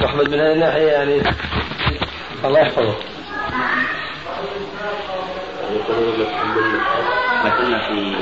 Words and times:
محمد 0.00 0.28
من 0.28 0.40
هذه 0.40 0.52
الناحية 0.52 0.86
يعني 0.86 1.22
الله 2.44 2.60
يحفظه. 2.60 2.94
في 7.88 8.14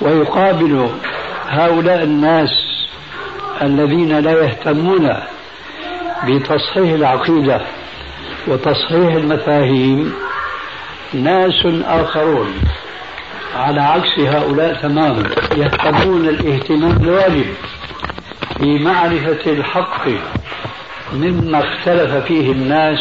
ويقابل 0.00 0.90
هؤلاء 1.48 2.02
الناس 2.02 2.50
الذين 3.62 4.18
لا 4.18 4.32
يهتمون 4.32 5.16
بتصحيح 6.26 6.92
العقيدة 6.92 7.60
وتصحيح 8.46 9.14
المفاهيم 9.14 10.14
ناس 11.12 11.66
آخرون. 11.86 12.54
على 13.56 13.80
عكس 13.80 14.18
هؤلاء 14.18 14.74
تماما 14.74 15.30
يهتمون 15.56 16.28
الاهتمام 16.28 16.96
الواجب 17.02 17.46
بمعرفة 18.60 19.52
الحق 19.52 20.08
مما 21.12 21.58
اختلف 21.58 22.14
فيه 22.14 22.52
الناس 22.52 22.98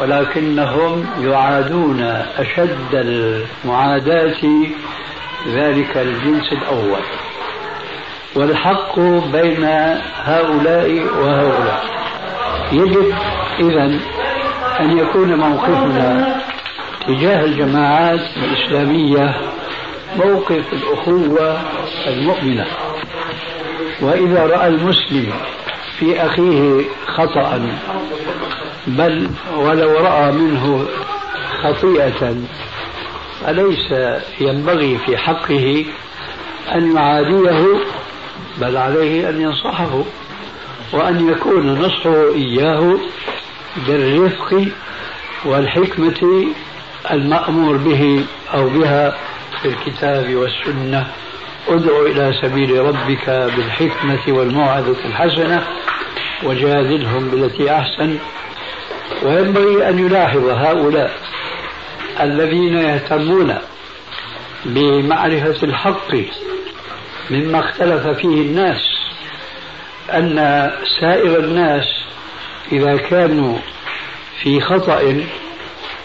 ولكنهم 0.00 1.06
يعادون 1.20 2.00
أشد 2.38 2.94
المعاداة 2.94 4.42
ذلك 5.48 5.96
الجنس 5.96 6.52
الأول. 6.52 7.00
والحق 8.34 9.00
بين 9.32 9.64
هؤلاء 10.24 11.06
وهؤلاء. 11.20 11.84
يجب 12.72 13.14
إذا 13.60 14.00
أن 14.80 14.98
يكون 14.98 15.34
موقفنا 15.34 16.36
تجاه 17.06 17.44
الجماعات 17.44 18.20
الإسلامية 18.36 19.36
موقف 20.16 20.72
الأخوة 20.72 21.58
المؤمنة. 22.06 22.66
وإذا 24.00 24.46
رأى 24.46 24.68
المسلم 24.68 25.32
في 25.98 26.26
أخيه 26.26 26.84
خطأ. 27.06 27.60
بل 28.86 29.30
ولو 29.56 29.90
رأى 29.90 30.32
منه 30.32 30.86
خطيئة 31.62 32.36
أليس 33.48 34.18
ينبغي 34.40 34.98
في 35.06 35.16
حقه 35.16 35.84
أن 36.74 36.96
يعاديه؟ 36.96 37.66
بل 38.60 38.76
عليه 38.76 39.28
أن 39.28 39.40
ينصحه 39.40 40.02
وأن 40.92 41.28
يكون 41.28 41.74
نصحه 41.80 42.34
إياه 42.34 42.98
بالرفق 43.88 44.64
والحكمة 45.44 46.46
المأمور 47.10 47.76
به 47.76 48.24
أو 48.54 48.68
بها 48.68 49.16
في 49.62 49.68
الكتاب 49.68 50.34
والسنة. 50.34 51.06
ادع 51.68 52.00
إلى 52.00 52.34
سبيل 52.42 52.78
ربك 52.78 53.50
بالحكمة 53.56 54.18
والموعظة 54.28 54.96
الحسنة. 55.04 55.66
وجادلهم 56.44 57.28
بالتي 57.30 57.70
أحسن. 57.70 58.18
وينبغي 59.22 59.88
أن 59.88 59.98
يلاحظ 59.98 60.48
هؤلاء 60.48 61.10
الذين 62.20 62.78
يهتمون 62.78 63.54
بمعرفة 64.64 65.62
الحق 65.62 66.14
مما 67.30 67.58
اختلف 67.60 68.06
فيه 68.06 68.42
الناس 68.42 68.82
أن 70.14 70.70
سائر 71.00 71.38
الناس 71.38 71.84
إذا 72.72 72.96
كانوا 72.96 73.58
في 74.42 74.60
خطأ 74.60 75.24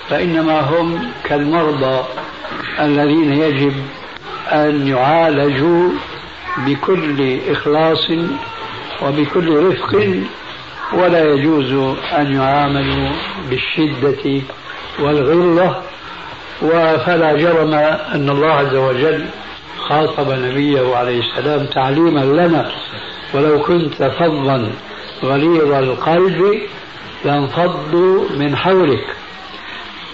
فإنما 0.09 0.59
هم 0.59 1.11
كالمرضى 1.23 2.05
الذين 2.79 3.33
يجب 3.33 3.73
أن 4.51 4.87
يعالجوا 4.87 5.89
بكل 6.57 7.39
إخلاص 7.49 8.11
وبكل 9.01 9.65
رفق 9.65 10.15
ولا 10.93 11.33
يجوز 11.33 11.95
أن 12.17 12.35
يعاملوا 12.35 13.09
بالشدة 13.49 14.41
والغلة 14.99 15.81
فلا 17.05 17.37
جرم 17.37 17.73
أن 18.13 18.29
الله 18.29 18.51
عز 18.51 18.75
وجل 18.75 19.25
خاطب 19.79 20.31
نبيه 20.31 20.95
عليه 20.95 21.19
السلام 21.19 21.65
تعليما 21.65 22.19
لنا. 22.19 22.71
ولو 23.33 23.61
كنت 23.61 24.03
فظا 24.03 24.71
غليظ 25.23 25.71
القلب 25.71 26.61
لانفضوا 27.25 28.25
من 28.37 28.55
حولك. 28.55 29.05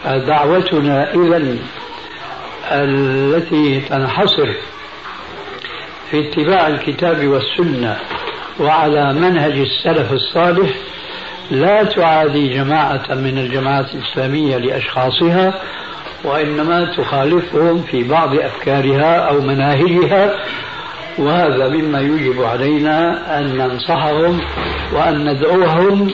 دعوتنا 0.06 1.14
إذا 1.14 1.58
التي 2.72 3.80
تنحصر 3.90 4.54
في 6.12 6.30
اتباع 6.30 6.68
الكتاب 6.68 7.28
والسنة 7.28 8.00
وعلى 8.60 9.14
منهج 9.14 9.60
السلف 9.60 10.14
الصالح 10.14 10.70
لا 11.52 11.84
تعادي 11.84 12.54
جماعة 12.54 13.06
من 13.10 13.38
الجماعات 13.38 13.86
الإسلامية 13.96 14.58
لأشخاصها 14.58 15.62
وإنما 16.24 16.96
تخالفهم 16.98 17.82
في 17.82 18.04
بعض 18.04 18.36
أفكارها 18.36 19.16
أو 19.16 19.42
مناهجها 19.42 20.36
وهذا 21.18 21.70
مما 21.70 22.00
يجب 22.02 22.44
علينا 22.44 23.40
أن 23.40 23.58
ننصحهم 23.58 24.42
وأن 24.94 25.30
ندعوهم 25.30 26.14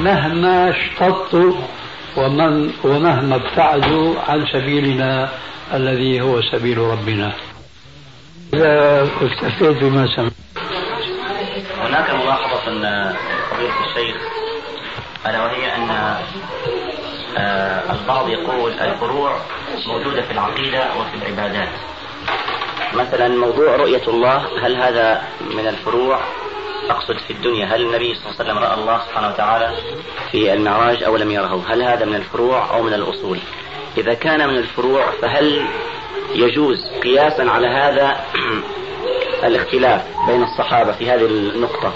مهما 0.00 0.70
اشتطوا 0.70 1.52
ومن 2.16 2.70
ومهما 2.84 3.36
ابتعدوا 3.36 4.14
عن 4.28 4.46
سبيلنا 4.52 5.28
الذي 5.74 6.20
هو 6.20 6.42
سبيل 6.42 6.78
ربنا. 6.78 7.32
إذا 8.54 9.02
اكتفيت 9.22 9.84
بما 9.84 10.06
سمعت؟ 10.16 10.32
أن 12.72 13.14
فضيلة 13.50 13.74
الشيخ 13.86 14.16
ألا 15.26 15.44
وهي 15.44 15.76
أن 15.76 15.90
آه، 17.36 17.92
البعض 17.92 18.28
يقول 18.28 18.72
الفروع 18.72 19.36
موجودة 19.86 20.22
في 20.22 20.32
العقيدة 20.32 20.84
وفي 21.00 21.16
العبادات. 21.16 21.68
مثلا 22.94 23.28
موضوع 23.28 23.76
رؤية 23.76 24.08
الله 24.08 24.66
هل 24.66 24.76
هذا 24.76 25.22
من 25.40 25.68
الفروع؟ 25.68 26.20
أقصد 26.90 27.18
في 27.26 27.32
الدنيا 27.32 27.66
هل 27.66 27.82
النبي 27.82 28.14
صلى 28.14 28.24
الله 28.24 28.40
عليه 28.40 28.44
وسلم 28.44 28.58
رأى 28.58 28.74
الله 28.74 28.98
سبحانه 28.98 29.28
وتعالى 29.28 29.76
في 30.30 30.52
المعراج 30.52 31.02
أو 31.02 31.16
لم 31.16 31.30
يره؟ 31.30 31.64
هل 31.68 31.82
هذا 31.82 32.04
من 32.04 32.14
الفروع 32.14 32.74
أو 32.74 32.82
من 32.82 32.94
الأصول؟ 32.94 33.38
إذا 33.98 34.14
كان 34.14 34.48
من 34.48 34.56
الفروع 34.56 35.10
فهل 35.22 35.66
يجوز 36.34 36.86
قياسا 37.02 37.42
على 37.42 37.66
هذا 37.66 38.20
الاختلاف 39.48 40.02
بين 40.26 40.42
الصحابة 40.42 40.92
في 40.92 41.10
هذه 41.10 41.26
النقطة؟ 41.26 41.92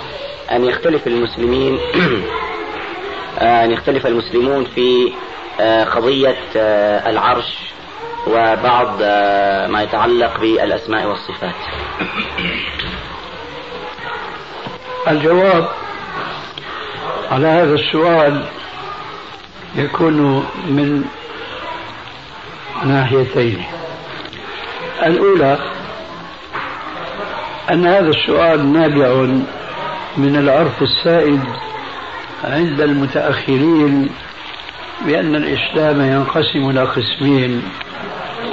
أن 0.51 0.65
يختلف 0.65 1.07
المسلمين 1.07 1.79
أن 3.43 3.71
يختلف 3.71 4.07
المسلمون 4.07 4.65
في 4.65 5.13
آه، 5.61 5.85
قضية 5.85 6.37
آه، 6.57 7.11
العرش 7.11 7.73
وبعض 8.27 8.99
آه، 9.03 9.67
ما 9.67 9.83
يتعلق 9.83 10.41
بالأسماء 10.41 11.07
والصفات. 11.07 11.55
الجواب 15.09 15.69
على 17.31 17.47
هذا 17.47 17.75
السؤال 17.75 18.45
يكون 19.77 20.47
من 20.67 21.05
ناحيتين. 22.85 23.65
الأولى 25.03 25.59
أن 27.71 27.87
هذا 27.87 28.09
السؤال 28.09 28.73
نابع 28.73 29.07
من 30.17 30.37
العرف 30.37 30.83
السائد 30.83 31.41
عند 32.45 32.81
المتأخرين 32.81 34.11
بأن 35.07 35.35
الإسلام 35.37 36.01
ينقسم 36.01 36.71
إلى 36.71 36.83
قسمين 36.83 37.63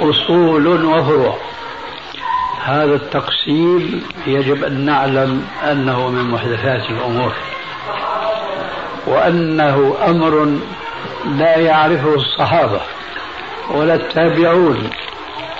أصول 0.00 0.84
وفروع. 0.84 1.38
هذا 2.64 2.94
التقسيم 2.94 4.02
يجب 4.26 4.64
أن 4.64 4.84
نعلم 4.84 5.44
أنه 5.70 6.08
من 6.08 6.30
محدثات 6.30 6.90
الأمور 6.90 7.32
وأنه 9.06 9.96
أمر 10.06 10.58
لا 11.26 11.56
يعرفه 11.58 12.14
الصحابة 12.14 12.80
ولا 13.70 13.94
التابعون 13.94 14.90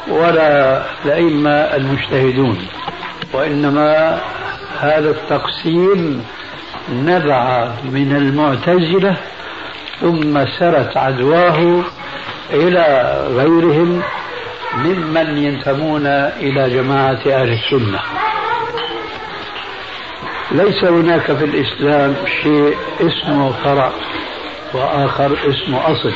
ولا 0.08 0.82
الأئمة 1.04 1.50
المجتهدون 1.50 2.66
وإنما 3.32 4.20
هذا 4.84 5.10
التقسيم 5.10 6.24
نبع 6.92 7.70
من 7.84 8.16
المعتزلة 8.16 9.16
ثم 10.00 10.46
سرت 10.58 10.96
عدواه 10.96 11.82
إلى 12.50 13.16
غيرهم 13.36 14.02
ممن 14.74 15.38
ينتمون 15.38 16.06
إلى 16.06 16.70
جماعة 16.70 17.20
أهل 17.26 17.52
السنة. 17.52 18.00
ليس 20.52 20.84
هناك 20.84 21.32
في 21.32 21.44
الإسلام 21.44 22.14
شيء 22.42 22.76
اسمه 23.00 23.52
فرع 23.64 23.90
وآخر 24.74 25.36
اسمه 25.50 25.92
أصل. 25.92 26.12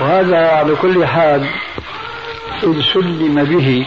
وهذا 0.00 0.48
على 0.48 0.76
كل 0.76 1.06
حال 1.06 1.46
إن 2.64 2.82
سلم 2.94 3.44
به 3.44 3.86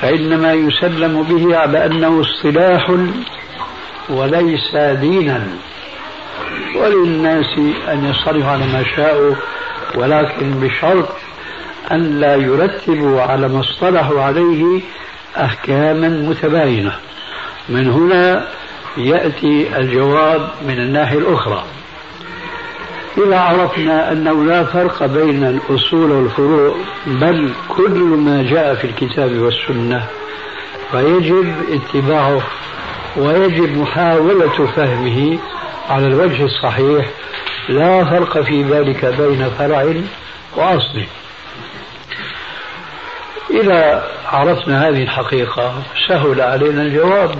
فإنما 0.00 0.52
يسلم 0.52 1.22
به 1.22 1.56
على 1.56 1.86
أنه 1.86 2.20
اصطلاح 2.20 2.90
وليس 4.08 4.76
دينا. 4.76 5.46
وللناس 6.76 7.58
أن 7.88 8.04
يصطلحوا 8.10 8.50
على 8.50 8.66
ما 8.66 8.84
شاءوا 8.96 9.34
ولكن 9.94 10.50
بشرط 10.50 11.08
أن 11.92 12.20
لا 12.20 12.36
يرتبوا 12.36 13.20
على 13.20 13.48
ما 13.48 13.60
اصطلحوا 13.60 14.22
عليه 14.22 14.80
أحكاما 15.36 16.08
متباينة. 16.08 16.92
من 17.68 17.90
هنا 17.90 18.48
يأتي 18.96 19.76
الجواب 19.76 20.50
من 20.66 20.78
الناحية 20.78 21.18
الأخرى. 21.18 21.64
إذا 23.16 23.38
عرفنا 23.38 24.12
أنه 24.12 24.44
لا 24.44 24.64
فرق 24.64 25.06
بين 25.06 25.44
الأصول 25.44 26.10
والفروع 26.10 26.76
بل 27.06 27.52
كل 27.68 28.00
ما 28.00 28.42
جاء 28.42 28.74
في 28.74 28.84
الكتاب 28.84 29.32
والسنة 29.32 30.06
فيجب 30.90 31.54
اتباعه 31.70 32.42
ويجب 33.16 33.78
محاولة 33.78 34.66
فهمه 34.66 35.38
على 35.90 36.06
الوجه 36.06 36.44
الصحيح. 36.44 37.06
لا 37.68 38.04
فرق 38.04 38.40
في 38.40 38.62
ذلك 38.62 39.04
بين 39.04 39.50
فرع 39.58 39.94
وأصل. 40.56 41.04
إذا 43.50 44.04
عرفنا 44.26 44.88
هذه 44.88 45.02
الحقيقة 45.02 45.82
سهل 46.08 46.40
علينا 46.40 46.82
الجواب 46.82 47.38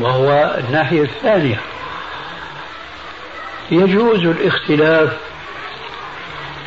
وهو 0.00 0.56
الناحية 0.58 1.02
الثانية. 1.02 1.60
يجوز 3.70 4.26
الاختلاف 4.26 5.16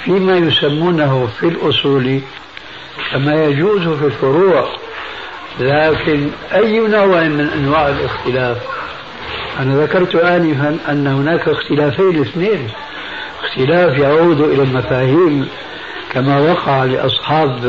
فيما 0.03 0.37
يسمونه 0.37 1.27
في 1.39 1.47
الأصول 1.47 2.21
كما 3.11 3.45
يجوز 3.45 3.87
في 3.87 4.05
الفروع 4.05 4.67
لكن 5.59 6.29
أي 6.53 6.79
نوع 6.79 7.23
من 7.23 7.49
أنواع 7.49 7.89
الاختلاف؟ 7.89 8.57
أنا 9.59 9.83
ذكرت 9.83 10.15
آنفا 10.15 10.77
أن 10.89 11.07
هناك 11.07 11.47
اختلافين 11.47 12.21
اثنين. 12.21 12.69
اختلاف 13.43 13.97
يعود 13.97 14.41
إلى 14.41 14.63
المفاهيم 14.63 15.47
كما 16.11 16.39
وقع 16.39 16.83
لأصحاب 16.83 17.59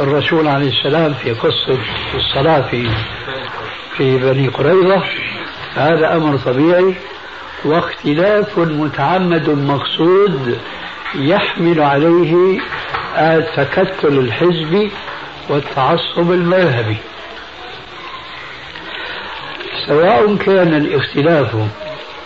الرسول 0.00 0.48
عليه 0.48 0.68
السلام 0.68 1.14
في 1.14 1.32
قصة 1.32 1.78
الصلاة 2.14 2.60
في 2.60 2.88
في 3.96 4.18
بني 4.18 4.48
قريظة. 4.48 5.02
هذا 5.74 6.16
أمر 6.16 6.36
طبيعي. 6.36 6.94
واختلاف 7.64 8.58
متعمد 8.58 9.50
مقصود 9.50 10.58
يحمل 11.14 11.80
عليه 11.80 12.60
التكتل 13.18 14.18
الحزبي 14.18 14.90
والتعصب 15.48 16.32
المذهبي. 16.32 16.96
سواء 19.86 20.36
كان 20.36 20.74
الاختلاف 20.74 21.54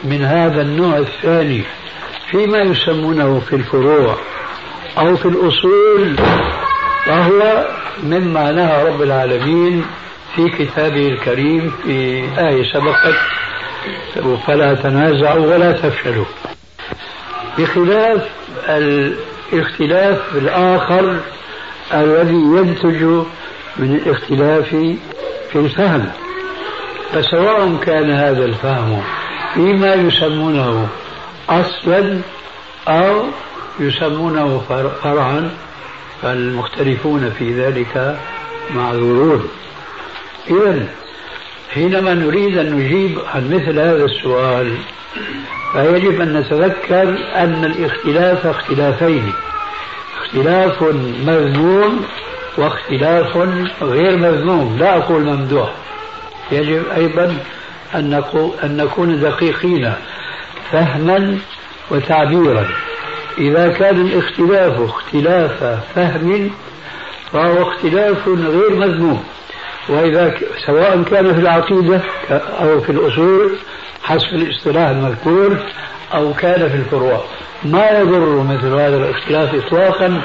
من 0.05 0.25
هذا 0.25 0.63
النوع 0.63 0.99
الثاني 0.99 1.63
فيما 2.31 2.59
يسمونه 2.59 3.41
في 3.41 3.57
الفروع 3.57 4.17
أو 4.99 5.17
في 5.17 5.27
الأصول 5.27 6.17
فهو 7.07 7.69
مما 8.03 8.53
نهى 8.53 8.85
رب 8.89 9.03
العالمين 9.03 9.85
في 10.37 10.49
كتابه 10.49 11.09
الكريم 11.09 11.73
في 11.83 12.25
آية 12.39 12.73
سبقت 12.73 13.15
فلا 14.47 14.75
تنازعوا 14.75 15.47
ولا 15.47 15.73
تفشلوا. 15.73 16.25
بخلاف 17.59 18.29
الاختلاف 18.69 20.21
الآخر 20.35 21.21
الذي 21.95 22.35
ينتج 22.35 23.03
من 23.77 23.95
الاختلاف 23.95 24.69
في 25.53 25.57
الفهم. 25.59 26.09
فسواء 27.13 27.77
كان 27.87 28.11
هذا 28.11 28.45
الفهم 28.45 29.03
فيما 29.55 29.95
يسمونه 29.95 30.89
أصلا 31.49 32.19
أو 32.89 33.25
يسمونه 33.81 34.63
فرعا 35.03 35.51
فالمختلفون 36.23 37.31
في 37.39 37.53
ذلك 37.53 38.19
معذورون. 38.75 39.49
إذا 40.51 40.87
حينما 41.75 42.15
نريد 42.15 42.59
أن 42.59 42.73
نجيب 42.73 43.19
عن 43.35 43.51
مثل 43.55 43.79
هذا 43.79 44.05
السؤال 44.05 44.77
فيجب 45.73 46.21
أن 46.21 46.33
نتذكر 46.33 47.19
أن 47.35 47.65
الاختلاف 47.65 48.47
اختلافين 48.47 49.33
اختلاف 50.17 50.83
مذموم 51.27 52.05
واختلاف 52.59 53.37
غير 53.83 54.17
مذموم 54.17 54.79
لا 54.79 54.97
أقول 54.97 55.23
ممدوح. 55.23 55.73
يجب 56.53 56.83
أيضا 56.97 57.37
أن 57.95 58.23
نكون 58.65 59.21
دقيقين 59.21 59.93
فهما 60.73 61.39
وتعبيرا. 61.91 62.69
إذا 63.39 63.69
كان 63.69 64.01
الاختلاف 64.01 64.81
اختلاف 64.81 65.81
فهم 65.95 66.51
فهو 67.33 67.63
اختلاف 67.63 68.29
غير 68.29 68.71
مذموم. 68.77 69.25
وإذا 69.89 70.35
سواء 70.67 71.03
كان 71.03 71.35
في 71.35 71.41
العقيدة 71.41 72.01
أو 72.31 72.81
في 72.81 72.93
الأصول 72.93 73.57
حسب 74.03 74.35
الاصطلاح 74.35 74.89
المذكور 74.89 75.57
أو 76.15 76.35
كان 76.35 76.69
في 76.69 76.75
الفروع. 76.75 77.25
ما 77.65 77.91
يضر 77.91 78.43
مثل 78.43 78.67
هذا 78.67 78.97
الاختلاف 78.97 79.55
إطلاقا 79.55 80.23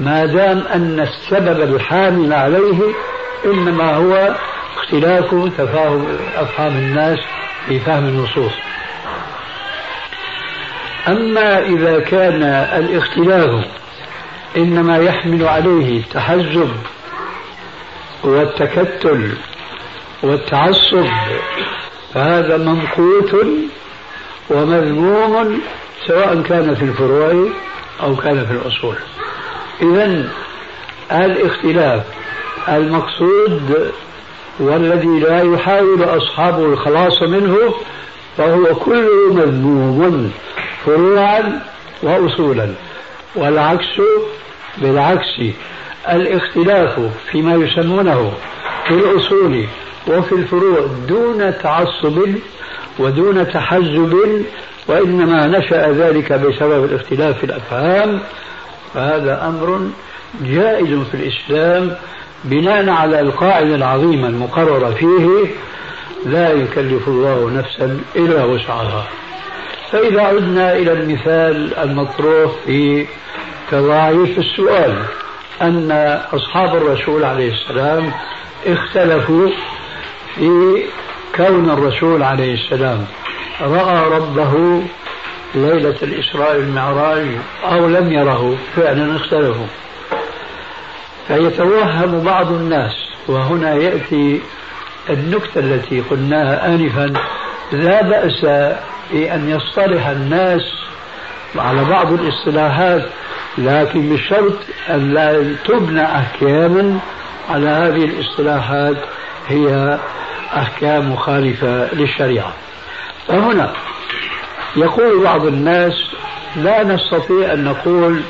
ما 0.00 0.26
دام 0.26 0.58
أن 0.58 1.00
السبب 1.00 1.74
الحامل 1.74 2.32
عليه 2.32 2.78
إنما 3.44 3.96
هو 3.96 4.34
اختلاف 4.76 5.24
تفاهم 5.58 6.06
أفهام 6.36 6.76
الناس 6.76 7.18
في 7.66 7.80
فهم 7.80 8.04
النصوص. 8.08 8.52
أما 11.08 11.58
إذا 11.58 12.00
كان 12.00 12.42
الاختلاف 12.82 13.64
إنما 14.56 14.98
يحمل 14.98 15.48
عليه 15.48 16.00
التحزب 16.00 16.70
والتكتل 18.24 19.32
والتعصب 20.22 21.06
فهذا 22.14 22.56
ممقوت 22.56 23.46
ومذموم 24.50 25.60
سواء 26.06 26.42
كان 26.42 26.74
في 26.74 26.82
الفروع 26.82 27.48
أو 28.02 28.16
كان 28.16 28.46
في 28.46 28.52
الأصول. 28.52 28.96
إذا 29.82 30.28
الاختلاف 31.12 32.02
المقصود 32.68 33.92
والذي 34.60 35.20
لا 35.20 35.42
يحاول 35.42 36.02
أصحابه 36.02 36.64
الخلاص 36.64 37.22
منه 37.22 37.74
فهو 38.36 38.74
كله 38.74 39.32
مذموم 39.34 40.32
فروعا 40.86 41.62
وأصولا 42.02 42.74
والعكس 43.34 44.00
بالعكس. 44.78 45.40
الاختلاف 46.12 47.00
فيما 47.30 47.54
يسمونه 47.54 48.32
في 48.88 48.94
الأصول 48.94 49.66
وفي 50.08 50.32
الفروع 50.32 50.86
دون 51.08 51.54
تعصب 51.62 52.18
ودون 52.98 53.48
تحزب 53.48 54.44
وإنما 54.86 55.46
نشأ 55.46 55.90
ذلك 55.90 56.32
بسبب 56.32 56.84
الاختلاف 56.84 57.38
في 57.38 57.44
الأفهام. 57.44 58.20
فهذا 58.94 59.48
أمر 59.48 59.80
جائز 60.40 60.98
في 61.10 61.14
الإسلام 61.14 61.96
بناء 62.44 62.88
على 62.88 63.20
القاعدة 63.20 63.74
العظيمة 63.74 64.28
المقررة 64.28 64.90
فيه 64.90 65.46
لا 66.26 66.52
يكلف 66.52 67.08
الله 67.08 67.50
نفسا 67.50 68.00
إلا 68.16 68.44
وسعها. 68.44 69.04
فإذا 69.92 70.22
عدنا 70.22 70.76
إلى 70.76 70.92
المثال 70.92 71.74
المطروح 71.74 72.52
في 72.66 73.06
تضاعيف 73.70 74.38
السؤال 74.38 74.94
أن 75.62 75.90
أصحاب 76.32 76.76
الرسول 76.76 77.24
عليه 77.24 77.52
السلام 77.52 78.12
اختلفوا 78.66 79.48
في 80.34 80.82
كون 81.36 81.70
الرسول 81.70 82.22
عليه 82.22 82.54
السلام. 82.54 83.06
رأى 83.60 84.10
ربه 84.10 84.82
ليلة 85.54 85.96
الإسراء 86.02 86.56
والمعراج 86.56 87.26
أو 87.64 87.88
لم 87.88 88.12
يره 88.12 88.56
فعلا 88.76 89.16
اختلفوا. 89.16 89.66
فيتوهم 91.28 92.24
بعض 92.24 92.52
الناس 92.52 92.92
وهنا 93.28 93.74
يأتي 93.74 94.40
النكتة 95.10 95.60
التي 95.60 96.00
قلناها 96.00 96.66
آنفا 96.66 97.12
لا 97.72 98.02
بأس 98.02 98.44
بأن 99.12 99.48
يصطلح 99.48 100.06
الناس 100.06 100.62
على 101.56 101.84
بعض 101.84 102.12
الاصطلاحات 102.12 103.02
لكن 103.58 104.14
بشرط 104.14 104.54
أن 104.90 105.14
لا 105.14 105.54
تبنى 105.64 106.04
أحكاما 106.04 106.98
على 107.50 107.68
هذه 107.68 108.04
الاصطلاحات 108.04 108.96
هي 109.48 109.98
أحكام 110.56 111.12
مخالفة 111.12 111.94
للشريعة. 111.94 112.52
فهنا 113.28 113.72
يقول 114.76 115.24
بعض 115.24 115.46
الناس 115.46 115.92
لا 116.56 116.84
نستطيع 116.84 117.52
أن 117.52 117.64
نقول 117.64 118.20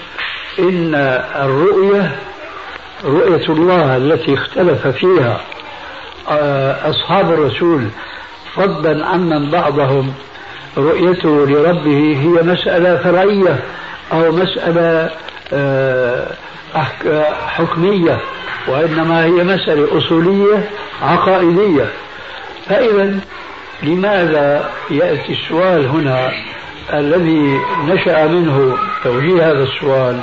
إن 0.59 0.95
الرؤية 1.37 2.17
رؤية 3.05 3.49
الله 3.49 3.97
التي 3.97 4.35
اختلف 4.35 4.87
فيها 4.87 5.41
آه، 6.31 6.91
أصحاب 6.91 7.33
الرسول 7.33 7.89
فضلا 8.55 9.07
عمن 9.07 9.51
بعضهم 9.51 10.15
رؤيته 10.77 11.47
لربه 11.47 12.17
هي 12.23 12.43
مسألة 12.43 12.97
فرعية. 12.97 13.59
أو 14.13 14.33
مسألة 14.33 15.11
آه، 15.53 16.27
حكمية 17.47 18.19
وإنما 18.69 19.25
هي 19.25 19.45
مسألة 19.45 19.99
أصولية 19.99 20.71
عقائدية. 21.03 21.87
فإذا 22.69 23.19
لماذا 23.83 24.71
يأتي 24.91 25.33
السؤال 25.33 25.87
هنا 25.87 26.33
الذي 26.93 27.61
نشأ 27.87 28.27
منه 28.27 28.79
توجيه 29.05 29.51
هذا 29.51 29.63
السؤال؟ 29.63 30.21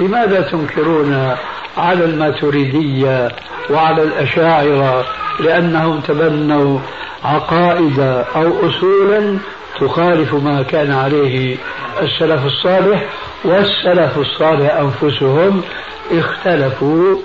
لماذا 0.00 0.40
تنكرون 0.40 1.36
على 1.76 2.04
الماتريدية 2.04 3.28
وعلى 3.70 4.02
الأشاعرة 4.02 5.06
لأنهم 5.40 6.00
تبنوا 6.00 6.78
عقائد 7.24 8.00
أو 8.36 8.68
أصولا 8.68 9.38
تخالف 9.80 10.34
ما 10.34 10.62
كان 10.62 10.92
عليه 10.92 11.56
السلف 12.02 12.46
الصالح 12.46 13.04
والسلف 13.44 14.18
الصالح 14.18 14.74
أنفسهم 14.74 15.62
اختلفوا 16.10 17.16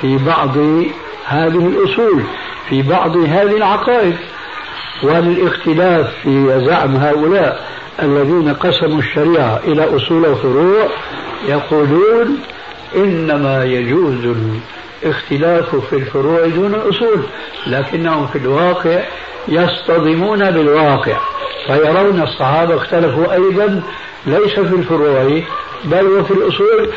في 0.00 0.16
بعض 0.16 0.56
هذه 1.26 1.68
الأصول 1.68 2.22
في 2.68 2.82
بعض 2.82 3.16
هذه 3.16 3.56
العقائد. 3.56 4.16
وللاختلاف 5.02 6.06
في 6.22 6.64
زعم 6.66 6.96
هؤلاء 6.96 7.64
الذين 8.02 8.54
قسموا 8.54 8.98
الشريعة 8.98 9.60
إلى 9.64 9.96
أصول 9.96 10.26
وفروع 10.26 10.88
يقولون 11.48 12.38
إنما 12.96 13.64
يجوز 13.64 14.36
الاختلاف 15.02 15.76
في 15.76 15.96
الفروع 15.96 16.46
دون 16.46 16.74
الأصول 16.74 17.22
لكنهم 17.66 18.26
في 18.26 18.38
الواقع 18.38 19.00
يصطدمون 19.48 20.50
بالواقع. 20.50 21.16
فيرون 21.66 22.22
الصحابة 22.22 22.76
اختلفوا 22.76 23.32
أيضا 23.32 23.82
ليس 24.26 24.60
في 24.60 24.74
الفروع 24.74 25.42
بل 25.84 26.06
وفي 26.06 26.30
الأصول 26.30 26.90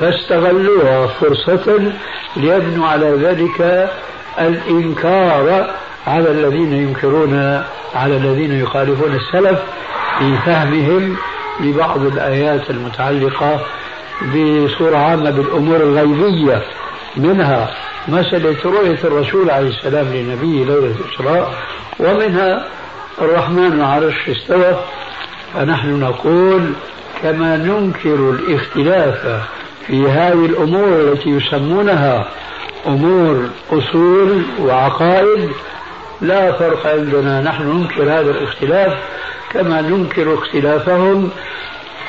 فاستغلوها 0.00 1.06
فرصة 1.06 1.92
ليبنوا 2.36 2.86
على 2.86 3.10
ذلك 3.10 3.90
الإنكار 4.38 5.70
على 6.06 6.30
الذين 6.30 6.72
ينكرون 6.72 7.62
على 7.94 8.16
الذين 8.16 8.60
يخالفون 8.60 9.14
السلف 9.14 9.58
في 10.18 10.36
فهمهم 10.46 11.16
لبعض 11.60 12.06
الآيات 12.06 12.70
المتعلقة 12.70 13.60
بصورة 14.22 14.96
عامة 14.96 15.30
بالأمور 15.30 15.76
الغيبية. 15.76 16.62
منها 17.16 17.70
مسألة 18.08 18.56
رؤية 18.64 18.98
الرسول 19.04 19.50
عليه 19.50 19.68
السلام 19.68 20.06
لنبيه 20.06 20.64
ليلة 20.64 20.94
الإسراء 21.00 21.54
ومنها 21.98 22.64
الرحمن 23.18 23.72
العرش 23.72 24.28
استوى 24.28 24.84
فنحن 25.54 26.00
نقول 26.00 26.72
كما 27.22 27.56
ننكر 27.56 28.30
الاختلاف 28.30 29.42
في 29.86 30.08
هذه 30.10 30.46
الأمور 30.46 30.88
التي 30.88 31.28
يسمونها 31.30 32.28
أمور 32.86 33.48
أصول 33.72 34.42
وعقائد 34.60 35.50
لا 36.20 36.52
فرق 36.52 36.86
عندنا 36.86 37.40
نحن 37.40 37.62
ننكر 37.62 38.02
هذا 38.02 38.30
الاختلاف 38.30 38.98
كما 39.52 39.80
ننكر 39.80 40.34
اختلافهم 40.34 41.30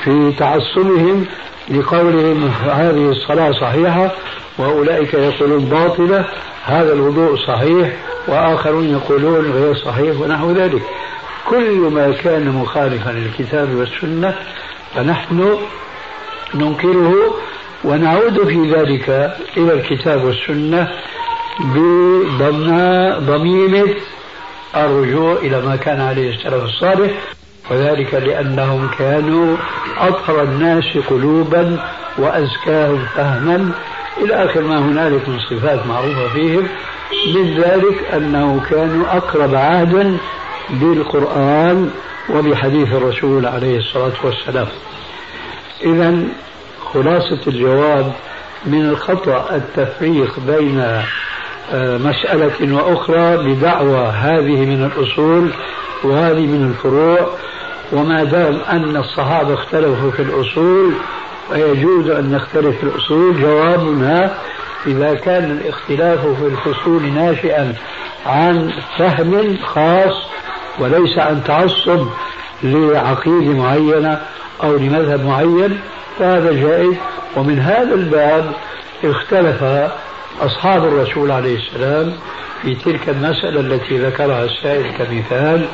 في 0.04 0.32
تعصبهم 0.38 1.26
لقولهم 1.68 2.48
هذه 2.64 3.10
الصلاة 3.10 3.52
صحيحة 3.52 4.10
وأولئك 4.58 5.14
يقولون 5.14 5.64
باطلة 5.64 6.24
هذا 6.64 6.92
الوضوء 6.92 7.36
صحيح 7.36 7.92
وآخرون 8.28 8.88
يقولون 8.88 9.52
غير 9.52 9.74
صحيح 9.74 10.20
ونحو 10.20 10.50
ذلك. 10.50 10.82
كل 11.46 11.78
ما 11.78 12.12
كان 12.12 12.48
مخالفا 12.48 13.10
للكتاب 13.10 13.74
والسنة 13.74 14.34
فنحن 14.94 15.58
ننكره 16.54 17.34
ونعود 17.84 18.48
في 18.48 18.72
ذلك 18.72 19.08
إلى 19.56 19.72
الكتاب 19.72 20.24
والسنة 20.24 20.88
بضميمة 22.38 23.94
الرجوع 24.76 25.32
إلى 25.32 25.60
ما 25.60 25.76
كان 25.76 26.00
عليه 26.00 26.30
السلف 26.34 26.64
الصالح. 26.64 27.12
وذلك 27.72 28.14
لأنهم 28.14 28.90
كانوا 28.98 29.56
أطهر 29.98 30.42
الناس 30.42 30.84
قلوبا 31.10 31.78
وأزكاهم 32.18 33.06
فهما. 33.16 33.70
إلى 34.20 34.34
آخر 34.34 34.60
ما 34.62 34.78
هنالك 34.78 35.28
من 35.28 35.38
صفات 35.38 35.86
معروفة 35.86 36.28
فيهم 36.28 36.68
من 37.34 37.54
ذلك 37.60 38.14
أنه 38.14 38.60
كانوا 38.70 39.16
أقرب 39.16 39.54
عهدا 39.54 40.16
بالقرآن 40.70 41.90
وبحديث 42.30 42.92
الرسول 42.92 43.46
عليه 43.46 43.78
الصلاة 43.78 44.12
والسلام. 44.24 44.66
إذا 45.84 46.18
خلاصة 46.94 47.38
الجواب 47.46 48.12
من 48.66 48.88
الخطأ 48.88 49.56
التفريق 49.56 50.40
بين 50.46 50.80
آه، 51.72 51.98
مسألة 51.98 52.74
وأخرى 52.74 53.36
بدعوى 53.36 54.06
هذه 54.06 54.64
من 54.66 54.90
الأصول 54.96 55.50
وهذه 56.04 56.46
من 56.46 56.70
الفروع. 56.70 57.30
وما 57.92 58.24
دام 58.24 58.60
أن 58.70 58.96
الصحابة 58.96 59.54
اختلفوا 59.54 60.10
في 60.10 60.22
الأصول 60.22 60.92
ويجوز 61.50 62.10
أن 62.10 62.30
نختلف 62.32 62.76
في 62.76 62.82
الأصول. 62.82 63.40
جوابنا 63.40 64.34
إذا 64.86 65.14
كان 65.14 65.50
الاختلاف 65.50 66.20
في 66.20 66.46
الفصول 66.46 67.02
ناشئا 67.12 67.74
عن 68.26 68.72
فهم 68.98 69.56
خاص 69.62 70.14
وليس 70.78 71.18
عن 71.18 71.44
تعصب 71.44 72.06
لعقيدة 72.62 73.52
معينة 73.52 74.20
أو 74.62 74.76
لمذهب 74.76 75.24
معين 75.24 75.80
فهذا 76.18 76.52
جائز. 76.52 76.94
ومن 77.36 77.58
هذا 77.58 77.94
الباب 77.94 78.52
اختلف 79.04 79.64
أصحاب 80.40 80.84
الرسول 80.84 81.30
عليه 81.30 81.56
السلام 81.56 82.12
في 82.62 82.74
تلك 82.74 83.08
المسألة 83.08 83.60
التي 83.60 83.98
ذكرها 83.98 84.44
السائل 84.44 84.92
كمثال 84.98 85.64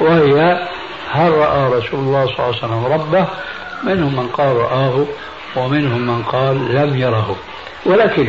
وهي 0.00 0.68
هل 1.14 1.32
رأى 1.32 1.78
رسول 1.78 2.00
الله 2.00 2.26
صلى 2.26 2.34
الله 2.38 2.46
عليه 2.46 2.58
وسلم 2.58 2.84
ربه؟ 2.84 3.26
منهم 3.84 4.16
من 4.16 4.28
قال 4.28 4.56
رآه 4.56 5.06
ومنهم 5.56 6.00
من 6.00 6.22
قال 6.22 6.74
لم 6.74 6.96
يره. 6.96 7.36
ولكن 7.86 8.28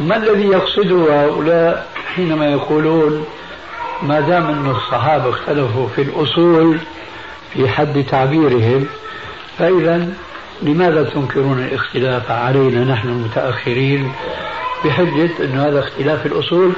ما 0.00 0.16
الذي 0.16 0.46
يقصده 0.46 1.24
هؤلاء 1.24 1.86
حينما 2.14 2.46
يقولون 2.46 3.24
ما 4.02 4.20
دام 4.20 4.46
أن 4.46 4.70
الصحابة 4.70 5.30
اختلفوا 5.30 5.88
في 5.88 6.02
الأصول 6.02 6.78
في 7.52 7.68
حد 7.68 8.04
تعبيرهم 8.10 8.86
فإذا 9.58 10.08
لماذا 10.62 11.02
تنكرون 11.02 11.58
الاختلاف 11.58 12.30
علينا؟ 12.30 12.84
نحن 12.84 13.08
المتأخرين. 13.08 14.12
بحجة 14.84 15.30
أن 15.44 15.58
هذا 15.58 15.80
اختلاف 15.80 16.26
الأصول 16.26 16.72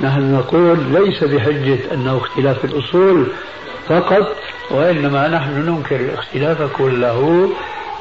نحن 0.00 0.34
نقول 0.34 0.78
ليس 0.78 1.24
بحجة 1.24 1.78
أنه 1.94 2.16
اختلاف 2.16 2.64
الأصول. 2.64 3.26
فقط 3.92 4.36
وإنما 4.70 5.28
نحن 5.28 5.50
ننكر 5.50 5.96
الاختلاف 5.96 6.62
كله 6.62 7.50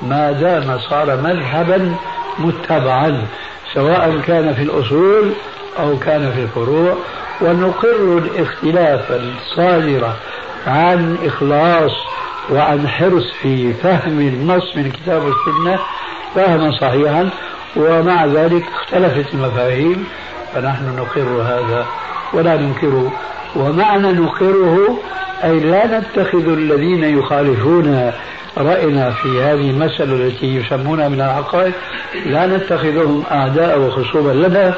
ما 0.02 0.32
دام 0.32 0.80
صار 0.90 1.18
مذهبا 1.18 1.96
متبعا 2.40 3.26
سواء 3.74 4.20
كان 4.28 4.54
في 4.54 4.64
الأصول 4.64 5.32
أو 5.80 6.00
كان 6.00 6.32
في 6.32 6.42
الفروع. 6.42 6.96
ونقر 7.42 8.18
الاختلاف 8.18 9.12
الصادر 9.12 10.14
عن 10.68 11.18
إخلاص 11.26 11.92
وعن 12.50 12.88
حرص 12.88 13.32
في 13.42 13.74
فهم 13.74 14.20
النص 14.20 14.76
من 14.76 14.86
الكتاب 14.86 15.22
والسنة 15.24 15.80
فهما 16.36 16.72
صحيحا 16.82 17.30
ومع 17.76 18.26
ذلك 18.26 18.64
اختلفت 18.74 19.34
المفاهيم 19.34 20.08
فنحن 20.54 20.96
نقر 20.96 21.42
هذا 21.42 21.86
ولا 22.34 22.58
ننكره 22.58 23.12
ومعنى 23.56 24.12
نقره 24.12 25.00
أي 25.44 25.60
لا 25.60 26.00
نتخذ 26.00 26.48
الذين 26.48 27.04
يخالفون 27.04 28.12
رأينا 28.58 29.12
في 29.12 29.42
هذه 29.42 29.70
المسألة 29.70 30.14
التي 30.14 30.56
يسمونها 30.56 31.08
من 31.10 31.22
العقائد 31.22 31.74
لا 32.26 32.48
نتخذهم 32.48 33.24
أعداء 33.32 33.80
وخصوما 33.80 34.32
لنا 34.32 34.76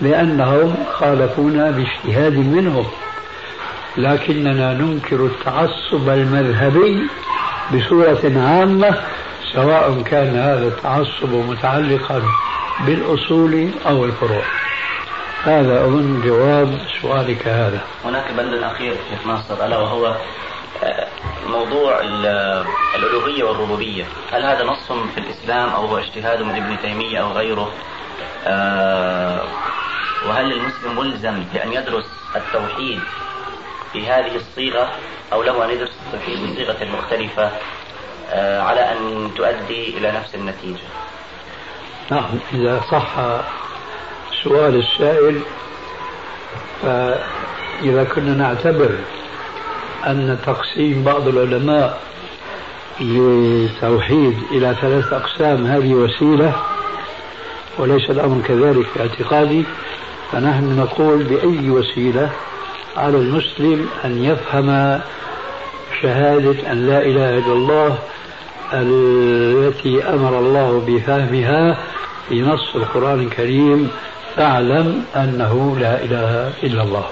لأنهم 0.00 0.74
خالفونا 0.92 1.70
باجتهاد 1.70 2.36
منهم. 2.36 2.86
لكننا 3.96 4.74
ننكر 4.74 5.26
التعصب 5.26 6.08
المذهبي 6.08 7.02
بصورة 7.74 8.32
عامة 8.36 8.94
سواء 9.52 10.02
كان 10.02 10.36
هذا 10.36 10.66
التعصب 10.66 11.34
متعلقا 11.48 12.22
بالأصول 12.86 13.68
أو 13.86 14.04
الفروع. 14.04 14.42
هذا 15.44 15.84
أظن 15.84 16.20
جواب 16.24 16.78
سؤالك 17.02 17.48
هذا. 17.48 17.80
هناك 18.04 18.32
بند 18.32 18.54
أخير 18.54 18.96
شيخ 19.10 19.26
ناصر 19.26 19.66
ألا 19.66 19.78
وهو 19.78 20.16
آه، 20.84 21.06
موضوع 21.46 22.00
الألوهية 22.94 23.44
والربوبية. 23.44 24.04
هل 24.32 24.44
هذا 24.44 24.64
نص 24.64 24.92
في 25.14 25.20
الإسلام 25.20 25.68
أو 25.68 25.86
هو 25.86 25.98
اجتهاد 25.98 26.42
من 26.42 26.54
ابن 26.54 26.76
تيمية 26.82 27.18
أو 27.18 27.32
غيره؟ 27.32 27.72
آه، 28.46 29.44
وهل 30.28 30.52
المسلم 30.52 30.98
ملزم 30.98 31.44
بأن 31.54 31.72
يدرس 31.72 32.06
التوحيد 32.36 33.00
في 33.92 34.06
هذه 34.06 34.36
الصيغة 34.36 34.90
أو 35.32 35.42
له 35.42 35.64
أن 35.64 35.70
يدرس 35.70 35.92
التوحيد 36.06 36.52
بصيغة 36.52 36.84
مختلفة 36.98 37.50
آه، 38.30 38.62
على 38.62 38.80
أن 38.80 39.30
تؤدي 39.36 39.98
إلى 39.98 40.12
نفس 40.12 40.34
النتيجة؟ 40.34 40.86
نعم 42.10 42.38
إذا 42.52 42.80
صح 42.90 43.18
سؤال 44.44 44.74
السائل 44.78 45.40
فإذا 46.82 48.04
كنا 48.04 48.34
نعتبر 48.34 48.90
أن 50.06 50.38
تقسيم 50.46 51.02
بعض 51.04 51.28
العلماء 51.28 52.00
للتوحيد 53.00 54.38
إلى 54.50 54.76
ثلاث 54.80 55.12
أقسام 55.12 55.66
هذه 55.66 55.94
وسيلة 55.94 56.54
وليس 57.78 58.10
الأمر 58.10 58.42
كذلك 58.48 58.86
في 58.94 59.00
اعتقادي 59.00 59.64
فنحن 60.32 60.76
نقول 60.76 61.22
بأي 61.22 61.70
وسيلة 61.70 62.30
على 62.96 63.16
المسلم 63.16 63.88
أن 64.04 64.24
يفهم 64.24 65.00
شهادة 66.02 66.72
أن 66.72 66.86
لا 66.86 66.98
إله 67.02 67.38
إلا 67.38 67.52
الله 67.52 67.98
التي 68.72 70.04
أمر 70.04 70.38
الله 70.38 70.84
بفهمها 70.86 71.78
في 72.28 72.42
نص 72.42 72.74
القرآن 72.74 73.20
الكريم 73.20 73.90
فاعلم 74.36 75.04
أنه 75.16 75.76
لا 75.80 76.04
إله 76.04 76.52
إلا 76.62 76.82
الله. 76.82 77.04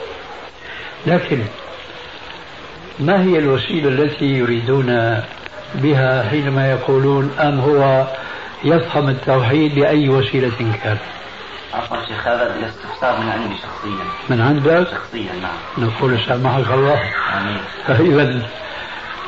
لكن 1.07 1.39
ما 3.01 3.23
هي 3.23 3.39
الوسيلة 3.39 3.89
التي 3.89 4.25
يريدون 4.25 5.21
بها 5.75 6.29
حينما 6.31 6.71
يقولون 6.71 7.31
أم 7.41 7.61
هو 7.61 8.07
يفهم 8.65 9.09
التوحيد 9.09 9.75
بأي 9.75 10.09
وسيلة 10.09 10.77
كان؟ 10.85 10.97
عفوا 11.75 11.97
شيخ 12.09 12.29
هذا 12.29 12.55
الاستفسار 12.57 13.21
من 13.21 13.29
عندي 13.29 13.55
شخصيا. 13.55 14.05
من 14.29 14.41
عندك؟ 14.41 14.87
شخصيا 14.91 15.33
نعم. 15.43 15.89
نقول 15.89 16.19
سامحك 16.27 16.71
الله. 16.73 17.01
آمين. 17.39 18.13
إذا 18.13 18.43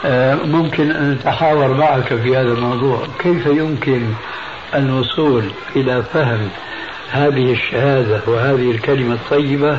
آه، 0.04 0.34
ممكن 0.34 0.90
أن 0.90 1.10
نتحاور 1.10 1.74
معك 1.74 2.14
في 2.14 2.36
هذا 2.36 2.52
الموضوع. 2.52 3.06
كيف 3.18 3.46
يمكن 3.46 4.14
الوصول 4.74 5.44
إلى 5.76 6.02
فهم 6.02 6.48
هذه 7.12 7.52
الشهادة 7.52 8.20
وهذه 8.26 8.70
الكلمة 8.70 9.14
الطيبة 9.14 9.78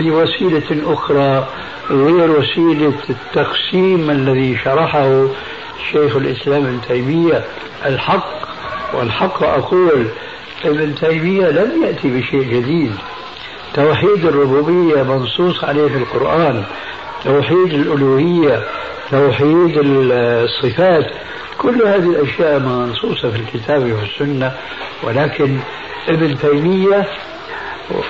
بوسيلة 0.00 0.92
أخرى 0.92 1.48
غير 1.90 2.30
وسيلة 2.30 2.92
التقسيم 3.10 4.10
الذي 4.10 4.58
شرحه 4.64 5.26
شيخ 5.92 6.16
الإسلام 6.16 6.64
ابن 6.64 6.80
تيمية. 6.88 7.44
الحق 7.86 8.28
والحق 8.94 9.42
أقول 9.42 10.06
ابن 10.64 10.94
تيمية 10.94 11.46
لم 11.46 11.82
يأتي 11.84 12.08
بشيء 12.08 12.42
جديد. 12.42 12.92
توحيد 13.74 14.24
الربوبية 14.24 15.02
منصوص 15.02 15.64
عليه 15.64 15.88
في 15.88 15.96
القرآن 15.96 16.64
توحيد 17.24 17.74
الألوهية 17.74 18.64
توحيد 19.10 19.78
الصفات. 19.82 21.06
كل 21.58 21.82
هذه 21.86 22.10
الأشياء 22.10 22.58
منصوصة 22.58 23.30
في 23.30 23.36
الكتاب 23.36 23.92
والسنة 23.92 24.52
ولكن 25.02 25.58
ابن 26.08 26.38
تيمية 26.38 27.04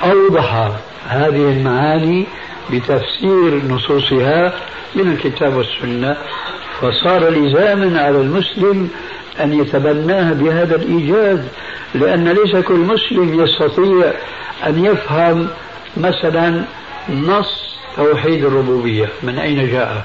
أوضح 0.05 0.71
هذه 1.09 1.51
المعاني 1.51 2.27
بتفسير 2.73 3.63
نصوصها 3.69 4.53
من 4.95 5.13
الكتاب 5.13 5.57
والسنة. 5.57 6.17
فصار 6.81 7.29
لزاما 7.31 8.01
على 8.01 8.21
المسلم 8.21 8.89
أن 9.41 9.61
يتبناها 9.61 10.33
بهذا 10.33 10.77
الإيجاز 10.77 11.39
لأن 11.95 12.29
ليس 12.29 12.57
كل 12.57 12.75
مسلم 12.79 13.45
يستطيع 13.45 14.13
أن 14.67 14.85
يفهم 14.85 15.49
مثلا 15.97 16.65
نص 17.09 17.77
توحيد 17.97 18.45
الربوبية. 18.45 19.09
من 19.23 19.39
أين 19.39 19.71
جاء؟ 19.71 20.05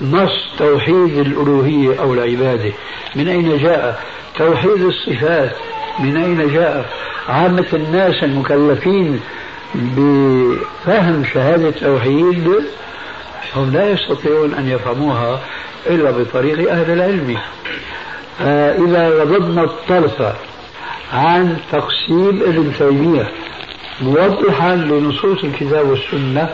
نص 0.00 0.48
توحيد 0.58 1.18
الألوهية 1.18 2.00
أو 2.00 2.14
العبادة. 2.14 2.72
من 3.14 3.28
أين 3.28 3.58
جاء؟ 3.58 4.02
توحيد 4.38 4.82
الصفات. 4.82 5.56
من 6.00 6.16
أين 6.16 6.52
جاء؟ 6.54 6.86
عامة 7.28 7.66
الناس 7.72 8.24
المكلفين 8.24 9.20
بفهم 9.74 11.24
شهادة 11.34 11.68
التوحيد 11.68 12.48
هم 13.56 13.72
لا 13.72 13.90
يستطيعون 13.90 14.54
أن 14.54 14.68
يفهموها 14.68 15.40
إلا 15.86 16.10
بطريق 16.10 16.70
أهل 16.70 16.90
العلم. 16.90 17.38
فإذا 18.38 19.08
غضبنا 19.08 19.62
الطرف 19.62 20.22
عن 21.12 21.56
تقسيم 21.72 22.42
ابن 22.46 22.72
تيمية 22.78 23.30
موضحا 24.00 24.76
لنصوص 24.76 25.44
الكتاب 25.44 25.88
والسنة 25.88 26.48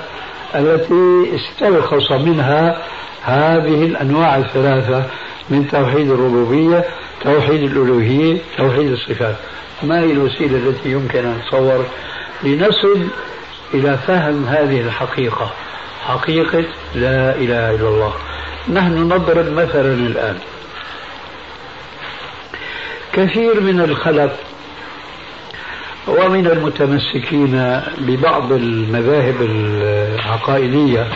التي 0.55 1.31
استلخص 1.35 2.13
منها 2.13 2.83
هذه 3.25 3.85
الأنواع 3.85 4.39
الثلاثة 4.39 5.05
من 5.51 5.69
توحيد 5.69 6.11
الربوبية 6.11 6.85
توحيد 7.25 7.63
الألوهية 7.63 8.39
توحيد 8.59 8.93
الصفات. 8.93 9.37
ما 9.83 10.01
هي 10.01 10.13
الوسيلة 10.13 10.57
التي 10.57 10.93
يمكن 10.93 11.19
أن 11.19 11.39
نتصور 11.39 11.87
لنصل 12.43 13.07
إلى 13.75 13.99
فهم 14.07 14.45
هذه 14.45 14.81
الحقيقة؟ 14.81 15.51
حقيقة 16.07 16.65
لا 16.95 17.35
إله 17.35 17.71
إلا 17.71 17.89
الله. 17.89 18.13
نحن 18.73 18.93
نضرب 18.93 19.53
مثلا 19.53 19.95
الآن. 19.95 20.39
كثير 23.13 23.61
من 23.61 23.81
الخلف 23.81 24.33
ومن 26.09 26.47
المتمسكين 26.47 27.81
ببعض 27.99 28.53
المذاهب 28.53 29.37
العقائدية 29.41 31.07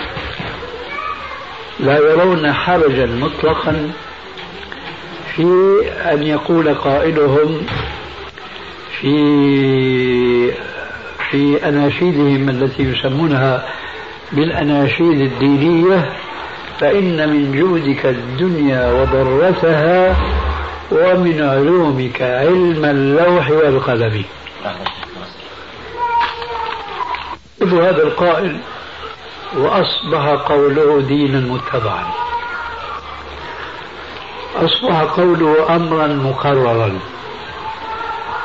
لا 1.80 1.98
يرون 1.98 2.52
حرجا 2.52 3.06
مطلقا 3.06 3.90
في 5.36 5.42
أن 6.12 6.22
يقول 6.22 6.74
قائلهم 6.74 7.66
في 9.00 10.52
في 11.30 11.68
أناشيدهم 11.68 12.48
التي 12.48 12.82
يسمونها 12.82 13.68
بالأناشيد 14.32 15.20
الدينية 15.20 16.12
فإن 16.80 17.28
من 17.28 17.52
جودك 17.52 18.06
الدنيا 18.06 18.92
وضرتها 18.92 20.16
ومن 20.92 21.42
علومك 21.42 22.22
علم 22.22 22.84
اللوح 22.84 23.50
والقلم. 23.50 24.24
هذا 27.62 28.02
القائل 28.02 28.56
وأصبح 29.56 30.26
قوله 30.26 31.00
دينا 31.00 31.40
متبعا. 31.40 32.04
أصبح 34.56 35.00
قوله 35.02 35.76
أمرا 35.76 36.06
مقررا 36.06 36.98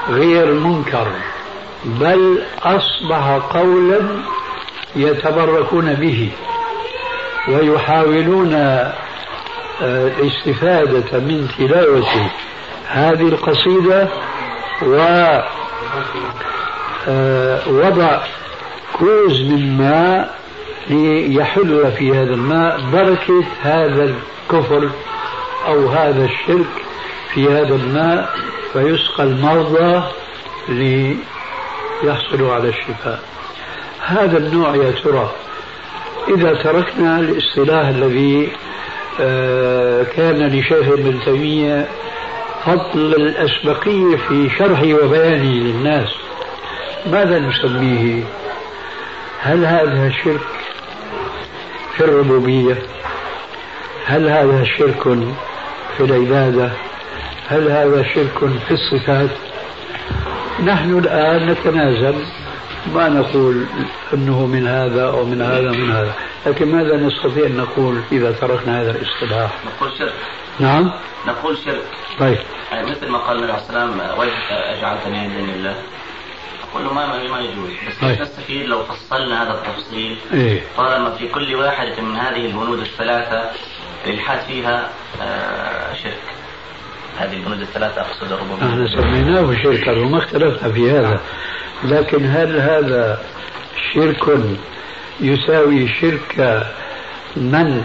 غير 0.10 0.54
منكر 0.54 1.08
بل 1.86 2.44
أصبح 2.64 3.40
قولا 3.54 4.00
يتبركون 4.96 5.94
به 5.94 6.32
ويحاولون 7.48 8.54
الاستفادة 9.82 11.18
آه، 11.18 11.20
من 11.20 11.48
تلاوة 11.58 12.06
هذه 12.88 13.28
القصيدة 13.28 14.08
ووضع 14.82 15.44
آه، 17.08 18.22
كوز 18.94 19.42
من 19.42 19.78
ماء 19.78 20.40
ليحل 20.88 21.92
في 21.98 22.12
هذا 22.12 22.34
الماء 22.34 22.82
بركة 22.94 23.44
هذا 23.62 24.04
الكفر 24.04 24.90
أو 25.68 25.88
هذا 25.88 26.26
الشرك 26.26 26.68
في 27.34 27.48
هذا 27.48 27.76
الماء 27.76 28.36
فيسقى 28.74 29.24
المرضى 29.24 30.04
ليحصلوا 30.70 32.54
على 32.54 32.70
الشفاء. 32.70 33.20
هذا 34.06 34.38
النوع 34.38 34.76
يا 34.76 34.92
ترى 34.92 35.32
إذا 36.28 36.54
تركنا 36.54 37.20
الاصطلاح 37.20 37.88
الذي 37.88 38.52
آه، 39.22 40.04
كان 40.04 40.48
لشيخ 40.48 40.88
ابن 40.88 41.20
تيمية 41.26 41.88
فضل 42.66 43.16
الأسبقية 43.16 44.16
في 44.16 44.50
شرحه 44.58 44.94
وبيانه 45.04 45.54
للناس 45.54 46.10
ماذا 47.06 47.40
نسميه؟ 47.40 48.24
هل 49.40 49.66
هذا 49.66 50.12
شرك؟ 50.24 50.59
في 52.00 52.06
الربوبية؟ 52.06 52.78
هل 54.06 54.30
هذا 54.30 54.64
شرك 54.64 55.04
في 55.98 56.04
العبادة؟ 56.04 56.72
هل 57.48 57.72
هذا 57.72 58.04
شرك 58.04 58.38
في 58.68 58.72
الصفات؟ 58.72 59.30
نحن 60.64 60.98
الآن 60.98 61.50
نتنازل 61.50 62.16
ما 62.94 63.10
نقول 63.10 63.66
أنه 64.14 64.46
من 64.46 64.68
هذا 64.68 65.08
أو 65.08 65.26
من 65.26 65.42
هذا 65.42 65.72
من 65.72 65.92
هذا 65.92 66.14
لكن 66.46 66.72
ماذا 66.72 66.96
نستطيع 66.96 67.46
أن 67.46 67.58
نقول 67.58 68.02
إذا 68.12 68.32
تركنا 68.32 68.82
هذا 68.82 68.92
الاصطلاح؟ 68.92 69.52
نقول 69.66 69.98
شرك. 69.98 70.14
نعم؟ 70.60 70.92
نقول 71.28 71.58
شرك. 71.66 71.84
طيب. 72.20 72.38
يعني 72.72 72.92
مثل 72.92 73.10
ما 73.10 73.18
قال 73.18 73.38
النبي 73.38 73.52
عليه 73.52 73.62
السلام 73.62 74.20
ويحك 74.20 74.52
أجعلتني 74.52 75.28
دون 75.28 75.50
الله 75.50 75.76
له 76.76 76.94
ما 76.94 77.08
ما 77.08 77.40
يجوز. 77.40 77.72
بس 77.88 78.02
طيب. 78.02 78.22
نستفيد 78.22 78.66
لو 78.66 78.84
فصلنا 78.84 79.44
هذا 79.44 79.52
التفصيل. 79.52 80.18
إيه؟ 80.34 80.62
طالما 80.78 81.12
في 81.16 81.28
كل 81.28 81.56
واحدة 81.56 82.02
من 82.02 82.16
هذه 82.16 82.46
البنود 82.46 82.80
الثلاثة 82.80 83.52
الإلحاد 84.06 84.40
فيها 84.48 84.90
آه 85.22 85.94
شرك. 85.94 86.20
هذه 87.18 87.34
البنود 87.34 87.62
الثلاثة 87.62 88.02
أقصد 88.02 88.32
الربوبية 88.32 88.66
نحن 88.66 88.88
سميناه 88.88 89.64
شركا 89.64 89.92
وما 89.92 90.18
اختلفنا 90.18 90.72
في 90.72 90.92
هذا. 90.92 91.20
لكن 91.84 92.26
هل 92.26 92.60
هذا 92.60 93.22
شرك 93.94 94.40
يساوي 95.20 95.88
شرك 95.88 96.66
من 97.36 97.84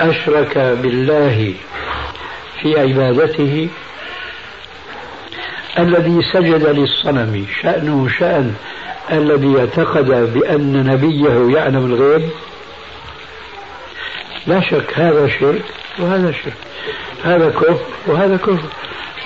أشرك 0.00 0.58
بالله 0.58 1.54
في 2.62 2.80
عبادته؟ 2.80 3.68
الذي 5.78 6.22
سجد 6.32 6.66
للصنم 6.66 7.46
شأنه 7.62 8.08
شأن 8.18 8.54
الذي 9.12 9.60
اعتقد 9.60 10.34
بأن 10.34 10.86
نبيه 10.86 11.56
يعلم 11.58 11.86
الغيب. 11.86 12.30
لا 14.46 14.60
شك 14.60 14.92
هذا 14.94 15.28
شرك 15.28 15.64
وهذا 15.98 16.32
شرك 16.32 16.54
هذا 17.24 17.50
كفر 17.50 17.84
وهذا 18.06 18.36
كفر. 18.36 18.68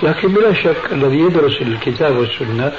لكن 0.03 0.27
بلا 0.27 0.53
شك 0.53 0.91
الذي 0.91 1.19
يدرس 1.19 1.61
الكتاب 1.61 2.17
والسنة 2.17 2.71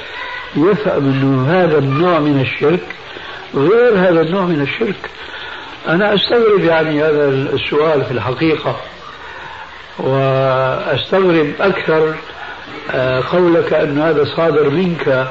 يفهم 0.55 1.05
أنه 1.05 1.51
هذا 1.51 1.77
النوع 1.77 2.19
من 2.19 2.41
الشرك 2.41 2.83
غير 3.55 3.97
هذا 3.97 4.21
النوع 4.21 4.45
من 4.45 4.61
الشرك. 4.61 5.09
أنا 5.87 6.15
أستغرب 6.15 6.63
يعني 6.63 7.03
هذا 7.03 7.29
السؤال 7.29 8.05
في 8.05 8.11
الحقيقة 8.11 8.81
وأستغرب 9.99 11.53
أكثر 11.59 12.15
قولك 13.31 13.73
أن 13.73 13.99
هذا 13.99 14.23
صادر 14.35 14.69
منك 14.69 15.27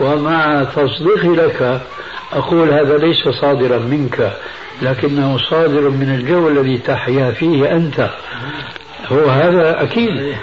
ومع 0.00 0.64
تصديقي 0.64 1.28
لك 1.28 1.80
أقول 2.32 2.70
هذا 2.70 2.96
ليس 2.98 3.28
صادرا 3.28 3.78
منك 3.78 4.32
لكنه 4.82 5.38
صادر 5.38 5.90
من 5.90 6.14
الجو 6.14 6.48
الذي 6.48 6.78
تحيا 6.78 7.30
فيه 7.30 7.72
أنت. 7.72 8.10
هو 9.12 9.24
هذا 9.24 9.82
أكيد. 9.82 10.36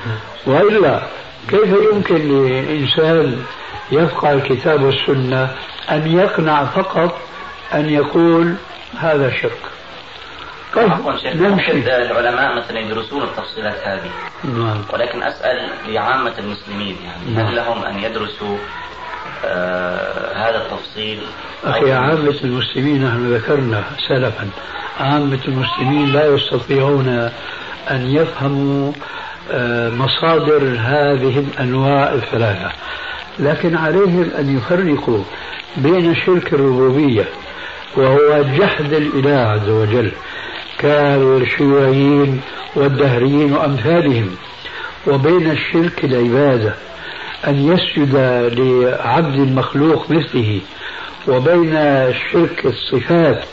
وإلا 0.45 1.02
كيف 1.49 1.75
يمكن 1.93 2.15
لإنسان 2.15 3.43
يفقه 3.91 4.34
الكتاب 4.34 4.84
والسنة 4.84 5.49
أن 5.91 6.17
يقنع 6.17 6.65
فقط 6.65 7.17
أن 7.73 7.89
يقول 7.89 8.54
هذا 8.97 9.30
شك 9.41 9.79
طيب. 10.75 10.91
نمشي 11.25 11.71
العلماء 11.71 12.55
مثلا 12.58 12.79
يدرسون 12.79 13.23
التفصيلات 13.23 13.77
هذه. 13.84 14.12
نعم. 14.43 14.82
ولكن 14.93 15.23
أسأل 15.23 15.69
لعامة 15.88 16.34
المسلمين 16.39 16.95
يعني 17.05 17.36
نعم. 17.36 17.45
هل 17.45 17.55
لهم 17.55 17.84
أن 17.86 17.99
يدرسوا 17.99 18.58
آه 19.45 20.34
هذا 20.34 20.58
التفصيل؟ 20.58 21.19
أخي 21.63 21.91
عامة 21.91 22.36
المسلمين 22.43 23.05
نحن 23.05 23.34
ذكرنا 23.34 23.84
سلفا 24.08 24.49
عامة 24.99 25.39
المسلمين 25.47 26.13
لا 26.13 26.25
يستطيعون 26.25 27.32
أن 27.91 28.15
يفهموا 28.15 28.91
آه 29.51 29.89
مصادر 29.89 30.75
هذه 30.79 31.39
الأنواع 31.39 32.13
الثلاثة. 32.13 32.71
لكن 33.39 33.75
عليهم 33.75 34.32
أن 34.39 34.58
يفرقوا 34.58 35.23
بين 35.77 36.15
شرك 36.15 36.53
الربوبية 36.53 37.25
وهو 37.97 38.43
جحد 38.43 38.93
الإله 38.93 39.39
عز 39.39 39.69
وجل 39.69 40.12
كالشيوعيين 40.80 42.42
والدهريين 42.76 43.54
وأمثالهم. 43.54 44.36
وبين 45.08 45.52
الشرك 45.52 46.06
العبادة 46.06 46.74
أن 47.48 47.72
يسجد 47.74 48.15
لعبد 48.58 49.38
مخلوق 49.39 50.12
مثله. 50.12 50.62
وبين 51.28 51.74
شرك 52.32 52.65
الصفات 52.65 53.44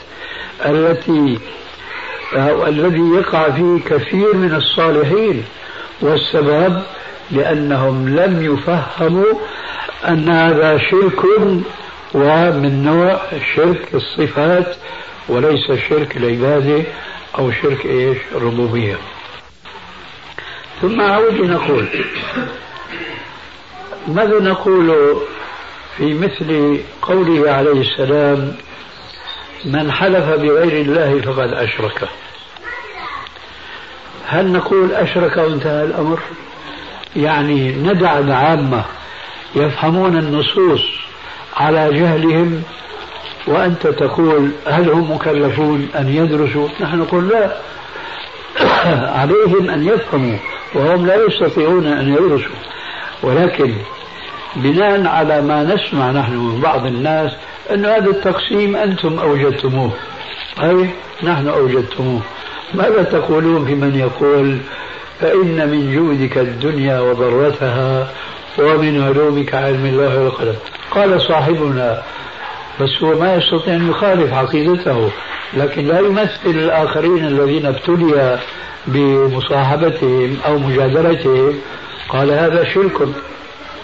التي 0.67 1.39
أو 2.35 2.67
الذي 2.67 3.11
يقع 3.19 3.51
فيه 3.51 3.81
كثير 3.87 4.37
من 4.37 4.55
الصالحين. 4.55 5.45
والسبب 6.01 6.83
لأنهم 7.31 8.09
لم 8.09 8.55
يفهموا 8.55 9.33
أن 10.09 10.29
هذا 10.29 10.79
شرك 10.79 11.25
ومن 12.15 12.83
نوع 12.85 13.21
شرك 13.57 13.95
الصفات 13.95 14.77
وليس 15.29 15.73
شرك 15.89 16.17
العبادة. 16.17 16.83
أو 17.38 17.53
شرك 17.53 17.87
إيش؟ 17.87 18.18
الربوبية 18.35 18.99
ثم 20.83 21.01
أعود 21.01 21.40
نقول 21.40 21.88
ماذا 24.09 24.40
نقول 24.40 25.16
في 25.96 26.14
مثل 26.14 26.81
قوله 27.03 27.51
عليه 27.51 27.81
السلام 27.81 28.57
من 29.64 29.92
حلف 29.92 30.25
بغير 30.25 30.81
الله 30.81 31.20
فقد 31.20 31.53
أشرك 31.53 32.09
هل 34.27 34.53
نقول 34.53 34.92
أشرك 34.92 35.37
وانتهى 35.37 35.85
الأمر؟ 35.85 36.20
يعني 37.16 37.72
ندع 37.72 38.18
العامة 38.18 38.85
يفهمون 39.55 40.16
النصوص 40.16 40.83
على 41.57 41.92
جهلهم 41.92 42.62
وأنت 43.46 43.87
تقول 43.87 44.50
هل 44.66 44.90
هم 44.90 45.12
مكلفون 45.12 45.88
أن 45.98 46.09
يدرسوا؟ 46.09 46.68
نحن 46.80 46.98
نقول 46.98 47.28
لا. 47.28 47.56
عليهم 49.20 49.70
أن 49.70 49.87
يفهموا 49.87 50.38
وهم 50.74 51.06
لا 51.06 51.16
يستطيعون 51.26 51.87
أن 51.87 52.09
يدرسوا. 52.09 52.56
ولكن 53.22 53.72
بناء 54.56 55.06
على 55.06 55.42
ما 55.42 55.62
نسمع 55.62 56.11
نحن 56.11 56.32
من 56.32 56.61
بعض 56.61 56.87
الناس 56.87 57.32
أن 57.70 57.85
هذا 57.87 58.11
التقسيم 58.11 58.76
أنتم 58.76 59.18
أوجدتموه. 59.18 59.90
أي 60.62 60.90
نحن 61.22 61.48
أوجدتموه. 61.48 62.20
ماذا 62.74 63.02
تقولون 63.02 63.66
في 63.66 63.74
من 63.74 63.98
يقول 63.98 64.59
فإن 65.20 65.68
من 65.68 65.94
جودك 65.94 66.38
الدنيا 66.38 67.00
وضرتها 67.00 68.09
ومن 68.59 69.02
علومك 69.02 69.54
علم 69.54 69.87
الله 69.87 70.20
والقلم 70.20 70.56
قال 70.90 71.20
صاحبنا 71.20 72.02
بس 72.81 73.03
هو 73.03 73.19
ما 73.19 73.35
يستطيع 73.35 73.75
أن 73.75 73.91
يخالف 73.91 74.33
عقيدته 74.33 75.11
لكن 75.55 75.87
لا 75.87 76.01
يمثل 76.01 76.47
الآخرين 76.47 77.27
الذين 77.27 77.67
ابتلي 77.67 78.39
بمصاحبتهم 78.87 80.37
أو 80.47 80.59
مجادلتهم. 80.59 81.61
قال 82.09 82.31
هذا 82.31 82.65
شرك 82.65 83.09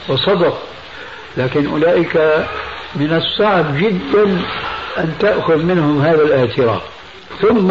وصدق. 0.08 0.62
لكن 1.36 1.66
أولئك 1.66 2.16
من 2.96 3.12
الصعب 3.12 3.78
جدا 3.78 4.24
أن 4.98 5.12
تأخذ 5.20 5.62
منهم 5.62 6.02
هذا 6.02 6.22
الاعتراف. 6.22 6.82
ثم 7.40 7.70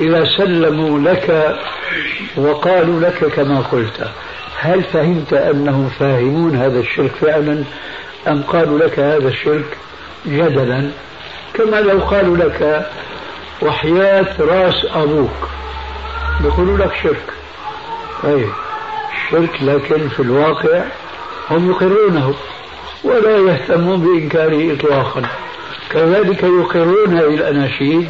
إذا 0.00 0.24
سلموا 0.24 0.98
لك 0.98 1.56
وقالوا 2.36 3.00
لك 3.00 3.24
كما 3.24 3.60
قلت 3.60 4.08
هل 4.58 4.82
فهمت 4.82 5.32
أنهم 5.32 5.88
فاهمون 5.88 6.56
هذا 6.56 6.80
الشرك 6.80 7.10
فعلا 7.10 7.64
أم 8.28 8.42
قالوا 8.42 8.78
لك 8.78 8.98
هذا 8.98 9.28
الشرك؟ 9.28 9.76
جدلا 10.26 10.90
كما 11.54 11.76
لو 11.76 11.98
قالوا 11.98 12.36
لك 12.36 12.90
وحياة 13.62 14.34
راس 14.40 14.86
أبوك. 14.94 15.48
بيقولوا 16.40 16.78
لك 16.78 16.94
شرك. 17.02 17.32
طيب 18.22 18.48
شرك 19.30 19.62
لكن 19.62 20.08
في 20.08 20.20
الواقع 20.20 20.82
هم 21.50 21.70
يقرونه 21.70 22.34
ولا 23.04 23.36
يهتمون 23.36 24.00
بإنكاره 24.00 24.74
إطلاقا. 24.74 25.22
كذلك 25.90 26.42
يقرون 26.42 27.14
هذه 27.14 27.34
الأناشيد 27.34 28.08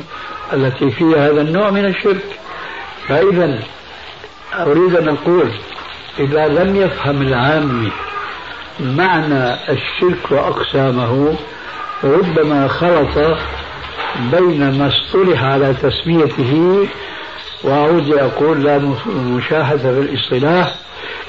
التي 0.53 0.91
فيها 0.91 1.31
هذا 1.31 1.41
النوع 1.41 1.71
من 1.71 1.85
الشرك. 1.85 2.25
فإذا 3.09 3.61
أريد 4.55 4.97
أن 4.97 5.09
أقول 5.09 5.51
إذا 6.19 6.49
لم 6.49 6.77
يفهم 6.77 7.23
العامي 7.23 7.93
معنى 8.81 9.55
الشرك 9.55 10.31
وأقسامه 10.31 11.37
ربما 12.05 12.69
خلط 12.69 13.37
بين 14.33 14.79
ما 14.79 14.89
اصطلح 14.89 15.45
على 15.45 15.75
تسميته 15.83 16.89
وأعود 17.65 18.13
أقول 18.13 18.65
لا 18.65 18.79
مشاهدة 19.07 19.93
في 19.93 20.01
الاصطلاح 20.01 20.75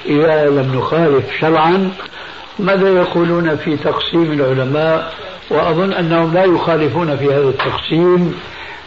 إذا 0.05 0.45
لم 0.45 0.75
نخالف 0.75 1.39
شرعا 1.39 1.91
ماذا 2.59 2.89
يقولون 2.89 3.55
في 3.55 3.77
تقسيم 3.77 4.31
العلماء؟ 4.31 5.13
وأظن 5.49 5.93
أنهم 5.93 6.33
لا 6.33 6.43
يخالفون 6.43 7.17
في 7.17 7.25
هذا 7.25 7.49
التقسيم 7.49 8.39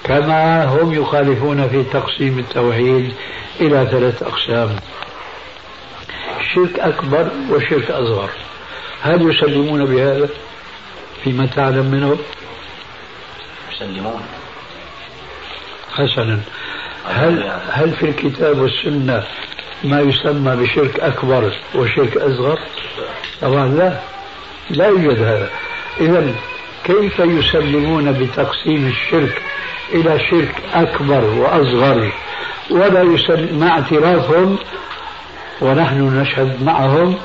كما 0.05 0.65
هم 0.65 0.93
يخالفون 0.93 1.69
في 1.69 1.83
تقسيم 1.83 2.39
التوحيد 2.39 3.13
إلى 3.61 3.89
ثلاث 3.91 4.23
أقسام. 4.23 4.77
شرك 6.55 6.81
أكبر 6.81 7.29
وشرك 7.51 7.91
أصغر. 7.91 8.31
هل 9.03 9.31
يسلمون 9.31 9.85
بهذا؟ 9.85 10.29
فيما 11.25 11.47
تعلم 11.47 11.87
منهم 11.87 12.19
يسلمون 13.73 14.21
حسنا. 15.95 16.41
هل 17.09 17.53
هل 17.71 17.91
في 17.93 18.07
الكتاب 18.07 18.59
والسنة 18.59 19.25
ما 19.85 20.01
يسمى 20.01 20.57
بشرك 20.57 21.01
أكبر 21.01 21.53
وشرك 21.75 22.17
أصغر؟ 22.17 22.59
طبعا 23.41 23.69
لا. 23.69 24.01
لا 24.71 24.87
يوجد 24.87 25.23
هذا. 25.23 25.51
إذا 26.01 26.35
كيف 26.85 27.19
يسلمون 27.19 28.13
بتقسيم 28.13 28.87
الشرك 28.87 29.43
إلى 29.93 30.21
شرك 30.31 30.55
أكبر 30.75 31.25
وأصغر؟ 31.25 32.13
ولا 32.71 33.03
يسلم 33.03 33.59
مع 33.59 33.69
اعترافهم 33.69 34.59
ونحن 35.61 36.21
نشهد 36.21 36.63
معهم 36.63 37.19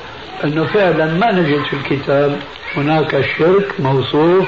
أنه 0.43 0.65
فعلا 0.65 1.05
ما 1.05 1.31
نجد 1.31 1.63
في 1.63 1.73
الكتاب. 1.73 2.39
هناك 2.77 3.25
شرك 3.37 3.79
موصوف 3.79 4.47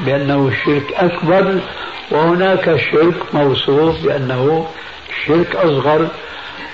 بأنه 0.00 0.50
شرك 0.64 0.94
أكبر 0.94 1.60
وهناك 2.10 2.76
شرك 2.76 3.34
موصوف 3.34 4.02
بأنه 4.02 4.66
شرك 5.26 5.56
أصغر. 5.56 6.08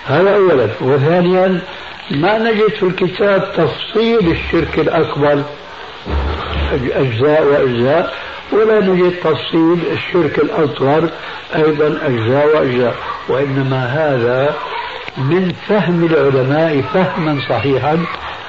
هذا 0.07 0.35
أولا. 0.35 0.69
وثانيا 0.81 1.61
ما 2.11 2.39
نجد 2.39 2.69
في 2.69 2.83
الكتاب 2.83 3.53
تفصيل 3.57 4.31
الشرك 4.31 4.79
الأكبر. 4.79 5.43
أجزاء 6.73 7.43
وأجزاء. 7.43 8.15
ولا 8.53 8.81
نجد 8.81 9.13
تفصيل 9.25 9.79
الشرك 9.93 10.39
الأصغر 10.39 11.09
أيضا 11.57 11.99
أجزاء 12.07 12.57
وأجزاء. 12.57 12.95
وإنما 13.29 13.85
هذا 13.87 14.55
من 15.19 15.53
فهم 15.69 16.05
العلماء 16.05 16.85
فهما 16.95 17.41
صحيحا 17.49 18.05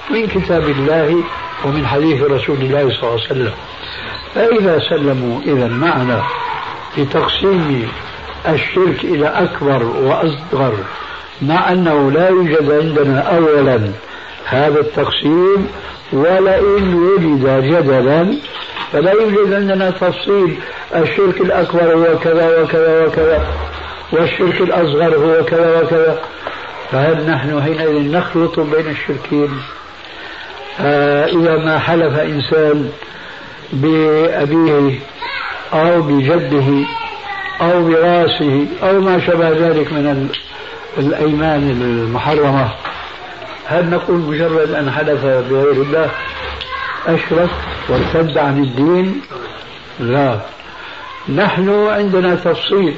من 0.09 0.27
كتاب 0.27 0.69
الله 0.69 1.23
ومن 1.65 1.87
حديث 1.87 2.21
رسول 2.21 2.57
الله 2.57 2.89
صلى 2.89 3.03
الله 3.03 3.11
عليه 3.11 3.31
وسلم. 3.31 3.51
فإذا 4.35 4.79
سلموا 4.89 5.41
إذا 5.45 5.67
معنا 5.67 6.23
في 6.95 7.05
تقسيم 7.05 7.89
الشرك 8.47 9.03
إلى 9.03 9.27
أكبر 9.27 9.83
وأصغر 9.83 10.73
مع 11.41 11.71
أنه 11.71 12.11
لا 12.11 12.29
يوجد 12.29 12.71
عندنا 12.71 13.19
أولا 13.37 13.79
هذا 14.45 14.79
التقسيم 14.79 15.67
ولئن 16.13 16.93
وجد 16.93 17.63
جدلا 17.65 18.35
فلا 18.91 19.11
يوجد 19.11 19.53
عندنا 19.53 19.89
تفصيل 19.89 20.57
الشرك 20.95 21.41
الأكبر 21.41 21.93
هو 21.93 22.19
كذا 22.19 22.61
وكذا 22.61 23.05
وكذا 23.05 23.45
والشرك 24.11 24.61
الأصغر 24.61 25.15
هو 25.15 25.45
كذا 25.45 25.81
وكذا. 25.81 26.21
فهل 26.91 27.29
نحن 27.29 27.61
حينئذ 27.61 28.11
نخلط 28.11 28.59
بين 28.59 28.87
الشركين؟ 28.87 29.49
آه 30.79 31.25
إذا 31.25 31.57
ما 31.57 31.79
حلف 31.79 32.19
إنسان 32.19 32.89
بأبيه 33.73 34.99
أو 35.73 36.01
بجده 36.01 36.85
أو 37.61 37.87
برأسه 37.87 38.65
أو 38.83 39.01
ما 39.01 39.19
شابه 39.19 39.49
ذلك 39.49 39.93
من 39.93 40.29
الأيمان 40.97 41.71
المحرمة 41.71 42.69
هل 43.67 43.89
نقول 43.89 44.19
مجرد 44.19 44.71
أن 44.71 44.91
حلف 44.91 45.25
بغير 45.25 45.71
الله 45.71 46.09
أشرك 47.07 47.49
وارتد 47.89 48.37
عن 48.37 48.63
الدين؟ 48.63 49.21
لا. 49.99 50.39
نحن 51.29 51.87
عندنا 51.87 52.35
تفصيل 52.35 52.95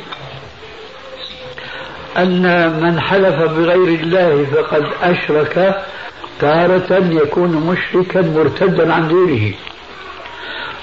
أن 2.18 2.70
من 2.82 3.00
حلف 3.00 3.36
بغير 3.36 4.00
الله 4.00 4.46
فقد 4.56 4.86
أشرك 5.04 5.84
تارة 6.40 7.04
يكون 7.12 7.52
مشركا 7.52 8.22
مرتدا 8.22 8.94
عن 8.94 9.08
دينه 9.08 9.54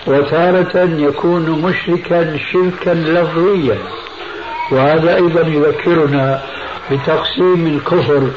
وتارة 0.06 0.76
يكون 0.98 1.50
مشركا 1.50 2.38
شركا 2.52 2.90
لفظيا 2.90 3.78
وهذا 4.72 5.14
أيضا 5.16 5.40
يذكرنا 5.40 6.42
بتقسيم 6.90 7.66
الكفر 7.66 8.30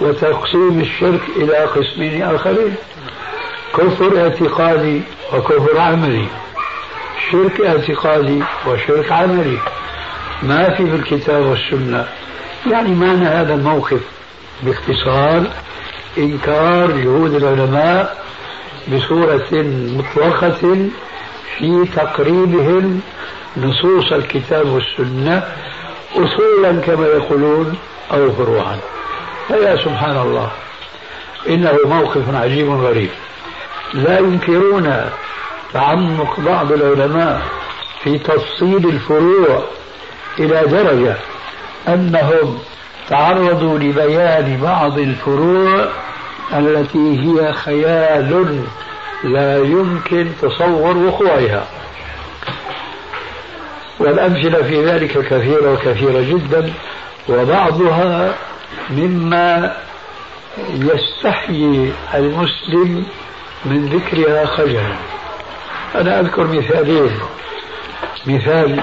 وتقسيم 0.00 0.80
الشرك 0.80 1.20
إلى 1.36 1.56
قسمين 1.56 2.22
آخرين 2.22 2.74
كفر 3.78 4.20
اعتقادي 4.22 5.00
وكفر 5.34 5.78
عملي 5.80 6.26
شرك 7.30 7.60
اعتقادي 7.60 8.42
وشرك 8.66 9.12
عملي 9.12 9.58
ما 10.42 10.74
في 10.74 10.86
في 10.90 10.96
الكتاب 10.96 11.46
والسنة 11.46 12.06
يعني 12.70 12.94
معنى 12.94 13.24
هذا 13.26 13.54
الموقف 13.54 14.00
باختصار 14.62 15.46
إنكار 16.18 16.90
جهود 16.90 17.34
العلماء 17.34 18.24
بصورة 18.92 19.48
مطلقة 19.98 20.88
في 21.58 21.84
تقريبهم 21.96 23.00
نصوص 23.56 24.12
الكتاب 24.12 24.66
والسنة 24.68 25.48
أصولا 26.16 26.80
كما 26.80 27.06
يقولون 27.06 27.74
أو 28.12 28.32
فروعا. 28.32 28.78
فيا 29.48 29.76
سبحان 29.76 30.16
الله 30.16 30.50
إنه 31.48 31.78
موقف 31.84 32.34
عجيب 32.34 32.70
غريب. 32.70 33.10
لا 33.94 34.18
ينكرون 34.18 35.10
تعمق 35.72 36.40
بعض 36.40 36.72
العلماء 36.72 37.42
في 38.02 38.18
تفصيل 38.18 38.88
الفروع 38.88 39.64
إلى 40.38 40.62
درجة 40.66 41.16
أنهم 41.88 42.58
تعرضوا 43.08 43.78
لبيان 43.78 44.60
بعض 44.62 44.98
الفروع 44.98 45.88
التي 46.52 47.20
هي 47.20 47.52
خيال 47.52 48.64
لا 49.24 49.58
يمكن 49.58 50.28
تصور 50.42 50.96
وقوعها. 50.96 51.66
والأمثلة 53.98 54.62
في 54.62 54.84
ذلك 54.84 55.18
كثيرة 55.18 55.72
وكثيرة 55.72 56.20
جدا 56.20 56.72
وبعضها 57.28 58.34
مما 58.90 59.76
يستحيي 60.74 61.92
المسلم 62.14 63.06
من 63.64 63.86
ذكرها 63.86 64.46
خجلا 64.46 64.96
أنا 65.94 66.20
أذكر 66.20 66.46
مثالين. 66.46 67.10
مثال 68.26 68.80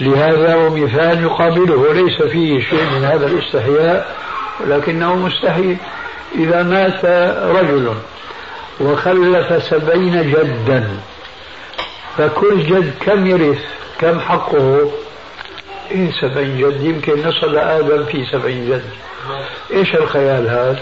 لهذا 0.00 0.54
ومثال 0.54 1.22
يقابله 1.22 1.92
ليس 1.92 2.22
فيه 2.22 2.60
شيء 2.60 2.84
من 2.84 3.04
هذا 3.04 3.26
الاستحياء 3.26 4.16
ولكنه 4.60 5.16
مستحيل. 5.16 5.76
إذا 6.34 6.62
مات 6.62 7.04
رجل 7.56 7.94
وخلف 8.80 9.62
سبعين 9.62 10.30
جدا 10.30 10.88
فكل 12.18 12.62
جد 12.62 12.92
كم 13.00 13.26
يرث؟ 13.26 13.64
كم 13.98 14.20
حقه؟ 14.20 14.90
إيه 15.90 16.10
سبعين 16.20 16.58
جد. 16.58 16.80
يمكن 16.80 17.28
نصل 17.28 17.56
آدم 17.56 18.04
في 18.04 18.26
سبعين 18.32 18.70
جد. 18.70 18.84
إيش 19.72 19.94
الخيال 19.94 20.48
هذا؟ 20.48 20.80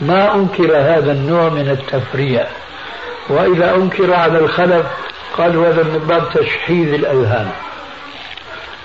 ما 0.00 0.34
أنكر 0.34 0.76
هذا 0.76 1.12
النوع 1.12 1.48
من 1.48 1.70
التفريع. 1.70 2.46
وإذا 3.28 3.74
أنكر 3.74 4.14
على 4.14 4.38
الخلف 4.38 4.86
قال 5.38 5.56
هذا 5.56 5.82
من 5.82 6.04
باب 6.08 6.28
تشحيذ 6.34 6.94
الأذهان 6.94 7.50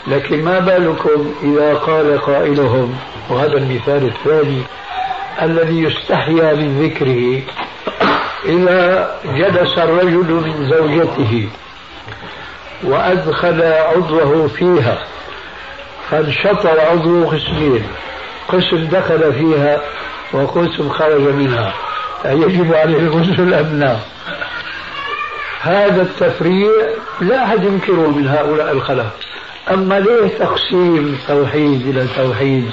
لكن 0.07 0.43
ما 0.43 0.59
بالكم 0.59 1.33
إذا 1.43 1.73
قال 1.73 2.21
قائلهم 2.21 2.95
وهذا 3.29 3.57
المثال 3.57 4.05
الثاني 4.05 4.61
الذي 5.41 5.83
يستحيا 5.83 6.53
من 6.53 6.83
ذكره 6.83 7.41
إذا 8.45 9.11
جلس 9.25 9.77
الرجل 9.77 10.33
من 10.33 10.69
زوجته 10.69 11.49
وأدخل 12.83 13.63
عضوه 13.63 14.47
فيها 14.47 14.97
فانشطر 16.11 16.79
عضوه 16.79 17.25
قسمين 17.25 17.83
قسم 18.47 18.87
دخل 18.91 19.33
فيها 19.33 19.81
وقسم 20.33 20.89
خرج 20.89 21.21
منها 21.21 21.73
يجب 22.25 22.73
عليه 22.73 22.99
الغسل 22.99 23.53
أم 23.53 23.79
لا؟ 23.79 23.97
هذا 25.61 26.01
التفريع 26.01 26.71
لا 27.21 27.43
أحد 27.43 27.63
ينكره 27.63 28.07
من 28.07 28.27
هؤلاء 28.27 28.71
الخلف 28.71 29.07
أما 29.71 29.99
ليه 29.99 30.27
تقسيم 30.27 31.17
توحيد 31.27 31.87
إلى 31.87 32.07
توحيد 32.15 32.71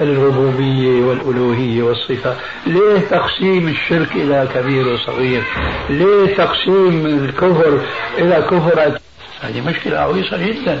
الربوبية 0.00 1.04
والألوهية 1.04 1.82
والصفات 1.82 2.36
ليه 2.66 3.00
تقسيم 3.00 3.68
الشرك 3.68 4.12
إلى 4.12 4.48
كبير 4.54 4.88
وصغير. 4.88 5.42
ليه 5.90 6.34
تقسيم 6.34 7.06
الكفر 7.06 7.80
إلى 8.18 8.42
كفر 8.50 8.98
هذه 9.42 9.60
مشكلة 9.66 9.98
عويصة 9.98 10.46
جدا. 10.46 10.80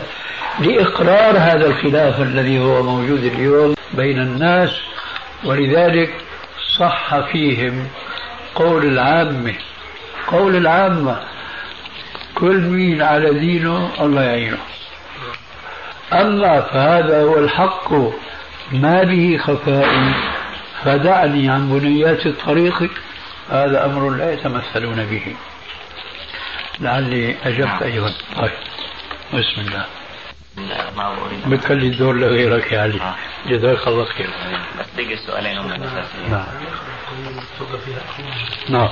لإقرار 0.60 1.38
هذا 1.38 1.66
الخلاف 1.66 2.20
الذي 2.20 2.60
هو 2.60 2.82
موجود 2.82 3.24
اليوم 3.24 3.74
بين 3.94 4.18
الناس 4.20 4.70
ولذلك 5.44 6.10
صح 6.78 7.30
فيهم 7.32 7.86
قول 8.54 8.84
العامة. 8.84 9.54
قول 10.26 10.56
العامة 10.56 11.20
كل 12.34 12.60
مين 12.60 13.02
على 13.02 13.34
دينه 13.38 13.90
الله 14.00 14.22
يعينه. 14.22 14.58
أما 16.20 16.60
فهذا 16.60 17.22
هو 17.22 17.38
الحق 17.38 17.92
ما 18.72 19.02
به 19.02 19.38
خفاء. 19.38 19.88
فدعني 20.84 21.50
عن 21.50 21.78
بنيات 21.78 22.26
الطريق 22.26 22.90
هذا 23.50 23.84
أمر 23.84 24.10
لا 24.10 24.32
يتمثلون 24.32 25.04
به. 25.06 25.36
لعلي 26.80 27.34
أجبت 27.44 27.82
أيضا 27.82 28.12
طيب 28.36 28.50
بسم 29.34 29.60
الله. 29.60 29.86
بتخلي 31.46 31.86
الدور 31.86 32.14
لغيرك 32.14 32.72
يا 32.72 32.80
علي. 32.80 33.00
آه. 33.00 33.14
جزاك 33.46 33.86
الله 33.88 34.04
خير. 34.04 34.30
بس 34.80 34.86
بقي 34.96 35.14
السؤالين 35.14 35.58
هم 35.58 35.66
الأساسيين 35.66 36.30
نعم 36.30 36.46
نعم. 38.68 38.88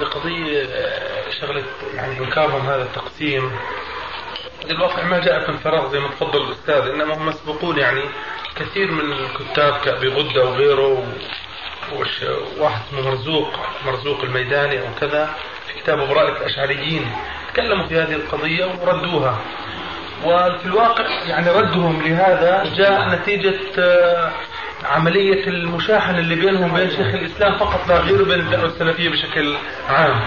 بقضية 0.00 0.62
آه، 0.62 1.30
شغلة 1.40 1.62
يعني 1.94 2.18
إنكارهم 2.18 2.66
هذا 2.66 2.82
التقسيم. 2.82 3.50
الواقع 4.70 5.02
ما 5.04 5.18
جاء 5.18 5.50
من 5.50 5.56
فراغ 5.56 5.92
زي 5.92 6.00
ما 6.00 6.08
تفضل 6.08 6.42
الأستاذ 6.42 6.90
إنما 6.90 7.14
هم 7.14 7.26
مسبوقون 7.26 7.78
يعني 7.78 8.00
كثير 8.56 8.90
من 8.90 9.12
الكتاب 9.12 9.74
كأبي 9.84 10.08
غدة 10.08 10.44
وغيره 10.44 11.06
وش 11.96 12.24
واحد 12.58 12.80
اسمه 12.88 13.10
مرزوق 13.10 13.48
مرزوق 13.86 14.22
الميداني 14.22 14.80
أو 14.80 14.86
كذا 15.00 15.34
في 15.66 15.80
كتاب 15.80 15.98
براءة 16.08 16.28
الأشعريين. 16.38 17.12
تكلموا 17.52 17.86
في 17.86 18.00
هذه 18.00 18.12
القضية 18.12 18.64
وردوها. 18.82 19.38
وفي 20.24 20.66
الواقع 20.66 21.04
يعني 21.26 21.50
ردهم 21.50 22.02
لهذا 22.02 22.72
جاء 22.76 23.08
نتيجة 23.08 23.60
آه، 23.78 24.30
عملية 24.84 25.46
المشاحنة 25.46 26.18
اللي 26.18 26.34
بينهم 26.34 26.72
وبين 26.72 26.90
شيخ 26.90 27.14
الإسلام 27.14 27.58
فقط 27.58 27.88
لا 27.88 27.98
غير 28.00 28.22
وبين 28.22 28.40
الدعوة 28.40 28.66
السلفية 28.66 29.08
بشكل 29.08 29.54
عام. 29.88 30.20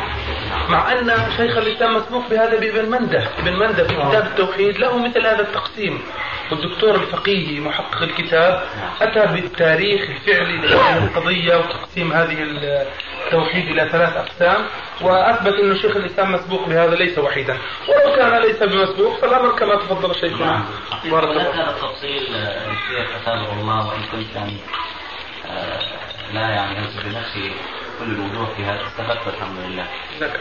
مع 0.69 0.91
أن 0.91 1.13
شيخ 1.37 1.57
الإسلام 1.57 1.95
مسبوق 1.97 2.29
بهذا 2.29 2.59
بابن 2.59 2.89
منده 2.89 3.23
ابن 3.39 3.53
منده 3.53 3.87
في 3.87 3.93
كتاب 3.93 4.27
التوحيد 4.27 4.77
له 4.77 4.97
مثل 4.97 5.27
هذا 5.27 5.41
التقسيم. 5.41 6.01
والدكتور 6.51 6.95
الفقيهي 6.95 7.59
محقق 7.59 8.01
الكتاب 8.03 8.63
أتى 9.01 9.33
بالتاريخ 9.33 10.09
الفعلي 10.09 10.57
لهذه 10.57 11.03
القضية 11.03 11.55
وتقسيم 11.55 12.13
هذه 12.13 12.37
التوحيد 13.25 13.67
إلى 13.67 13.89
ثلاث 13.89 14.15
أقسام 14.15 14.65
وأثبت 15.01 15.53
أن 15.53 15.77
شيخ 15.77 15.95
الإسلام 15.95 16.31
مسبوق 16.31 16.67
بهذا 16.67 16.95
ليس 16.95 17.17
وحيدا. 17.19 17.57
ولو 17.87 18.15
كان 18.15 18.41
ليس 18.41 18.63
بمسبوق 18.63 19.19
فالأمر 19.21 19.59
كما 19.59 19.75
تفضل 19.75 20.15
شيخنا. 20.15 20.65
بارك 21.05 21.29
الله 21.29 21.69
التفصيل 21.69 22.35
آه، 22.35 22.71
الشيخ 22.71 23.15
أثابه 23.21 23.61
الله 23.61 23.87
وإن 23.87 24.01
كنت 24.11 24.37
يعني 24.49 24.57
آه، 25.49 25.79
لا 26.33 26.41
يعني 26.49 26.75
بنفسي 27.03 27.51
كل 27.99 28.05
الوضوح 28.05 28.49
في 28.49 28.63
هذا 28.65 28.87
استفدت 28.87 29.27
الحمد 29.27 29.59
لله 29.59 29.87
لك. 30.19 30.39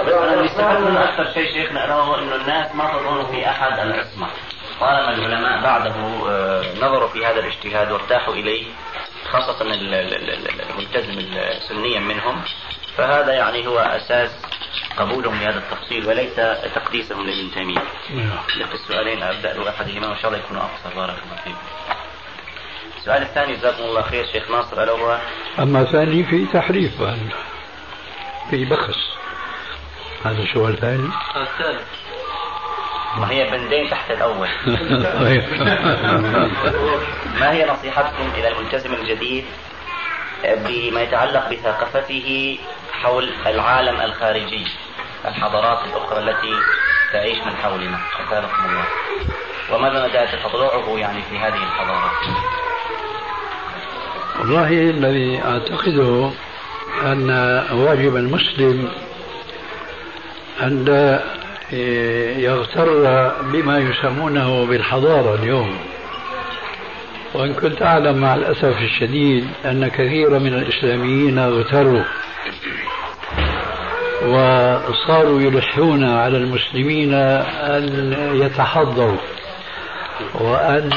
بس 0.00 0.12
أنا 0.12 0.34
اللي 0.34 0.46
استفدت 0.46 0.78
منه 0.80 1.04
أكثر 1.04 1.32
شيء 1.34 1.52
شيخنا 1.52 1.84
أنا 1.84 1.94
هو 1.94 2.14
إنه 2.14 2.34
الناس 2.34 2.74
ما 2.74 2.84
تظن 2.92 3.26
في 3.32 3.48
أحد 3.50 3.78
العصمه 3.78 4.26
طالما 4.80 5.14
العلماء 5.14 5.62
بعده 5.62 5.94
آه، 6.28 6.74
نظروا 6.76 7.08
في 7.08 7.26
هذا 7.26 7.40
الاجتهاد 7.40 7.92
وارتاحوا 7.92 8.34
إليه 8.34 8.64
خاصة 9.32 9.62
ال- 9.62 9.94
ال- 9.94 10.30
ال- 10.30 10.70
الملتزم 10.70 11.36
سنيا 11.68 12.00
منهم 12.00 12.42
فهذا 12.96 13.32
يعني 13.32 13.66
هو 13.66 13.78
أساس 13.78 14.30
قبولهم 14.98 15.34
لهذا 15.42 15.58
التفصيل 15.58 16.06
وليس 16.08 16.34
تقديسهم 16.74 17.26
لابن 17.26 17.50
تيمية. 17.54 17.82
نعم. 18.10 18.38
لك 18.56 18.74
السؤالين 18.74 19.22
أبدأ 19.22 19.62
باحدهما 19.62 20.08
وان 20.08 20.16
شاء 20.16 20.26
الله 20.26 20.38
يكونوا 20.44 20.62
اقصر 20.62 20.96
بارك 20.96 21.16
الله 21.24 21.36
فيكم. 21.44 21.56
السؤال 23.06 23.22
الثاني 23.22 23.56
جزاكم 23.56 23.82
الله 23.82 24.02
خير 24.02 24.26
شيخ 24.32 24.50
ناصر 24.50 24.82
ألا 24.82 24.92
هو 24.92 25.18
أما 25.58 25.84
ثاني 25.84 26.24
في 26.24 26.46
تحريف 26.52 27.02
بعد. 27.02 27.30
في 28.50 28.64
بخس 28.64 28.98
هذا 30.24 30.44
سؤال 30.54 30.76
ثاني 30.76 31.10
الثالث 31.36 31.82
ما 33.16 33.30
هي 33.30 33.50
بندين 33.50 33.90
تحت 33.90 34.10
الأول. 34.10 34.48
طيب. 35.20 35.44
ما 37.40 37.52
هي 37.52 37.66
نصيحتكم 37.66 38.30
إلى 38.34 38.48
الملتزم 38.48 38.94
الجديد 38.94 39.44
بما 40.44 41.02
يتعلق 41.02 41.50
بثقافته 41.50 42.58
حول 42.92 43.30
العالم 43.46 44.00
الخارجي 44.00 44.66
الحضارات 45.24 45.78
الأخرى 45.84 46.18
التي 46.18 46.54
تعيش 47.12 47.38
من 47.38 47.56
حولنا 47.56 47.98
أثابكم 48.26 48.64
الله 48.64 48.84
وماذا 49.72 50.06
مدى 50.06 50.42
تطلعه 50.42 50.98
يعني 50.98 51.22
في 51.30 51.38
هذه 51.38 51.62
الحضارات 51.62 52.46
والله 54.40 54.68
الذي 54.72 55.40
أعتقده 55.44 56.30
أن 57.04 57.30
واجب 57.72 58.16
المسلم 58.16 58.88
أن 60.62 60.84
لا 60.84 61.20
يغتر 62.38 63.32
بما 63.52 63.78
يسمونه 63.78 64.66
بالحضارة 64.66 65.34
اليوم. 65.34 65.76
وإن 67.34 67.54
كنت 67.54 67.82
أعلم 67.82 68.18
مع 68.18 68.34
الأسف 68.34 68.82
الشديد 68.82 69.46
أن 69.64 69.88
كثيرا 69.88 70.38
من 70.38 70.54
الإسلاميين 70.54 71.38
اغتروا 71.38 72.02
وصاروا 74.26 75.40
يلحون 75.40 76.04
على 76.04 76.36
المسلمين 76.36 77.14
أن 77.14 78.16
يتحضروا 78.34 79.18
وأن 80.34 80.90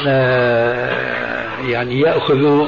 يعني 1.68 2.00
يأخذوا 2.00 2.66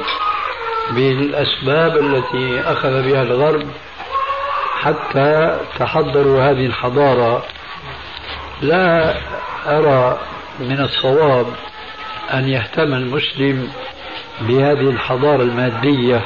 بالأسباب 0.91 1.97
التي 1.97 2.61
أخذ 2.61 3.01
بها 3.03 3.23
الغرب 3.23 3.67
حتى 4.81 5.59
تحضروا 5.79 6.41
هذه 6.41 6.65
الحضارة. 6.65 7.43
لا 8.61 9.15
أرى 9.67 10.19
من 10.59 10.79
الصواب 10.79 11.45
أن 12.33 12.49
يهتم 12.49 12.93
المسلم 12.93 13.71
بهذه 14.41 14.89
الحضارة 14.89 15.41
المادية 15.43 16.21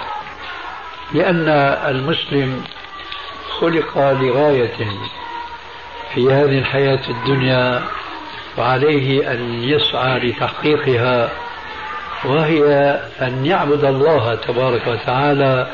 لأن 1.14 1.50
المسلم 1.90 2.64
خلق 3.60 3.98
لغاية 3.98 4.78
في 6.14 6.34
هذه 6.34 6.60
الحياة 6.60 7.10
الدنيا 7.10 7.84
وعليه 8.58 9.32
أن 9.32 9.64
يسعى 9.64 10.20
لتحقيقها. 10.20 11.30
وهي 12.26 12.66
أن 13.22 13.46
يعبد 13.46 13.86
الله 13.86 14.36
تبارك 14.36 14.88
وتعالى 14.88 15.68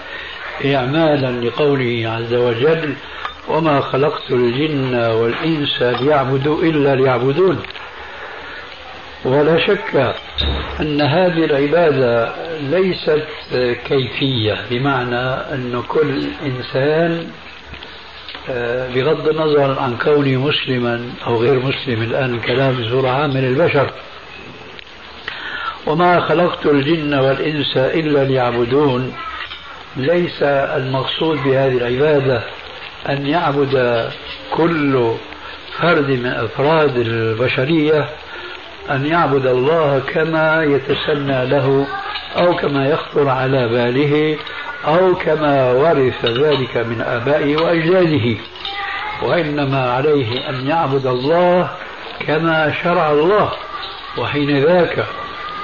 إعمالا 0.66 1.48
لقوله 1.48 2.10
عز 2.10 2.34
وجل 2.34 2.96
وما 3.48 3.82
خلقت 3.82 4.32
الجن 4.32 4.96
والإنس 4.96 5.82
ليعبدوا 5.82 6.64
إلا 6.64 6.96
ليعبدون. 6.96 7.60
ولا 9.26 9.68
شك 9.68 10.16
أن 10.80 11.02
هذه 11.02 11.46
العبادة 11.46 12.34
ليست 12.60 13.28
كيفية 13.88 14.58
بمعنى 14.70 15.26
أن 15.54 15.84
كل 15.88 16.24
إنسان 16.46 17.28
بغض 18.96 19.28
النظر 19.28 19.80
عن 19.80 19.98
كونه 19.98 20.48
مسلما 20.48 21.10
أو 21.28 21.42
غير 21.42 21.60
مسلم 21.60 22.02
الآن 22.02 22.36
الكلام 22.36 22.82
بصورة 22.82 23.10
عامة 23.10 23.40
للبشر. 23.40 23.90
وما 25.88 26.20
خلقت 26.20 26.66
الجن 26.66 27.14
والإنس 27.14 27.78
إلا 27.78 28.24
ليعبدون. 28.24 29.14
ليس 29.96 30.44
المقصود 30.44 31.38
بهذه 31.38 31.78
العبادة 31.78 32.42
أن 33.10 33.28
يعبد 33.28 34.10
كل 34.52 35.14
فرد 35.80 36.10
من 36.10 36.26
أفراد 36.26 36.98
البشرية 36.98 38.10
أن 38.92 39.06
يعبد 39.06 39.46
الله 39.46 40.02
كما 40.14 40.64
يتسنى 40.64 41.46
له 41.46 41.88
أو 42.38 42.56
كما 42.56 42.88
يخطر 42.88 43.30
على 43.30 43.68
باله 43.68 44.38
أو 44.88 45.16
كما 45.16 45.72
ورث 45.72 46.26
ذلك 46.26 46.78
من 46.78 47.02
آبائه 47.02 47.58
وأجداده. 47.58 48.38
وإنما 49.22 49.92
عليه 49.92 50.50
أن 50.50 50.68
يعبد 50.68 51.06
الله 51.06 51.70
كما 52.28 52.74
شرع 52.84 53.12
الله 53.12 53.52
وحين 54.18 54.64
ذاك 54.64 55.06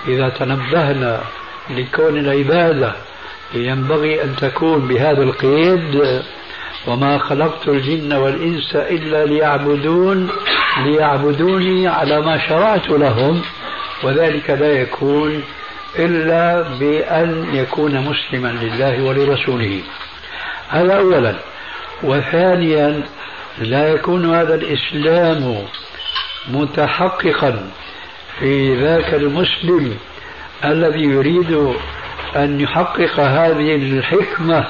إذا 0.07 0.29
تنبهنا 0.29 1.21
لكون 1.69 2.17
العبادة 2.17 2.93
ينبغي 3.53 4.23
أن 4.23 4.35
تكون 4.35 4.87
بهذا 4.87 5.23
القيد 5.23 6.21
وما 6.87 7.17
خلقت 7.17 7.67
الجن 7.67 8.13
والإنس 8.13 8.75
إلا 8.75 9.25
ليعبدون 9.25 10.29
ليعبدوني 10.85 11.87
على 11.87 12.21
ما 12.21 12.47
شرعت 12.47 12.89
لهم 12.89 13.41
وذلك 14.03 14.49
لا 14.49 14.71
يكون 14.71 15.43
إلا 15.99 16.61
بأن 16.79 17.45
يكون 17.53 17.99
مسلما 17.99 18.47
لله 18.47 19.03
ولرسوله. 19.03 19.81
هذا 20.69 20.97
أولا. 20.97 21.35
وثانيا 22.03 23.03
لا 23.57 23.87
يكون 23.87 24.35
هذا 24.35 24.55
الإسلام 24.55 25.65
متحققا 26.47 27.69
في 28.39 28.75
ذاك 28.75 29.13
المسلم 29.13 29.97
الذي 30.65 31.03
يريد 31.03 31.73
أن 32.35 32.61
يحقق 32.61 33.19
هذه 33.19 33.75
الحكمة 33.75 34.67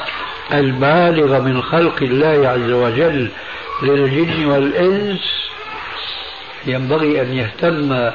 البالغة 0.54 1.40
من 1.40 1.62
خلق 1.62 2.04
الله 2.04 2.50
عز 2.50 2.72
وجل 2.72 3.30
للجن 3.84 4.46
والإنس 4.46 5.50
ينبغي 6.66 7.22
أن 7.22 7.34
يهتم 7.34 8.12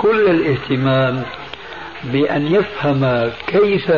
كل 0.00 0.30
الاهتمام 0.30 1.22
بأن 2.04 2.54
يفهم 2.54 3.30
كيف 3.46 3.92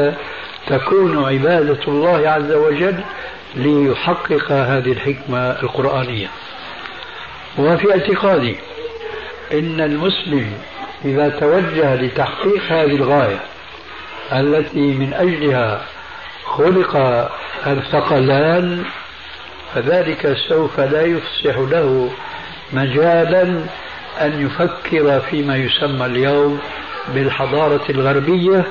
تكون 0.67 1.25
عبادة 1.25 1.79
الله 1.89 2.29
عز 2.29 2.53
وجل 2.53 3.01
ليحقق 3.57 4.53
هذه 4.53 4.93
الحكمة 4.93 5.39
القرآنية. 5.39 6.29
وفي 7.59 7.93
اعتقادي 7.93 8.57
إن 9.53 9.81
المسلم 9.81 10.53
إذا 11.05 11.29
توجه 11.29 11.95
لتحقيق 11.95 12.63
هذه 12.69 12.97
الغاية 12.97 13.41
التي 14.33 14.79
من 14.79 15.15
أجلها 15.15 15.81
خلق 16.45 16.97
الثقلان 17.67 18.85
فذلك 19.75 20.37
سوف 20.49 20.81
لا 20.81 21.03
يفسح 21.03 21.57
له 21.59 22.11
مجالا 22.73 23.43
أن 24.21 24.47
يفكر 24.47 25.21
فيما 25.21 25.57
يسمى 25.57 26.07
اليوم 26.07 26.61
بالحضارة 27.15 27.85
الغربية. 27.91 28.65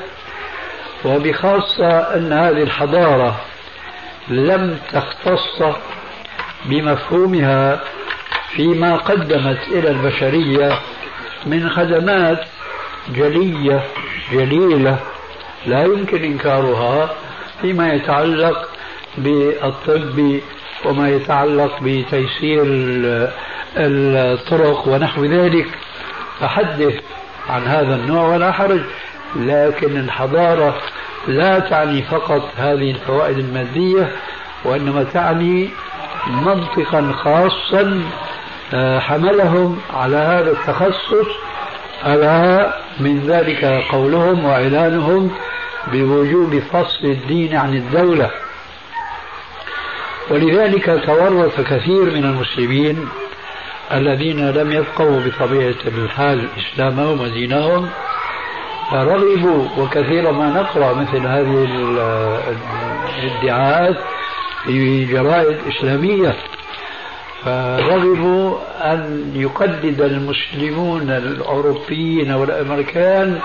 وبخاصة 1.05 1.99
أن 2.15 2.33
هذه 2.33 2.63
الحضارة 2.63 3.41
لم 4.27 4.77
تختص 4.91 5.75
بمفهومها 6.65 7.79
فيما 8.55 8.95
قدمت 8.95 9.59
إلى 9.67 9.89
البشرية 9.89 10.79
من 11.45 11.69
خدمات 11.69 12.39
جلية 13.09 13.83
جليلة 14.31 14.99
لا 15.65 15.83
يمكن 15.83 16.23
إنكارها 16.23 17.09
فيما 17.61 17.93
يتعلق 17.93 18.69
بالطب 19.17 20.39
وما 20.85 21.09
يتعلق 21.09 21.79
بتيسير 21.81 22.63
الطرق 23.77 24.87
ونحو 24.87 25.25
ذلك. 25.25 25.67
فحدث 26.39 26.93
عن 27.49 27.61
هذا 27.61 27.95
النوع 27.95 28.27
ولا 28.27 28.51
حرج 28.51 28.81
لكن 29.35 29.97
الحضارة 29.97 30.75
لا 31.27 31.59
تعني 31.59 32.01
فقط 32.01 32.49
هذه 32.57 32.91
الفوائد 32.91 33.37
المادية 33.37 34.11
وإنما 34.65 35.03
تعني 35.03 35.69
منطقا 36.27 37.11
خاصا 37.23 38.03
حملهم 38.99 39.81
على 39.93 40.15
هذا 40.15 40.51
التخصص 40.51 41.27
ألا 42.05 42.73
من 42.99 43.19
ذلك 43.27 43.65
قولهم 43.91 44.45
وإعلانهم 44.45 45.31
بوجوب 45.91 46.59
فصل 46.59 47.05
الدين 47.05 47.55
عن 47.55 47.73
الدولة. 47.73 48.31
ولذلك 50.29 51.01
تورط 51.05 51.61
كثير 51.61 52.03
من 52.03 52.23
المسلمين 52.23 53.09
الذين 53.91 54.49
لم 54.49 54.71
يفقهوا 54.71 55.19
بطبيعة 55.19 55.75
الحال 55.87 56.47
إسلامهم 56.57 57.21
ودينهم 57.21 57.89
فرغبوا 58.91 59.67
وكثيرا 59.77 60.31
ما 60.31 60.49
نقرأ 60.49 60.93
مثل 60.93 61.27
هذه 61.27 61.67
الادعاءات 63.23 63.97
في 64.65 65.05
جرائد 65.05 65.57
إسلامية. 65.67 66.35
فرغبوا 67.45 68.57
أن 68.81 69.31
يقلد 69.35 70.01
المسلمون 70.01 71.09
الأوروبيين 71.09 72.31
والأمريكان 72.31 73.39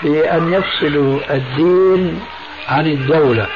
في 0.00 0.30
أن 0.30 0.52
يفصلوا 0.52 1.20
الدين 1.30 2.20
عن 2.68 2.86
الدولة 2.86 3.46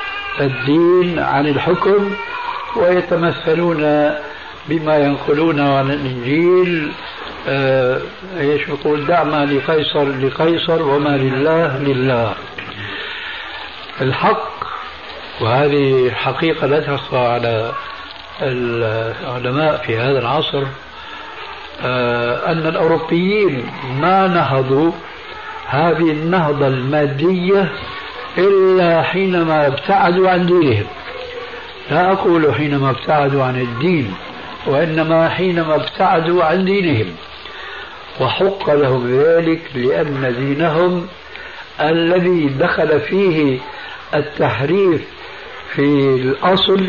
الدين 0.41 1.19
عن 1.19 1.47
الحكم 1.47 2.11
ويتمثلون 2.77 4.11
بما 4.69 4.99
ينقلون 4.99 5.61
عن 5.61 5.91
الإنجيل 5.91 6.93
آه 7.49 8.01
إيش 8.39 8.69
يقول؟ 8.69 9.07
دع 9.07 9.25
ما 9.25 9.45
لقيصر 9.47 10.05
لقيصر 10.05 10.83
وما 10.83 11.17
لله 11.17 11.79
لله. 11.79 12.35
الحق 14.01 14.55
وهذه 15.41 16.11
حقيقة 16.11 16.67
لا 16.67 16.81
تخفى 16.81 17.17
على 17.17 17.73
العلماء 18.43 19.77
في 19.87 19.99
هذا 19.99 20.19
العصر 20.19 20.63
آه، 21.83 22.53
أن 22.53 22.67
الأوروبيين 22.67 23.67
ما 24.01 24.27
نهضوا 24.29 24.93
هذه 25.69 26.11
النهضة 26.11 26.67
المادية 26.67 27.73
إلا 28.39 29.03
حينما 29.03 29.67
ابتعدوا 29.67 30.31
عن 30.31 30.47
دينهم. 30.47 30.87
لا 31.91 32.13
أقول 32.13 32.55
حينما 32.55 32.91
ابتعدوا 32.91 33.45
عن 33.45 33.61
الدين 33.61 34.15
وإنما 34.67 35.29
حينما 35.29 35.75
ابتعدوا 35.75 36.45
عن 36.45 36.65
دينهم. 36.65 37.17
وحق 38.21 38.71
لهم 38.71 39.21
ذلك 39.21 39.61
لأن 39.75 40.35
دينهم 40.39 41.07
الذي 41.81 42.47
دخل 42.47 43.01
فيه 43.01 43.59
التحريف 44.15 45.03
في 45.75 46.15
الأصل 46.15 46.87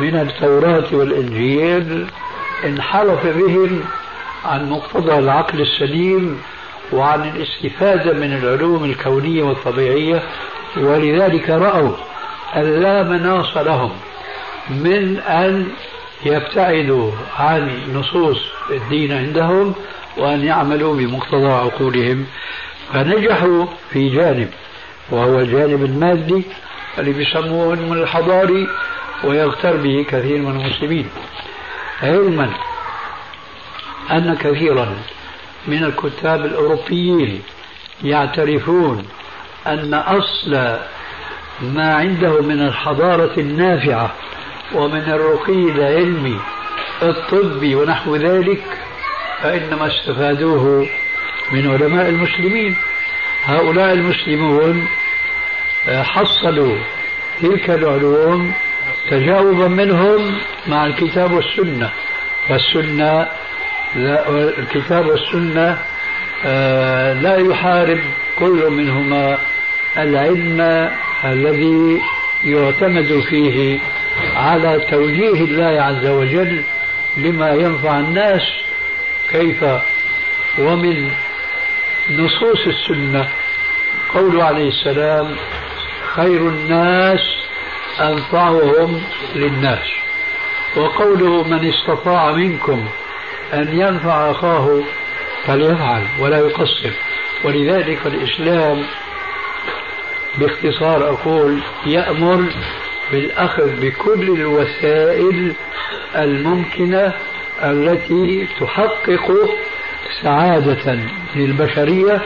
من 0.00 0.16
التوراة 0.16 0.84
والإنجيل 0.92 2.06
انحرف 2.64 3.26
بهم 3.26 3.80
عن 4.44 4.70
مقتضى 4.70 5.18
العقل 5.18 5.60
السليم 5.60 6.40
وعن 6.92 7.28
الاستفادة 7.28 8.12
من 8.12 8.32
العلوم 8.32 8.84
الكونية 8.84 9.42
والطبيعية 9.42 10.22
ولذلك 10.76 11.50
رأوا 11.50 11.92
أن 12.56 12.82
لا 12.82 13.02
مناص 13.02 13.56
لهم 13.56 13.90
من 14.70 15.16
أن 15.18 15.68
يبتعدوا 16.24 17.10
عن 17.38 17.70
نصوص 17.94 18.38
الدين 18.70 19.12
عندهم 19.12 19.74
وأن 20.16 20.44
يعملوا 20.44 20.96
بمقتضى 20.96 21.46
عقولهم. 21.46 22.26
فنجحوا 22.92 23.66
في 23.90 24.08
جانب 24.08 24.48
وهو 25.10 25.40
الجانب 25.40 25.84
المادي 25.84 26.42
اللي 26.98 27.12
بيسموه 27.12 27.74
الحضاري 27.74 28.66
ويغتر 29.24 29.76
به 29.76 30.06
كثير 30.08 30.38
من 30.38 30.60
المسلمين. 30.60 31.08
علما 32.02 32.50
أن 34.10 34.36
كثيرا 34.40 34.96
من 35.66 35.84
الكتاب 35.84 36.44
الأوروبيين 36.44 37.42
يعترفون 38.04 39.08
أن 39.66 39.94
أصل 39.94 40.78
ما 41.62 41.94
عنده 41.94 42.42
من 42.42 42.62
الحضارة 42.62 43.40
النافعة 43.40 44.14
ومن 44.74 45.00
الرقي 45.00 45.52
العلمي 45.52 46.40
الطبي 47.02 47.74
ونحو 47.74 48.16
ذلك 48.16 48.62
فإنما 49.42 49.86
استفادوه 49.86 50.88
من 51.52 51.70
علماء 51.70 52.08
المسلمين. 52.08 52.76
هؤلاء 53.44 53.92
المسلمون 53.92 54.88
حصلوا 55.86 56.76
تلك 57.42 57.70
العلوم 57.70 58.52
تجاوبا 59.10 59.68
منهم 59.68 60.38
مع 60.66 60.86
الكتاب 60.86 61.32
والسنة. 61.32 61.90
والسنة 62.50 63.26
لا 63.96 64.28
الكتاب 64.58 65.06
والسنة 65.06 65.78
آه، 66.46 67.12
لا 67.12 67.36
يحارب 67.36 68.00
كل 68.38 68.70
منهما. 68.70 69.38
العلم 69.96 70.90
الذي 71.24 72.00
يعتمد 72.44 73.20
فيه 73.28 73.78
على 74.36 74.80
توجيه 74.90 75.44
الله 75.44 75.82
عز 75.82 76.06
وجل 76.06 76.62
لما 77.16 77.50
ينفع 77.50 77.98
الناس 77.98 78.42
كيف؟ 79.30 79.64
ومن 80.58 81.10
نصوص 82.10 82.66
السنة. 82.66 83.28
قول 84.14 84.40
عليه 84.40 84.68
السلام 84.68 85.36
خير 86.14 86.48
الناس 86.48 87.39
أنفعهم 88.00 89.02
للناس. 89.34 89.88
وقوله 90.76 91.42
من 91.48 91.68
استطاع 91.68 92.32
منكم 92.32 92.88
أن 93.54 93.68
ينفع 93.78 94.30
أخاه 94.30 94.80
فليفعل 95.46 96.02
ولا 96.20 96.38
يقصر 96.38 96.90
ولذلك 97.44 98.06
الإسلام 98.06 98.82
باختصار 100.38 101.08
أقول 101.10 101.60
يأمر 101.86 102.44
بالأخذ 103.12 103.80
بكل 103.80 104.22
الوسائل 104.40 105.54
الممكنة 106.16 107.12
التي 107.62 108.48
تحقق 108.60 109.50
سعادة 110.22 110.98
للبشرية 111.36 112.22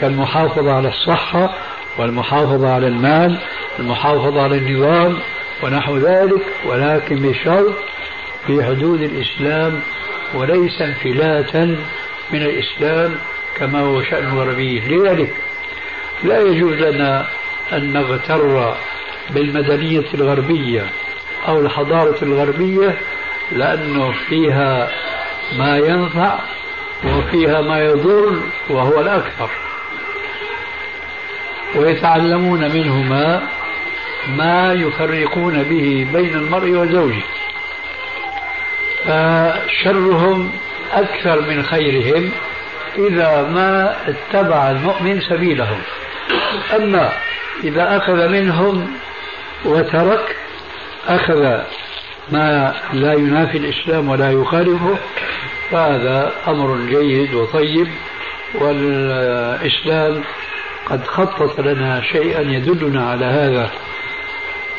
كالمحافظة 0.00 0.72
على 0.72 0.88
الصحة 0.88 1.54
والمحافظة 1.98 2.74
على 2.74 2.86
المال 2.86 3.38
المحافظة 3.78 4.42
على 4.42 4.56
النظام 4.58 5.18
ونحو 5.62 5.96
ذلك 5.96 6.42
ولكن 6.64 7.16
بشرط 7.16 7.74
في 8.46 8.64
حدود 8.64 9.02
الإسلام 9.02 9.80
وليس 10.34 10.82
انفلاتا 10.82 11.76
من 12.32 12.42
الإسلام 12.42 13.14
كما 13.56 13.80
هو 13.80 14.02
شأن 14.02 14.24
الغربيين 14.24 14.88
لذلك 14.88 15.34
لا 16.24 16.40
يجوز 16.40 16.72
لنا 16.72 17.26
أن 17.72 17.92
نغتر 17.92 18.74
بالمدنية 19.30 20.04
الغربية 20.14 20.86
أو 21.48 21.60
الحضارة 21.60 22.16
الغربية 22.22 22.98
لأنه 23.52 24.14
فيها 24.28 24.90
ما 25.58 25.78
ينفع 25.78 26.38
وفيها 27.04 27.60
ما 27.60 27.84
يضر 27.84 28.40
وهو 28.70 29.00
الأكثر. 29.00 29.50
ويتعلمون 31.74 32.60
منهما 32.60 33.42
ما 34.28 34.72
يفرقون 34.72 35.62
به 35.62 36.06
بين 36.12 36.34
المرء 36.34 36.70
وزوجه. 36.70 37.22
فشرهم 39.04 40.50
أكثر 40.92 41.40
من 41.40 41.62
خيرهم 41.62 42.30
إذا 42.98 43.48
ما 43.54 43.96
اتبع 44.08 44.70
المؤمن 44.70 45.20
سبيلهم. 45.20 45.78
أما 46.76 47.12
إذا 47.64 47.96
أخذ 47.96 48.28
منهم 48.28 48.88
وترك 49.64 50.36
أخذ 51.08 51.58
ما 52.32 52.74
لا 52.92 53.12
ينافي 53.12 53.58
الإسلام 53.58 54.08
ولا 54.08 54.30
يخالفه 54.32 54.98
فهذا 55.70 56.32
أمر 56.48 56.78
جيد 56.90 57.34
وطيب 57.34 57.88
والإسلام 58.54 60.22
قد 60.86 61.06
خطط 61.06 61.60
لنا 61.60 62.02
شيئا 62.12 62.40
يدلنا 62.40 63.10
على 63.10 63.24
هذا. 63.24 63.70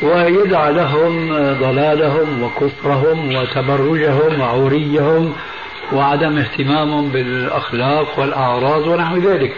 ويدع 0.02 0.70
لهم 0.70 1.34
ضلالهم 1.60 2.44
وكفرهم 2.44 3.36
وتبرجهم 3.36 4.42
وعوريهم 4.42 5.34
وعدم 5.94 6.38
اهتمامهم 6.38 7.10
بالأخلاق 7.10 8.20
والأعراض 8.20 8.88
ونحو 8.88 9.18
ذلك. 9.18 9.56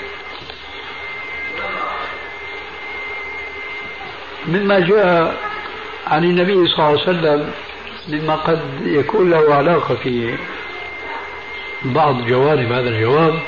مما 4.47 4.79
جاء 4.79 5.37
عن 6.07 6.23
النبي 6.23 6.67
صلى 6.67 6.77
الله 6.77 6.85
عليه 6.85 7.01
وسلم 7.01 7.51
مما 8.07 8.35
قد 8.35 8.59
يكون 8.85 9.29
له 9.29 9.55
علاقة 9.55 9.95
في 9.95 10.35
بعض 11.85 12.25
جوانب 12.27 12.71
هذا 12.71 12.89
الجواب 12.89 13.39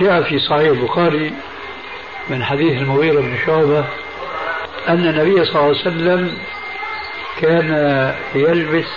جاء 0.00 0.22
في 0.22 0.38
صحيح 0.38 0.70
البخاري 0.70 1.32
من 2.28 2.44
حديث 2.44 2.82
المغيرة 2.82 3.20
بن 3.20 3.36
شعبة 3.46 3.84
أن 4.88 5.06
النبي 5.06 5.44
صلى 5.44 5.54
الله 5.54 5.62
عليه 5.62 5.70
وسلم 5.70 6.38
كان 7.40 8.14
يلبس 8.34 8.88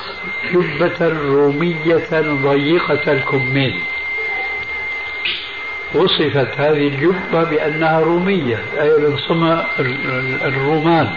جبة 0.53 1.07
رومية 1.07 2.21
ضيقة 2.21 3.11
الكمين. 3.11 3.79
وصفت 5.93 6.59
هذه 6.59 6.88
الجبة 6.88 7.43
بأنها 7.43 7.99
رومية 7.99 8.59
أي 8.81 8.89
من 8.89 9.17
صنع 9.17 9.65
الرومان. 10.45 11.09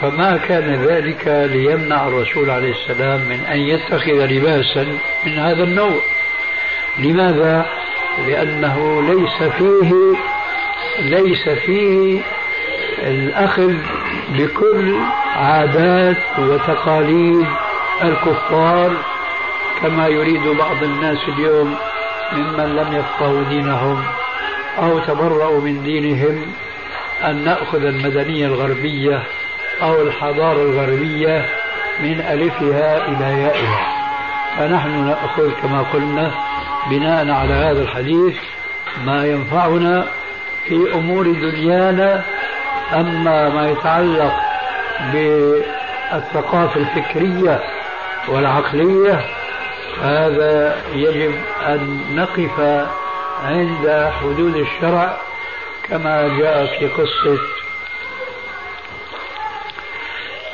فما 0.00 0.36
كان 0.36 0.84
ذلك 0.84 1.48
ليمنع 1.52 2.08
الرسول 2.08 2.50
عليه 2.50 2.72
السلام 2.72 3.20
من 3.20 3.40
أن 3.40 3.58
يتخذ 3.58 4.26
لباسا 4.26 4.98
من 5.26 5.38
هذا 5.38 5.64
النوع. 5.64 6.00
لماذا؟ 6.98 7.66
لأنه 8.26 9.02
ليس 9.02 9.52
فيه 9.52 9.94
ليس 10.98 11.48
فيه 11.48 12.20
الأخذ 12.98 13.72
بكل 14.28 14.96
عادات 15.36 16.38
وتقاليد 16.38 17.46
الكفار 18.02 18.92
كما 19.82 20.08
يريد 20.08 20.42
بعض 20.58 20.82
الناس 20.82 21.18
اليوم 21.28 21.76
ممن 22.32 22.76
لم 22.76 22.92
يفقهوا 22.92 23.42
دينهم 23.48 24.04
أو 24.78 24.98
تبرأوا 24.98 25.60
من 25.60 25.82
دينهم 25.82 26.46
أن 27.24 27.44
نأخذ 27.44 27.84
المدنية 27.84 28.46
الغربية 28.46 29.22
أو 29.82 30.02
الحضارة 30.02 30.62
الغربية 30.62 31.46
من 32.00 32.20
ألفها 32.20 33.08
إلى 33.08 33.42
يائها. 33.42 33.94
فنحن 34.58 35.06
نأخذ 35.06 35.50
كما 35.62 35.82
قلنا 35.82 36.30
بناء 36.90 37.30
على 37.30 37.54
هذا 37.54 37.82
الحديث 37.82 38.36
ما 39.06 39.26
ينفعنا 39.26 40.06
في 40.68 40.94
أمور 40.94 41.24
دنيانا 41.24 42.24
أما 42.92 43.48
ما 43.48 43.70
يتعلق 43.70 44.34
بالثقافة 45.12 46.80
الفكرية 46.80 47.60
والعقلية 48.28 49.24
هذا 50.02 50.82
يجب 50.94 51.34
أن 51.66 52.00
نقف 52.16 52.86
عند 53.44 54.12
حدود 54.20 54.56
الشرع 54.56 55.16
كما 55.88 56.38
جاء 56.38 56.66
في 56.66 56.88
قصة 56.88 57.38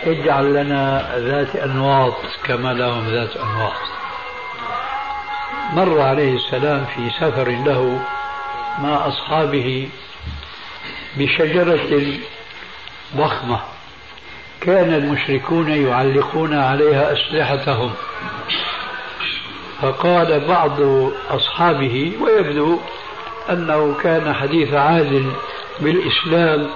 اجعل 0.07 0.55
لنا 0.55 1.15
ذات 1.17 1.57
أنواط 1.57 2.15
كما 2.45 2.73
لهم 2.73 3.09
ذات 3.09 3.37
أنواط. 3.37 3.73
مر 5.73 6.01
عليه 6.01 6.37
السلام 6.37 6.85
في 6.85 7.11
سفر 7.11 7.49
له 7.49 8.01
مع 8.79 9.07
أصحابه 9.07 9.89
بشجرة 11.17 12.05
ضخمة 13.17 13.61
كان 14.61 14.95
المشركون 14.95 15.69
يعلقون 15.69 16.55
عليها 16.55 17.13
أسلحتهم. 17.13 17.93
فقال 19.83 20.41
بعض 20.49 20.81
أصحابه 21.31 22.13
ويبدو 22.21 22.79
أنه 23.51 23.95
كان 24.03 24.35
حديث 24.35 24.75
عهد 24.75 25.33
بالإسلام 25.81 26.71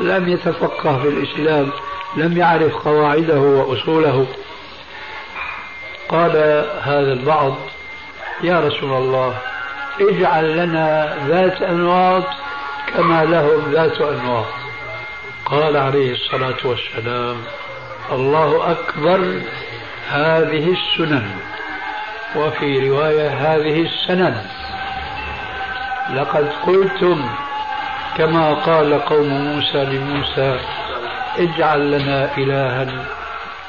لم 0.00 0.28
يتفقه 0.28 0.98
في 1.02 1.08
الإسلام 1.08 1.70
لم 2.16 2.36
يعرف 2.36 2.74
قواعده 2.74 3.40
وأصوله. 3.40 4.26
قال 6.08 6.30
هذا 6.82 7.12
البعض 7.12 7.54
يا 8.42 8.60
رسول 8.60 8.92
الله 8.92 9.34
اجعل 10.00 10.56
لنا 10.56 11.16
ذات 11.28 11.62
أنواط 11.62 12.24
كما 12.86 13.24
لهم 13.24 13.72
ذات 13.72 14.00
أنواط 14.00 14.46
قال 15.44 15.76
عليه 15.76 16.12
الصلاة 16.12 16.56
والسلام 16.64 17.36
الله 18.12 18.70
أكبر 18.70 19.40
هذه 20.10 20.74
السنن 20.76 21.30
وفي 22.36 22.88
رواية 22.88 23.28
هذه 23.28 23.82
السنن 23.82 24.42
لقد 26.14 26.52
قلتم 26.66 27.28
كما 28.16 28.54
قال 28.54 29.04
قوم 29.04 29.28
موسى 29.28 29.84
لموسى 29.84 30.58
اجعل 31.38 31.90
لنا 31.90 32.36
إلها 32.38 32.86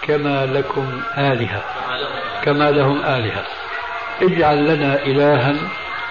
كما 0.02 0.46
لكم 0.46 1.02
آلهة 1.18 1.62
كما 2.44 2.72
لهم 2.72 3.06
آلهة. 3.06 3.44
اجعل 4.22 4.68
لنا 4.68 4.96
إلها 4.96 5.56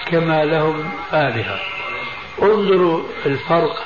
كما 0.07 0.44
لهم 0.44 0.90
آلهة. 1.12 1.59
انظروا 2.43 3.03
الفرق 3.26 3.84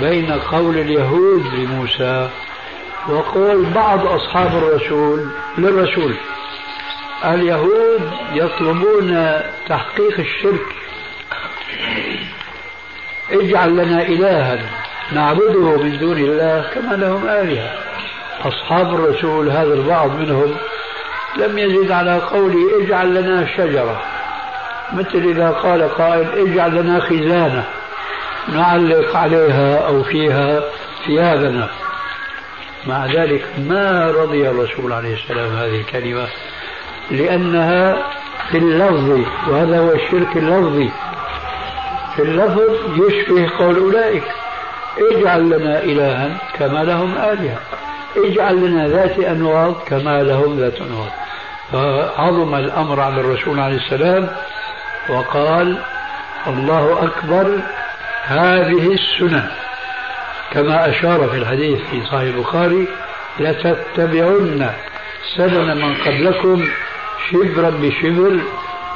بين 0.00 0.32
قول 0.32 0.78
اليهود 0.78 1.46
لموسى 1.54 2.30
وقول 3.08 3.64
بعض 3.64 4.06
أصحاب 4.06 4.56
الرسول 4.56 5.28
للرسول. 5.58 6.14
اليهود 7.24 8.10
يطلبون 8.32 9.40
تحقيق 9.68 10.18
الشرك. 10.18 10.66
اجعل 13.30 13.76
لنا 13.76 14.02
إلها 14.02 14.70
نعبده 15.12 15.82
من 15.82 15.98
دون 15.98 16.16
الله 16.16 16.70
كما 16.74 16.94
لهم 16.94 17.28
آلهة. 17.28 17.78
أصحاب 18.44 18.94
الرسول 18.94 19.50
هذا 19.50 19.74
البعض 19.74 20.10
منهم 20.10 20.56
لم 21.36 21.58
يزد 21.58 21.90
على 21.90 22.18
قوله 22.18 22.82
اجعل 22.82 23.14
لنا 23.14 23.46
شجرة. 23.56 24.17
مثل 24.92 25.18
إذا 25.18 25.50
قال 25.50 25.82
قائل 25.82 26.48
اجعل 26.48 26.74
لنا 26.74 27.00
خزانة 27.00 27.64
نعلق 28.48 29.16
عليها 29.16 29.86
أو 29.86 30.02
فيها 30.02 30.60
ثيابنا. 31.06 31.68
مع 32.86 33.06
ذلك 33.06 33.44
ما 33.58 34.10
رضي 34.10 34.48
الرسول 34.48 34.92
عليه 34.92 35.14
السلام 35.14 35.56
هذه 35.56 35.80
الكلمة؟ 35.80 36.26
لأنها 37.10 37.96
في 38.50 38.58
اللفظ 38.58 39.20
وهذا 39.48 39.78
هو 39.78 39.92
الشرك 39.92 40.36
اللفظي. 40.36 40.90
في 42.16 42.22
اللفظ 42.22 42.62
يشبه 42.96 43.50
قول 43.58 43.76
أولئك 43.78 44.24
اجعل 44.98 45.50
لنا 45.50 45.82
إلها 45.82 46.38
كما 46.58 46.84
لهم 46.84 47.18
آلهة. 47.18 47.58
اجعل 48.16 48.56
لنا 48.56 48.88
ذات 48.88 49.18
أنواط 49.18 49.88
كما 49.88 50.22
لهم 50.22 50.58
ذات 50.58 50.80
أنواط. 50.80 51.12
فعظم 51.72 52.54
الأمر 52.54 53.00
على 53.00 53.20
الرسول 53.20 53.60
عليه 53.60 53.76
السلام 53.76 54.28
وقال 55.08 55.78
الله 56.46 57.04
أكبر 57.04 57.60
هذه 58.24 58.92
السنن 58.92 59.48
كما 60.50 60.90
أشار 60.90 61.28
في 61.28 61.36
الحديث 61.36 61.78
في 61.90 62.02
صحيح 62.06 62.34
البخاري 62.34 62.86
لتتبعن 63.40 64.70
سنن 65.36 65.76
من 65.76 65.94
قبلكم 65.94 66.68
شبرا 67.30 67.70
بشبر 67.70 68.40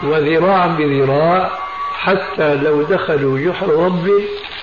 وذراعا 0.03 0.67
بذراع 0.67 1.51
حتى 1.95 2.55
لو 2.55 2.83
دخلوا 2.83 3.39
جحر 3.39 3.69
رب 3.69 4.11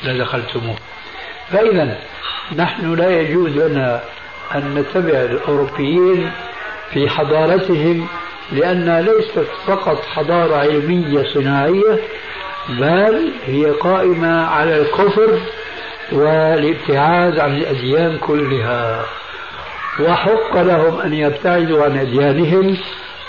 لدخلتموه. 0.03 0.75
فإذا 1.51 1.97
نحن 2.55 2.93
لا 2.93 3.21
يجوز 3.21 3.57
لنا 3.57 4.01
أن 4.55 4.75
نتبع 4.75 5.17
الأوروبيين 5.19 6.31
في 6.93 7.09
حضارتهم 7.09 8.07
لأنها 8.51 9.01
ليست 9.01 9.47
فقط 9.67 10.05
حضارة 10.05 10.55
علمية 10.55 11.23
صناعية 11.33 11.99
بل 12.69 13.31
هي 13.45 13.65
قائمة 13.65 14.45
على 14.45 14.81
الكفر 14.81 15.39
والابتعاد 16.11 17.39
عن 17.39 17.57
الأديان 17.57 18.17
كلها. 18.17 19.05
وحق 19.99 20.57
لهم 20.57 21.01
أن 21.01 21.13
يبتعدوا 21.13 21.83
عن 21.83 21.97
أديانهم 21.97 22.77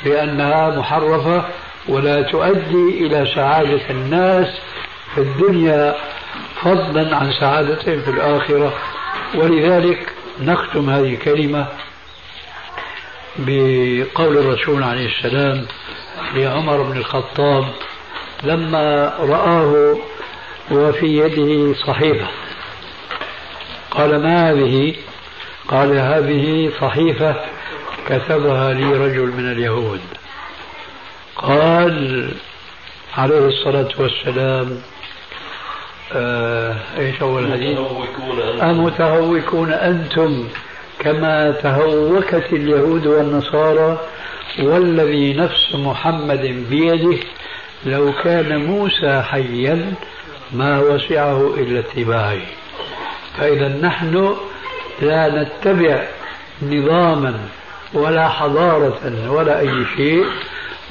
لأنها 0.07 0.79
محرفة 0.79 1.45
ولا 1.89 2.23
تؤدي 2.23 3.07
إلى 3.07 3.27
سعادة 3.35 3.91
الناس 3.91 4.61
في 5.15 5.21
الدنيا 5.21 5.95
فضلا 6.63 7.17
عن 7.17 7.33
سعادتهم 7.33 8.01
في 8.01 8.11
الآخرة. 8.11 8.73
ولذلك 9.35 10.13
نختم 10.41 10.91
هذه 10.91 11.15
الكلمة 11.15 11.67
بقول 13.47 14.39
الرسول 14.39 14.83
عليه 14.83 15.07
السلام 15.07 15.67
لعمر 16.35 16.83
بن 16.83 16.97
الخطاب 16.97 17.65
لما 18.43 19.15
رآه 19.21 19.97
وفي 20.71 21.07
يده 21.07 21.75
صحيفة. 21.87 22.27
قال 23.91 24.23
ما 24.23 24.51
هذه؟ 24.51 24.95
قال 25.69 25.93
هذه 25.93 26.73
صحيفة 26.81 27.35
كتبها 28.09 28.73
لي 28.75 28.85
رجل 28.85 29.27
من 29.27 29.53
اليهود. 29.53 30.01
قال 31.37 32.31
عليه 33.17 33.47
الصلاة 33.47 33.89
والسلام 33.99 34.83
آه 36.13 36.77
إيش 36.99 37.23
أول 37.23 37.45
الحديث؟ 37.45 37.79
أمتهوكون 38.63 39.73
أنتم. 39.73 40.49
كما 41.01 41.51
تهوكت 41.51 42.53
اليهود 42.53 43.07
والنصارى 43.07 43.99
والذي 44.63 45.35
نفس 45.35 45.75
محمد 45.75 46.65
بيده 46.71 47.19
لو 47.87 48.13
كان 48.25 48.57
موسى 48.67 49.23
حيا 49.23 49.95
ما 50.53 50.81
وسعه 50.81 51.55
إلا 51.55 51.81
اتباعي 51.81 52.43
فإذا 53.39 53.69
نحن 53.69 54.37
لا 55.03 55.43
نتبع 55.43 56.07
نظاما 56.63 57.35
ولا 57.95 58.29
حضارة 58.29 59.31
ولا 59.31 59.61
أي 59.61 59.85
شيء 59.97 60.25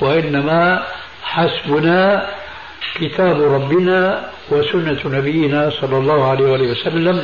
وإنما 0.01 0.83
حسبنا 1.23 2.29
كتاب 2.95 3.41
ربنا 3.41 4.29
وسنة 4.51 4.99
نبينا 5.05 5.69
صلى 5.69 5.97
الله 5.97 6.29
عليه 6.29 6.71
وسلم 6.71 7.23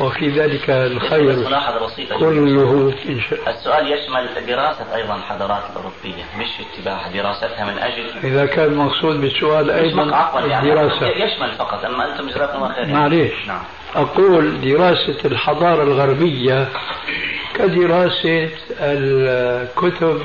وفي 0.00 0.28
ذلك 0.28 0.70
الخير 0.70 1.34
كله 2.18 2.94
إن 3.08 3.20
شاء 3.20 3.50
السؤال 3.50 3.92
يشمل 3.92 4.46
دراسة 4.46 4.94
أيضا 4.94 5.16
الحضارات 5.16 5.62
الأوروبية 5.70 6.24
مش 6.38 6.46
اتباع 6.60 7.08
دراستها 7.14 7.64
من 7.64 7.78
أجل 7.78 8.04
إذا 8.24 8.46
كان 8.46 8.64
المقصود 8.64 9.20
بالسؤال 9.20 9.70
أيضا 9.70 10.02
يعني 10.46 10.72
الدراسة. 10.72 11.06
يشمل 11.08 11.50
فقط. 11.58 11.84
أما 11.84 12.12
أنتم 12.12 12.28
جزاكم 12.28 12.56
الله 12.56 12.74
خير 12.74 12.86
معليش. 12.86 13.46
نعم. 13.46 13.62
أقول 13.94 14.60
دراسة 14.60 15.16
الحضارة 15.24 15.82
الغربية 15.82 16.68
كدراسة 17.54 18.48
الكتب 18.80 20.20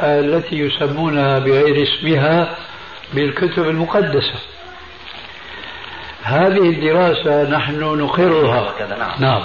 التي 0.00 0.56
يسمونها 0.58 1.38
بغير 1.38 1.82
اسمها 1.82 2.54
بالكتب 3.14 3.68
المقدسة. 3.68 4.34
هذه 6.26 6.70
الدراسة 6.70 7.42
نحن 7.42 7.80
نقرها. 7.80 8.74
نعم. 8.98 9.20
نعم. 9.20 9.42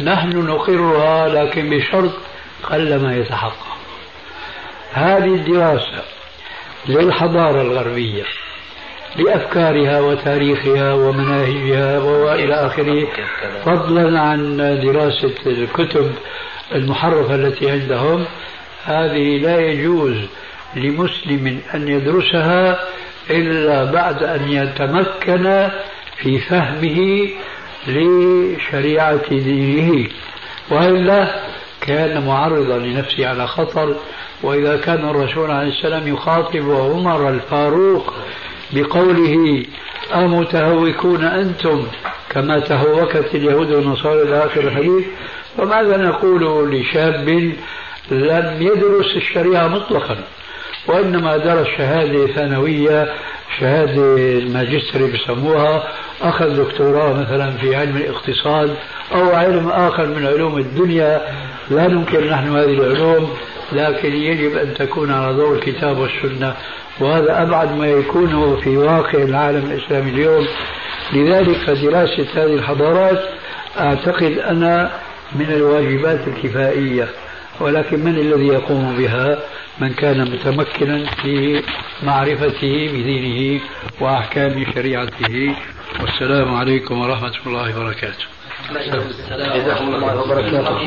نحن 0.00 0.46
نقرها 0.46 1.28
لكن 1.28 1.70
بشرط 1.70 2.12
قلما 2.62 3.16
يتحقق. 3.16 3.76
هذه 4.92 5.34
الدراسة 5.34 6.02
للحضارة 6.88 7.62
الغربية 7.62 8.24
بأفكارها 9.16 10.00
وتاريخها 10.00 10.92
ومناهجها 10.92 11.98
وإلى 11.98 12.54
آخره 12.54 13.06
فضلا 13.64 14.20
عن 14.20 14.56
دراسة 14.82 15.34
الكتب 15.46 16.12
المحرفة 16.74 17.34
التي 17.34 17.70
عندهم. 17.70 18.24
هذه 18.84 19.38
لا 19.38 19.60
يجوز 19.60 20.16
لمسلم 20.76 21.60
أن 21.74 21.88
يدرسها 21.88 22.78
إلا 23.30 23.84
بعد 23.84 24.22
أن 24.22 24.48
يتمكن 24.48 25.68
في 26.16 26.38
فهمه 26.38 27.28
لشريعة 27.88 29.28
دينه 29.30 30.08
وإلا 30.70 31.42
كان 31.80 32.26
معرضا 32.26 32.78
لنفسه 32.78 33.28
على 33.28 33.46
خطر 33.46 33.96
وإذا 34.42 34.76
كان 34.76 35.08
الرسول 35.08 35.50
عليه 35.50 35.68
السلام 35.68 36.08
يخاطب 36.08 36.70
عمر 36.70 37.28
الفاروق 37.28 38.14
بقوله 38.72 39.64
أمتهوكون 40.14 41.24
أنتم 41.24 41.86
كما 42.30 42.58
تهوكت 42.58 43.34
اليهود 43.34 43.70
والنصارى 43.70 44.22
إلى 44.22 44.44
آخر 44.44 44.60
الحديث؟ 44.60 45.04
فماذا 45.58 45.96
نقول 45.96 46.70
لشاب 46.74 47.28
لم 48.10 48.56
يدرس 48.60 49.16
الشريعة 49.16 49.68
مطلقا 49.68 50.16
وإنما 50.86 51.36
درس 51.36 51.66
شهادة 51.66 52.26
ثانوية 52.26 53.12
شهادة 53.60 54.16
الماجستري 54.16 55.12
بسموها 55.12 55.82
أخذ 56.22 56.56
دكتوراه 56.56 57.12
مثلا 57.12 57.50
في 57.50 57.76
علم 57.76 57.96
الاقتصاد 57.96 58.74
أو 59.14 59.30
علم 59.30 59.68
آخر 59.68 60.06
من 60.06 60.26
علوم 60.26 60.58
الدنيا. 60.58 61.20
لا 61.70 61.88
ننكر 61.88 62.30
نحن 62.30 62.56
هذه 62.56 62.64
العلوم 62.64 63.30
لكن 63.72 64.12
يجب 64.12 64.56
أن 64.56 64.74
تكون 64.74 65.10
على 65.10 65.32
ضوء 65.32 65.54
الكتاب 65.54 65.98
والسنة 65.98 66.54
وهذا 67.00 67.42
أبعد 67.42 67.76
ما 67.78 67.86
يكون 67.86 68.56
في 68.64 68.76
واقع 68.76 69.18
العالم 69.18 69.70
الإسلامي 69.70 70.10
اليوم. 70.10 70.46
لذلك 71.12 71.56
فدراسة 71.56 72.26
هذه 72.34 72.54
الحضارات 72.54 73.20
أعتقد 73.80 74.38
أنا 74.38 74.90
من 75.36 75.52
الواجبات 75.52 76.20
الكفائية. 76.28 77.08
ولكن 77.60 78.04
من 78.04 78.18
الذي 78.18 78.46
يقوم 78.46 78.96
بها 78.96 79.38
من 79.78 79.92
كان 79.92 80.20
متمكنا 80.32 81.10
في 81.22 81.62
معرفته 82.02 82.88
بدينه 82.92 83.60
وأحكام 84.00 84.64
شريعته؟ 84.74 85.54
والسلام 86.00 86.54
عليكم 86.54 87.00
ورحمة 87.00 87.32
الله 87.46 87.80
وبركاته. 87.80 88.24
جزاكم 89.54 89.94
الله 89.94 90.20
وبركاته 90.22 90.78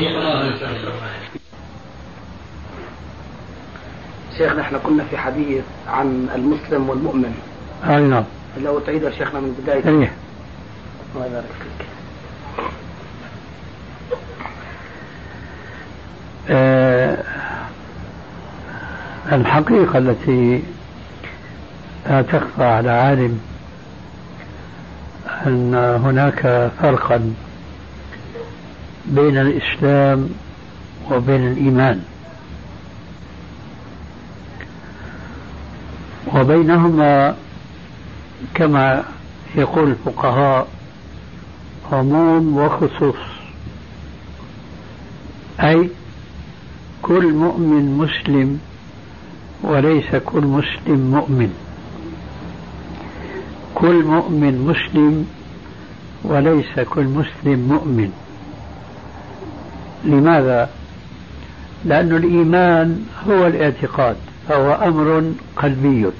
شيخ 4.38 4.52
نحن 4.52 4.78
كنا 4.78 5.04
في 5.04 5.18
حديث 5.18 5.64
عن 5.88 6.28
المسلم 6.34 6.88
والمؤمن. 6.88 7.34
أي 7.88 8.02
نعم. 8.02 8.24
لو 8.64 8.78
تعيد 8.78 9.10
شيخنا 9.18 9.40
من 9.40 9.56
بداية؟ 9.62 9.88
الله 9.88 11.26
يبارك 11.26 11.44
فيك 11.58 11.85
الحقيقة 19.32 19.98
التي 19.98 20.62
لا 22.06 22.22
تخفى 22.22 22.64
على 22.64 22.90
عالم 22.90 23.40
أن 25.46 25.74
هناك 26.04 26.70
فرقا 26.82 27.34
بين 29.06 29.38
الإسلام 29.38 30.28
وبين 31.10 31.46
الإيمان. 31.52 32.02
وبينهما 36.34 37.34
كما 38.54 39.04
يقول 39.54 39.90
الفقهاء 39.90 40.68
عموم 41.92 42.56
وخصوص 42.58 43.16
أي 45.60 45.90
كل 47.06 47.32
مؤمن 47.32 47.98
مسلم 47.98 48.60
وليس 49.62 50.10
كل 50.24 50.40
مسلم 50.40 51.00
مؤمن. 51.10 51.50
كل 53.74 54.04
مؤمن 54.04 54.54
مسلم 54.66 55.26
وليس 56.24 56.80
كل 56.80 57.04
مسلم 57.04 57.58
مؤمن. 57.68 58.10
لماذا؟ 60.04 60.70
لأن 61.84 62.16
الإيمان 62.16 63.06
هو 63.28 63.46
الاعتقاد 63.46 64.16
فهو 64.48 64.72
أمر 64.72 65.32
قلبي. 65.56 66.10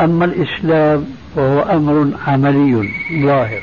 أما 0.00 0.24
الإسلام 0.24 1.04
فهو 1.36 1.60
أمر 1.62 2.10
عملي 2.26 2.88
ظاهر. 3.26 3.62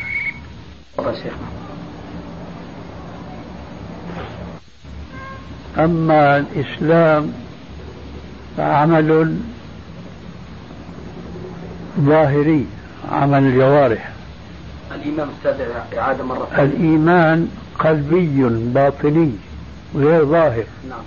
أما 5.78 6.38
الإسلام 6.38 7.34
فعمل 8.58 9.38
ظاهري 12.00 12.66
عمل 13.12 13.44
الجوارح 13.44 14.12
الإمام 14.96 15.30
أستاذ 15.38 15.66
إعادة 15.98 16.24
مرة 16.24 16.48
الإيمان 16.58 17.50
قلبي 17.80 18.44
باطني 18.74 19.32
غير 19.96 20.26
ظاهر. 20.26 20.64
نعم. 20.90 21.04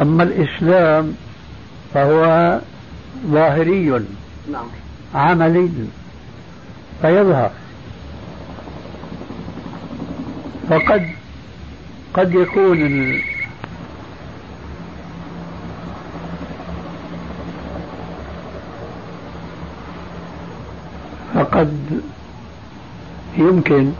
أما 0.00 0.22
الإسلام 0.22 1.14
فهو 1.94 2.60
ظاهري 3.26 3.88
نعم. 4.52 4.66
عملي 5.14 5.70
فيظهر. 7.02 7.50
فقد 10.70 11.21
قد 12.14 12.34
يكون. 12.34 13.12
فقد 21.34 22.02
يمكن 23.36 23.92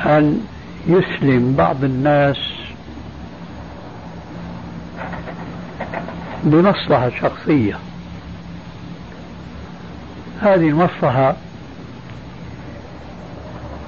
أن 0.00 0.46
يسلم 0.86 1.54
بعض 1.58 1.84
الناس 1.84 2.36
بمصلحة 6.44 7.10
شخصية 7.20 7.78
هذه 10.40 10.68
المصلحة 10.68 11.36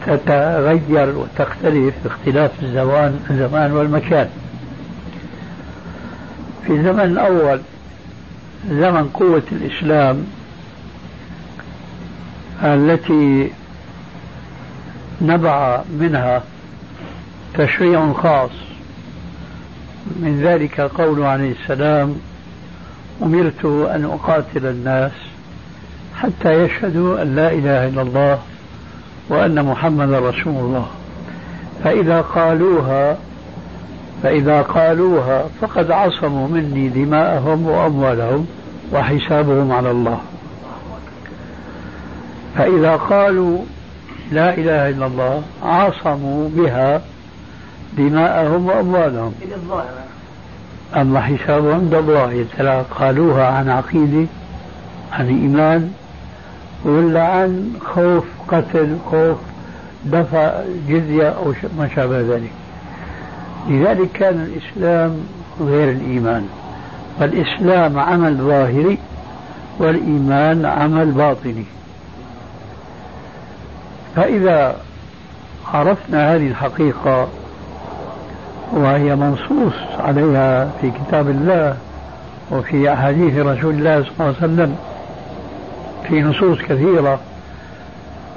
تتغير 0.07 1.14
وتختلف 1.18 1.94
باختلاف 2.05 2.50
الزمان 2.62 3.20
الزمان 3.30 3.72
والمكان. 3.72 4.28
في 6.66 6.72
الزمن 6.72 7.00
الأول 7.00 7.61
زمن 8.70 9.09
قوة 9.14 9.42
الإسلام 9.52 10.26
التي 12.62 13.50
نبع 15.22 15.82
منها 16.00 16.42
تشريع 17.55 18.12
خاص. 18.12 18.50
من 20.07 20.40
ذلك 20.42 20.80
قول 20.80 21.22
عليه 21.22 21.52
السلام 21.62 22.16
أمرت 23.22 23.64
أن 23.64 24.05
أقاتل 24.05 24.66
الناس 24.66 25.12
حتى 26.16 26.64
يشهدوا 26.64 27.22
أن 27.22 27.36
لا 27.36 27.52
إله 27.52 27.88
إلا 27.88 28.02
الله 28.02 28.38
وأن 29.28 29.64
محمد 29.64 30.12
رسول 30.12 30.54
الله. 30.54 30.86
فإذا 31.84 32.20
قالوها 32.20 33.16
فإذا 34.22 34.62
قالوها 34.62 35.44
فقد 35.60 35.90
عصموا 35.90 36.48
مني 36.48 36.88
دماءهم 36.88 37.66
وأموالهم 37.66 38.46
وحسابهم 38.92 39.72
على 39.72 39.90
الله. 39.90 40.18
فإذا 42.58 42.96
قالوا 42.96 43.58
لا 44.32 44.54
إله 44.54 44.88
إلا 44.88 45.06
الله 45.06 45.42
عصموا 45.62 46.48
بها 46.56 47.00
دماءهم 47.98 48.66
وأموالهم. 48.66 49.34
أما 50.96 51.20
حسابهم 51.20 51.70
عند 51.70 51.94
الله 51.94 52.44
قالوها 52.98 53.46
عن 53.46 53.70
عقيدة 53.70 54.26
عن 55.12 55.28
إيمان 55.28 55.92
ولا 56.85 57.22
عن 57.22 57.72
خوف 57.95 58.24
قتل 58.49 58.97
خوف 59.11 59.37
دفع 60.05 60.53
جزية 60.89 61.28
أو 61.28 61.53
ما 61.78 61.89
شابه 61.97 62.20
ذلك. 62.20 62.51
لذلك 63.68 64.12
كان 64.12 64.35
الإسلام 64.35 65.20
غير 65.61 65.91
الإيمان. 65.91 66.49
فالإسلام 67.20 67.99
عمل 67.99 68.35
ظاهري 68.37 68.99
والإيمان 69.78 70.66
عمل 70.66 71.11
باطني. 71.11 71.64
فإذا 74.16 74.76
عرفنا 75.72 76.35
هذه 76.35 76.47
الحقيقة 76.47 77.28
وهي 78.72 79.16
منصوص 79.16 79.74
عليها 79.99 80.70
في 80.80 80.91
كتاب 80.91 81.28
الله 81.28 81.76
وفي 82.51 82.93
أحاديث 82.93 83.39
رسول 83.39 83.74
الله 83.74 84.03
صلى 84.03 84.11
الله 84.20 84.35
عليه 84.43 84.53
وسلم 84.53 84.76
في 86.09 86.22
نصوص 86.22 86.59
كثيرة 86.59 87.20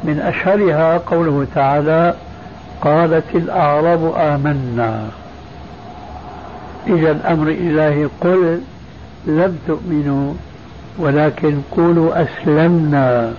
من 0.03 0.19
أشهرها 0.19 0.97
قوله 0.97 1.47
تعالى 1.55 2.13
قالت 2.81 3.35
الأعراب 3.35 4.13
آمنا. 4.17 5.09
إذا 6.87 7.11
الأمر 7.11 7.47
الإلهي 7.47 8.09
قل 8.21 8.61
لم 9.27 9.57
تؤمنوا 9.67 10.33
ولكن 10.97 11.61
قولوا 11.77 12.23
أسلمنا. 12.23 13.33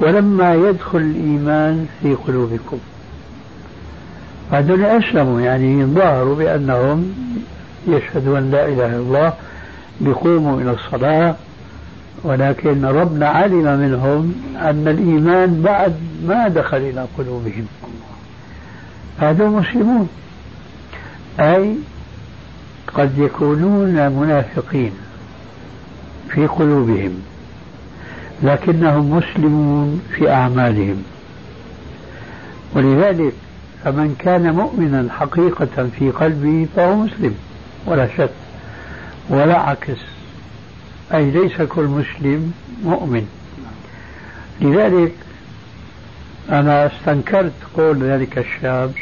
ولما 0.00 0.54
يدخل 0.54 0.98
الإيمان 0.98 1.86
في 2.02 2.14
قلوبكم. 2.14 2.78
هذول 4.52 4.84
أسلموا 4.84 5.40
يعني 5.40 5.84
ظاهروا 5.84 6.36
بأنهم 6.36 7.14
يشهدوا 7.88 8.38
أن 8.38 8.50
لا 8.50 8.68
إله 8.68 8.86
إلا 8.86 8.96
الله 8.96 9.32
بيقوموا 10.00 10.60
إلى 10.60 10.70
الصلاة 10.70 11.34
ولكن 12.24 12.84
ربنا 12.84 13.28
علم 13.28 13.78
منهم 13.78 14.34
أن 14.56 14.88
الإيمان 14.88 15.62
بعد 15.62 15.94
ما 16.26 16.48
دخل 16.48 16.76
إلى 16.76 17.06
قلوبهم. 17.18 17.66
هذول 19.18 19.50
مسلمون. 19.50 20.08
أي 21.40 21.74
قد 22.94 23.18
يكونون 23.18 24.08
منافقين 24.08 24.92
في 26.28 26.46
قلوبهم 26.46 27.22
لكنهم 28.42 29.10
مسلمون 29.10 30.02
في 30.16 30.30
أعمالهم. 30.32 31.02
ولذلك 32.74 33.32
فمن 33.84 34.16
كان 34.18 34.54
مؤمنا 34.54 35.12
حقيقة 35.12 35.88
في 35.98 36.10
قلبه 36.10 36.66
فهو 36.76 36.96
مسلم 36.96 37.34
ولا 37.86 38.08
شك 38.16 38.30
ولا 39.28 39.58
عكس. 39.58 40.13
أي 41.14 41.30
ليس 41.30 41.62
كل 41.62 41.84
مسلم 41.84 42.52
مؤمن. 42.84 43.28
لذلك 44.60 45.12
أنا 46.50 46.86
استنكرت 46.86 47.52
قول 47.76 48.02
ذلك 48.02 48.38
الشاب 48.38 48.92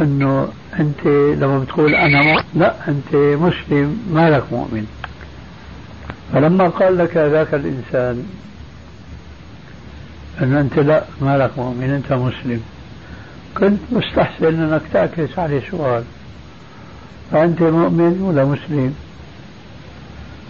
أنه 0.00 0.48
أنت 0.80 1.06
لما 1.40 1.58
بتقول 1.58 1.94
أنا 1.94 2.22
مؤمن 2.22 2.44
لا 2.54 2.88
أنت 2.88 3.14
مسلم 3.14 4.02
ما 4.12 4.30
لك 4.30 4.52
مؤمن. 4.52 4.86
فلما 6.32 6.68
قال 6.68 6.98
لك 6.98 7.16
ذاك 7.16 7.54
الإنسان 7.54 8.26
أن 10.40 10.54
أنت 10.54 10.78
لا 10.78 11.04
ما 11.20 11.38
لك 11.38 11.58
مؤمن 11.58 11.90
أنت 11.90 12.12
مسلم 12.12 12.62
كنت 13.54 13.80
مستحسن 13.92 14.62
أنك 14.62 14.82
تعكس 14.92 15.38
عليه 15.38 15.62
سؤال. 15.70 16.04
فأنت 17.32 17.62
مؤمن 17.62 18.22
ولا 18.22 18.44
مسلم؟ 18.44 18.94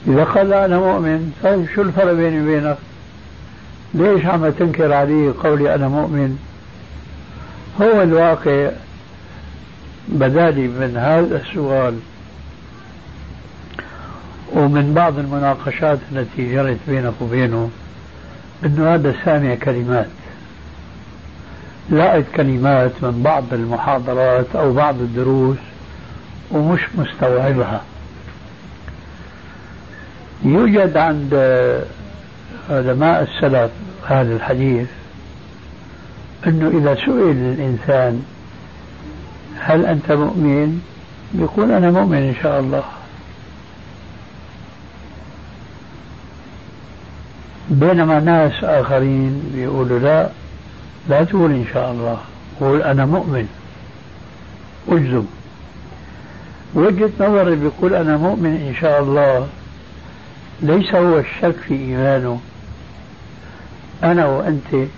إذا 0.09 0.25
قال 0.25 0.53
أنا 0.53 0.79
مؤمن 0.79 1.33
طيب 1.43 1.67
شو 1.75 1.83
الفرق 1.83 2.13
بيني 2.13 2.43
وبينك؟ 2.43 2.77
ليش 3.95 4.27
عم 4.27 4.51
تنكر 4.51 4.93
علي 4.93 5.29
قولي 5.29 5.75
أنا 5.75 5.89
مؤمن؟ 5.89 6.39
هو 7.83 8.03
الواقع 8.03 8.71
بدالي 10.09 10.69
من 10.69 10.97
هذا 10.97 11.43
السؤال. 11.43 11.99
ومن 14.53 14.95
بعض 14.95 15.19
المناقشات 15.19 15.99
التي 16.13 16.55
جرت 16.55 16.79
بينك 16.89 17.13
وبينه 17.21 17.71
إنه 18.65 18.95
هذا 18.95 19.15
سامع 19.25 19.55
كلمات. 19.55 20.09
لقيت 21.91 22.27
كلمات 22.37 22.93
من 23.03 23.23
بعض 23.23 23.45
المحاضرات 23.53 24.57
أو 24.57 24.73
بعض 24.73 24.95
الدروس 24.95 25.59
ومش 26.51 26.81
مستوعبها. 26.95 27.83
يوجد 30.45 30.97
عند 30.97 31.35
علماء 32.71 33.23
السلف 33.23 33.71
هذا 34.07 34.37
الحديث 34.37 34.89
أنه 36.47 36.79
إذا 36.79 36.95
سئل 36.95 37.31
الإنسان 37.31 38.23
هل 39.59 39.87
أنت 39.87 40.13
مؤمن؟ 40.13 40.81
يقول 41.35 41.73
أنا 41.73 41.91
مؤمن 41.91 42.17
إن 42.17 42.35
شاء 42.43 42.61
الله. 42.61 42.85
بينما 47.71 48.21
ناس 48.21 48.65
آخرين 48.65 49.51
بيقولوا 49.55 49.99
لا 49.99 50.29
لا 51.09 51.25
تقول 51.25 51.51
إن 51.51 51.65
شاء 51.73 51.93
الله 51.93 52.19
قول 52.61 52.83
أنا 52.83 53.07
مؤمن. 53.07 53.49
أجزم. 54.89 55.25
وجهة 56.75 57.11
نظري 57.21 57.57
بيقول 57.57 57.95
أنا 57.95 58.17
مؤمن 58.17 58.67
إن 58.69 58.75
شاء 58.81 59.03
الله. 59.03 59.49
ليس 60.63 60.95
هو 60.95 61.19
الشك 61.19 61.57
في 61.69 61.75
إيمانه. 61.75 62.41
أنا 64.05 64.27
وأنت 64.27 64.89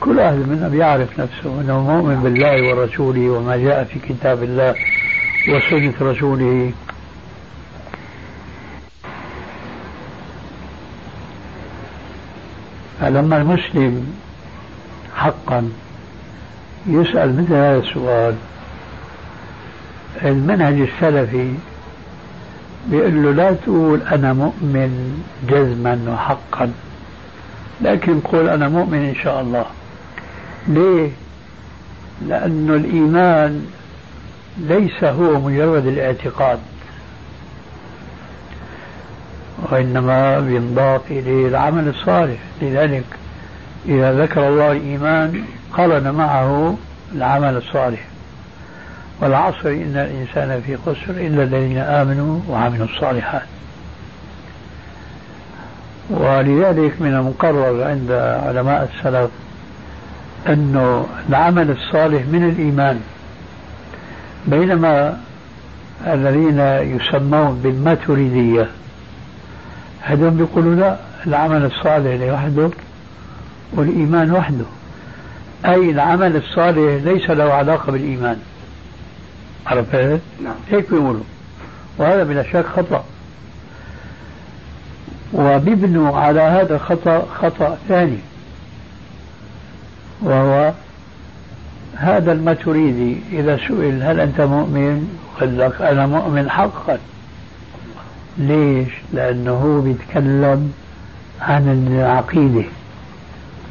كل 0.00 0.20
أهل 0.20 0.36
منا 0.36 0.68
بيعرف 0.68 1.20
نفسه 1.20 1.60
أنه 1.60 1.80
مؤمن 1.80 2.20
بالله 2.22 2.68
ورسوله 2.68 3.30
وما 3.30 3.56
جاء 3.56 3.84
في 3.84 3.98
كتاب 3.98 4.42
الله 4.42 4.74
وسنة 5.48 5.94
رسوله. 6.00 6.72
فلما 13.00 13.36
المسلم 13.36 14.12
حقا 15.16 15.70
يسأل 16.86 17.42
مثل 17.42 17.54
هذا 17.54 17.78
السؤال 17.78 18.34
المنهج 20.22 20.80
السلفي 20.80 21.54
بيقول 22.86 23.22
له 23.22 23.32
لا 23.32 23.52
تقول 23.52 24.02
أنا 24.02 24.32
مؤمن 24.32 25.22
جزما 25.48 26.00
وحقا 26.08 26.72
لكن 27.80 28.20
قول 28.20 28.48
أنا 28.48 28.68
مؤمن 28.68 28.98
إن 28.98 29.14
شاء 29.14 29.40
الله. 29.40 29.64
ليه؟ 30.68 31.10
لأن 32.28 32.70
الإيمان 32.70 33.66
ليس 34.58 35.04
هو 35.04 35.40
مجرد 35.40 35.86
الاعتقاد 35.86 36.58
وإنما 39.70 40.40
بينضاف 40.40 41.00
إليه 41.10 41.48
العمل 41.48 41.88
الصالح. 41.88 42.38
لذلك 42.62 43.04
إذا 43.88 44.22
ذكر 44.22 44.48
الله 44.48 44.72
الإيمان 44.72 45.44
قرن 45.72 46.10
معه 46.10 46.76
العمل 47.14 47.56
الصالح. 47.56 48.00
والعصر 49.20 49.68
إن 49.68 49.96
الإنسان 49.96 50.62
في 50.66 50.76
خسر 50.76 51.10
إلا 51.10 51.42
الذين 51.42 51.78
آمنوا 51.78 52.40
وعملوا 52.48 52.86
الصالحات. 52.86 53.42
ولذلك 56.10 56.92
من 57.00 57.14
المقرر 57.14 57.84
عند 57.84 58.10
علماء 58.46 58.90
السلف 58.94 59.30
أنه 60.48 61.06
العمل 61.28 61.70
الصالح 61.70 62.22
من 62.32 62.48
الإيمان 62.48 63.00
بينما 64.46 65.20
الذين 66.06 66.60
يسمون 66.96 67.60
بالماتريدية 67.64 68.68
هذول 70.02 70.30
بيقولوا 70.30 70.74
لا 70.74 70.96
العمل 71.26 71.64
الصالح 71.64 72.22
لوحده 72.22 72.70
والإيمان 73.72 74.32
وحده. 74.32 74.64
أي 75.66 75.90
العمل 75.90 76.36
الصالح 76.36 77.04
ليس 77.04 77.30
له 77.30 77.52
علاقة 77.52 77.92
بالإيمان. 77.92 78.36
عرفت؟ 79.68 80.20
نعم. 80.44 80.54
هيك 80.70 80.90
بيقولوا. 80.90 81.24
وهذا 81.98 82.24
بلا 82.24 82.42
شك 82.42 82.66
خطأ. 82.76 83.04
وبيبنوا 85.32 86.18
على 86.18 86.40
هذا 86.40 86.74
الخطأ 86.74 87.26
خطأ 87.40 87.78
ثاني. 87.88 88.18
وهو 90.20 90.72
هذا 91.94 92.32
الماتريدي 92.32 93.16
إذا 93.32 93.56
سئل 93.56 94.02
هل 94.02 94.20
أنت 94.20 94.40
مؤمن؟ 94.40 95.18
قال 95.40 95.58
لك 95.58 95.82
أنا 95.82 96.06
مؤمن 96.06 96.50
حقا. 96.50 96.98
ليش؟ 98.38 98.88
لأنه 99.12 99.82
بيتكلم 99.84 100.72
عن 101.40 101.86
العقيدة. 101.90 102.64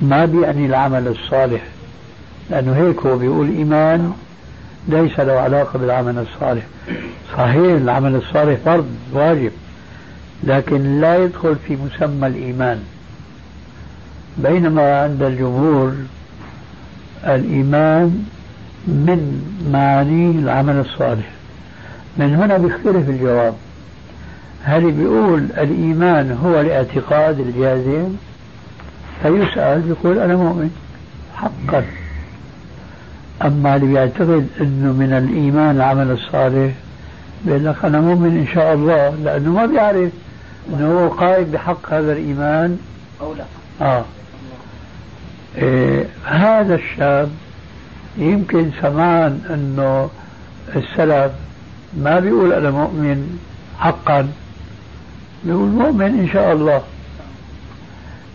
ما 0.01 0.25
بيعني 0.25 0.65
العمل 0.65 1.07
الصالح. 1.07 1.61
لأنه 2.49 2.73
هيك 2.75 2.99
هو 2.99 3.17
بيقول 3.17 3.49
إيمان. 3.49 4.13
ليس 4.88 5.19
له 5.19 5.33
علاقة 5.33 5.79
بالعمل 5.79 6.17
الصالح. 6.17 6.63
صحيح 7.33 7.55
العمل 7.55 8.15
الصالح 8.15 8.59
فرض 8.65 8.88
واجب 9.13 9.51
لكن 10.43 11.01
لا 11.01 11.17
يدخل 11.17 11.55
في 11.67 11.75
مسمى 11.75 12.27
الإيمان. 12.27 12.83
بينما 14.38 15.01
عند 15.01 15.23
الجمهور 15.23 15.93
الإيمان 17.23 18.25
من 18.88 19.41
معاني 19.71 20.31
العمل 20.31 20.79
الصالح. 20.79 21.29
من 22.17 22.35
هنا 22.35 22.57
بيختلف 22.57 23.09
الجواب. 23.09 23.53
هل 24.63 24.91
بيقول 24.91 25.47
الإيمان 25.57 26.38
هو 26.43 26.61
الاعتقاد 26.61 27.39
الجازم؟ 27.39 28.09
فيسأل 29.23 29.81
بيقول 29.81 30.19
أنا 30.19 30.35
مؤمن. 30.35 30.71
حقا. 31.35 31.85
أما 33.41 33.75
اللي 33.75 33.88
بيعتقد 33.88 34.47
أنه 34.61 34.93
من 34.93 35.13
الإيمان 35.13 35.75
العمل 35.75 36.11
الصالح 36.11 36.71
بيقول 37.45 37.65
لك 37.65 37.85
أنا 37.85 38.01
مؤمن 38.01 38.38
إن 38.38 38.47
شاء 38.53 38.73
الله 38.73 39.09
لأنه 39.23 39.51
ما 39.51 39.65
بيعرف 39.65 40.11
أنه 40.69 40.99
هو 40.99 41.07
قائم 41.09 41.51
بحق 41.51 41.93
هذا 41.93 42.11
الإيمان. 42.11 42.79
أو 43.21 43.33
لا. 43.33 43.43
آه. 43.81 44.05
إيه 45.57 46.05
هذا 46.25 46.75
الشاب 46.75 47.29
يمكن 48.17 48.71
سمعان 48.81 49.41
أنه 49.49 50.09
السلف 50.75 51.31
ما 51.97 52.19
بيقول 52.19 52.53
أنا 52.53 52.71
مؤمن 52.71 53.39
حقا 53.79 54.29
بيقول 55.43 55.69
مؤمن 55.69 56.19
إن 56.19 56.29
شاء 56.33 56.53
الله. 56.53 56.81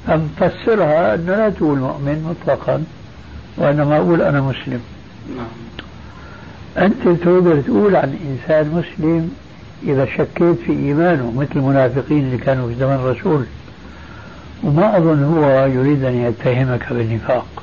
أم 0.09 0.28
فسرها 0.40 1.14
أنه 1.14 1.36
لا 1.36 1.50
تقول 1.50 1.78
مؤمن 1.78 2.34
مطلقا. 2.40 2.84
وإنما 3.57 3.96
أقول 3.96 4.22
أنا 4.22 4.40
مسلم. 4.40 4.80
أنت 6.78 7.03
تقدر 7.03 7.61
تقول 7.61 7.96
عن 7.96 8.16
إنسان 8.30 8.68
مسلم 8.68 9.30
إذا 9.82 10.07
شكيت 10.07 10.57
في 10.66 10.72
إيمانه 10.72 11.32
مثل 11.36 11.50
المنافقين 11.57 12.18
اللي 12.18 12.38
كانوا 12.38 12.68
في 12.68 12.74
زمن 12.74 12.94
الرسول. 12.94 13.44
وما 14.62 14.96
أظن 14.98 15.24
هو 15.24 15.66
يريد 15.66 16.05
أن 16.05 16.14
يتهمك 16.14 16.92
بالنفاق. 16.92 17.62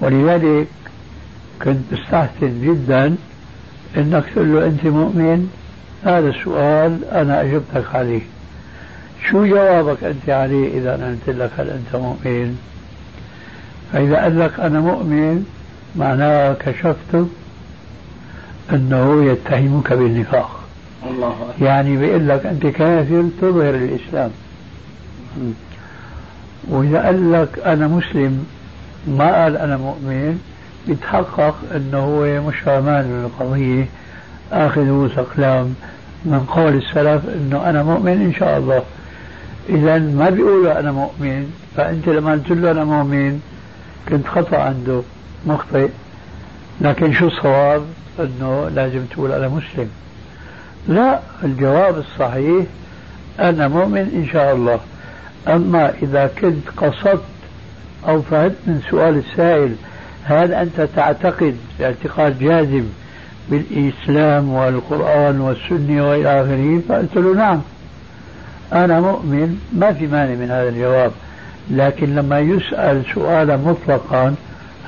ولذلك 0.00 0.66
كنت 1.62 1.92
استحسن 1.92 2.60
جدا 2.62 3.16
إنك 3.96 4.24
تقول 4.34 4.54
له 4.54 4.66
أنت 4.66 4.86
مؤمن؟ 4.86 5.50
هذا 6.04 6.28
السؤال 6.28 7.04
أنا 7.04 7.40
أجبتك 7.42 7.94
عليه. 7.94 8.22
شو 9.30 9.46
جوابك 9.46 10.04
أنت 10.04 10.30
عليه 10.30 10.78
إذا 10.78 10.94
أنا 10.94 11.06
قلت 11.06 11.36
لك 11.36 11.50
هل 11.58 11.70
أنت 11.70 11.96
مؤمن؟ 11.96 12.58
فإذا 13.92 14.22
قال 14.22 14.40
لك 14.40 14.60
أنا 14.60 14.80
مؤمن 14.80 15.44
معناه 15.96 16.52
كشفته 16.52 17.26
أنه 18.72 19.24
يتهمك 19.24 19.92
بالنفاق. 19.92 20.60
الله 21.10 21.28
أكبر. 21.28 21.66
يعني 21.66 21.96
بيقول 21.96 22.28
لك 22.28 22.46
أنت 22.46 22.66
كافر 22.66 23.24
تظهر 23.40 23.74
الإسلام. 23.74 24.30
وإذا 26.68 27.04
قال 27.04 27.32
لك 27.32 27.58
أنا 27.66 27.88
مسلم 27.88 28.46
ما 29.06 29.42
قال 29.42 29.56
أنا 29.56 29.76
مؤمن 29.76 30.40
يتحقق 30.88 31.54
إنه 31.76 31.98
هو 31.98 32.48
مش 32.48 32.56
فاهمان 32.56 33.04
من 33.04 33.24
القضية 33.24 33.86
آخذ 34.52 34.88
رؤوس 34.88 35.18
من 36.24 36.46
قول 36.48 36.74
السلف 36.74 37.22
إنه 37.28 37.70
أنا 37.70 37.82
مؤمن 37.82 38.12
إن 38.12 38.34
شاء 38.38 38.58
الله. 38.58 38.82
اذا 39.68 39.98
ما 39.98 40.30
بيقولوا 40.30 40.80
أنا 40.80 40.92
مؤمن 40.92 41.52
فأنت 41.76 42.08
لما 42.08 42.32
قلت 42.32 42.50
له 42.50 42.70
أنا 42.70 42.84
مؤمن 42.84 43.40
كنت 44.08 44.26
خطأ 44.26 44.56
عنده 44.56 45.02
مخطئ 45.46 45.88
لكن 46.80 47.12
شو 47.12 47.26
الصواب؟ 47.26 47.82
أنه 48.20 48.68
لازم 48.74 49.04
تقول 49.04 49.32
أنا 49.32 49.48
مسلم. 49.48 49.88
لا 50.88 51.20
الجواب 51.44 51.98
الصحيح 51.98 52.64
أنا 53.40 53.68
مؤمن 53.68 53.98
إن 53.98 54.26
شاء 54.32 54.54
الله. 54.54 54.80
أما 55.48 55.92
إذا 56.02 56.30
كنت 56.40 56.68
قصدت 56.76 57.22
أو 58.08 58.22
فهمت 58.22 58.56
من 58.66 58.80
سؤال 58.90 59.18
السائل 59.18 59.74
هل 60.24 60.54
أنت 60.54 60.80
تعتقد 60.80 61.56
اعتقاد 61.80 62.38
جازم 62.38 62.84
بالإسلام 63.50 64.52
والقرآن 64.52 65.40
والسنة 65.40 66.08
وإلى 66.08 66.40
آخره؟ 66.40 66.80
فقلت 66.88 67.16
له 67.16 67.34
نعم. 67.34 67.60
أنا 68.72 69.00
مؤمن 69.00 69.60
ما 69.72 69.92
في 69.92 70.06
مانع 70.06 70.34
من 70.34 70.50
هذا 70.50 70.68
الجواب. 70.68 71.12
لكن 71.70 72.14
لما 72.14 72.40
يسأل 72.40 73.02
سؤالا 73.14 73.56
مطلقا 73.56 74.34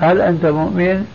هل 0.01 0.20
أنت 0.20 0.47
مؤمن؟ 0.47 1.07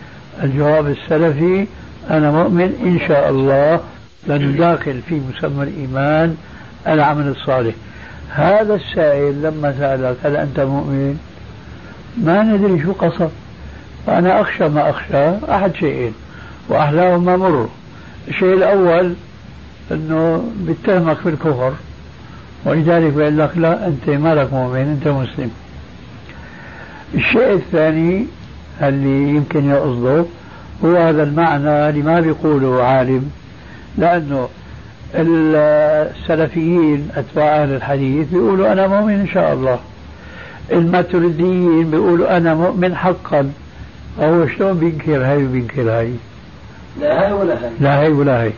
الجواب 0.42 0.86
السلفي 0.86 1.66
أنا 2.10 2.30
مؤمن 2.30 2.74
إن 2.82 3.08
شاء 3.08 3.30
الله 3.30 3.80
لأنه 4.26 4.58
داخل 4.58 5.00
في 5.08 5.20
مسمى 5.30 5.62
الإيمان 5.62 6.36
العمل 6.88 7.28
الصالح. 7.28 7.74
هذا 8.30 8.74
السائل 8.74 9.42
لما 9.42 9.74
سألك 9.78 10.16
هل 10.24 10.36
أنت 10.36 10.60
مؤمن؟ 10.60 11.18
ما 12.24 12.42
ندري 12.42 12.82
شو 12.82 12.92
قصد. 12.92 13.30
فأنا 14.06 14.40
أخشى 14.40 14.68
ما 14.68 14.90
أخشى 14.90 15.52
أحد 15.54 15.74
شيئين 15.74 16.12
وأحلاهما 16.68 17.36
مر. 17.36 17.68
الشيء 18.28 18.54
الأول 18.54 19.14
أنه 19.92 20.44
بيتهمك 20.56 21.16
بالكفر 21.24 21.72
ولذلك 22.64 23.12
بيقول 23.12 23.38
لك 23.38 23.50
لا 23.56 23.86
أنت 23.86 24.10
مالك 24.10 24.52
مؤمن 24.52 24.80
أنت 24.80 25.08
مسلم. 25.08 25.50
الشيء 27.14 27.52
الثاني 27.52 28.26
اللي 28.82 29.28
يمكن 29.28 29.70
يقصده 29.70 30.24
هو 30.84 30.96
هذا 30.96 31.22
المعنى 31.22 31.88
اللي 31.88 32.02
ما 32.02 32.20
بيقوله 32.20 32.82
عالم 32.82 33.30
لأنه 33.98 34.48
السلفيين 35.14 37.08
أتباع 37.16 37.62
أهل 37.62 37.74
الحديث 37.74 38.28
بيقولوا 38.28 38.72
أنا 38.72 38.86
مؤمن 38.86 39.14
إن 39.14 39.28
شاء 39.28 39.52
الله. 39.52 39.78
الماتريديين 40.72 41.90
بيقولوا 41.90 42.36
أنا 42.36 42.54
مؤمن 42.54 42.96
حقا. 42.96 43.52
هو 44.20 44.46
شلون 44.46 44.78
بينكر 44.78 45.24
هاي 45.24 45.44
وبينكر 45.44 45.90
هاي؟ 45.90 46.12
لا 47.00 47.26
هاي 47.26 47.32
ولا 47.32 47.54
هاي. 47.54 47.70
لا 47.80 48.00
هاي 48.00 48.08
ولا 48.08 48.42
هاي. 48.42 48.52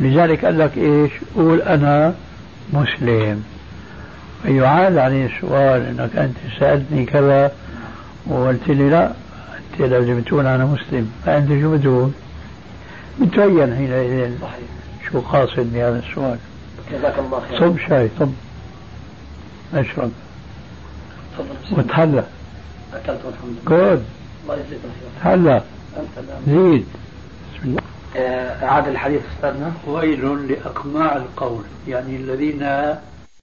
لذلك 0.00 0.44
قال 0.44 0.58
لك 0.58 0.78
إيش؟ 0.78 1.10
قول 1.36 1.62
أنا 1.62 2.14
مسلم. 2.72 3.44
يعاد 4.44 4.96
عليه 4.96 5.26
السؤال 5.26 5.82
إنك 5.82 6.16
أنت 6.16 6.36
سألتني 6.60 7.04
كذا 7.04 7.52
وقلت 8.26 8.68
لي 8.68 8.90
لا 8.90 9.12
أنت 9.72 9.80
لازم 9.80 10.20
تقول 10.22 10.46
أنا 10.46 10.64
مسلم 10.64 11.12
فأنت 11.26 11.48
شو 11.60 11.76
بتقول؟ 11.76 12.10
بتبين 13.20 13.74
حينئذ 13.74 14.32
شو 15.10 15.20
قاصد 15.20 15.72
بهذا 15.72 15.98
السؤال. 15.98 16.38
جزاك 16.92 17.18
الله 17.18 17.42
خير 17.48 17.60
صب 17.60 17.78
شاي 17.88 18.08
صب. 18.18 18.32
أشرب. 19.74 20.10
وتحلى 21.72 22.24
أكلت 22.94 23.20
والحمد 23.24 23.56
لله. 23.66 23.78
جود 23.78 24.04
الله 24.42 24.54
يجزيك 24.54 24.80
الخير. 24.84 25.08
تحلى 25.20 25.62
أنت 25.96 26.18
الآن. 26.18 26.42
زيد. 26.46 26.86
بسم 27.54 27.68
الله. 27.68 27.82
آه، 28.16 28.64
أعاد 28.64 28.88
الحديث 28.88 29.20
أستاذنا. 29.36 29.72
ويل 29.86 30.52
لأقماع 30.52 31.16
القول 31.16 31.62
يعني 31.88 32.16
الذين 32.16 32.62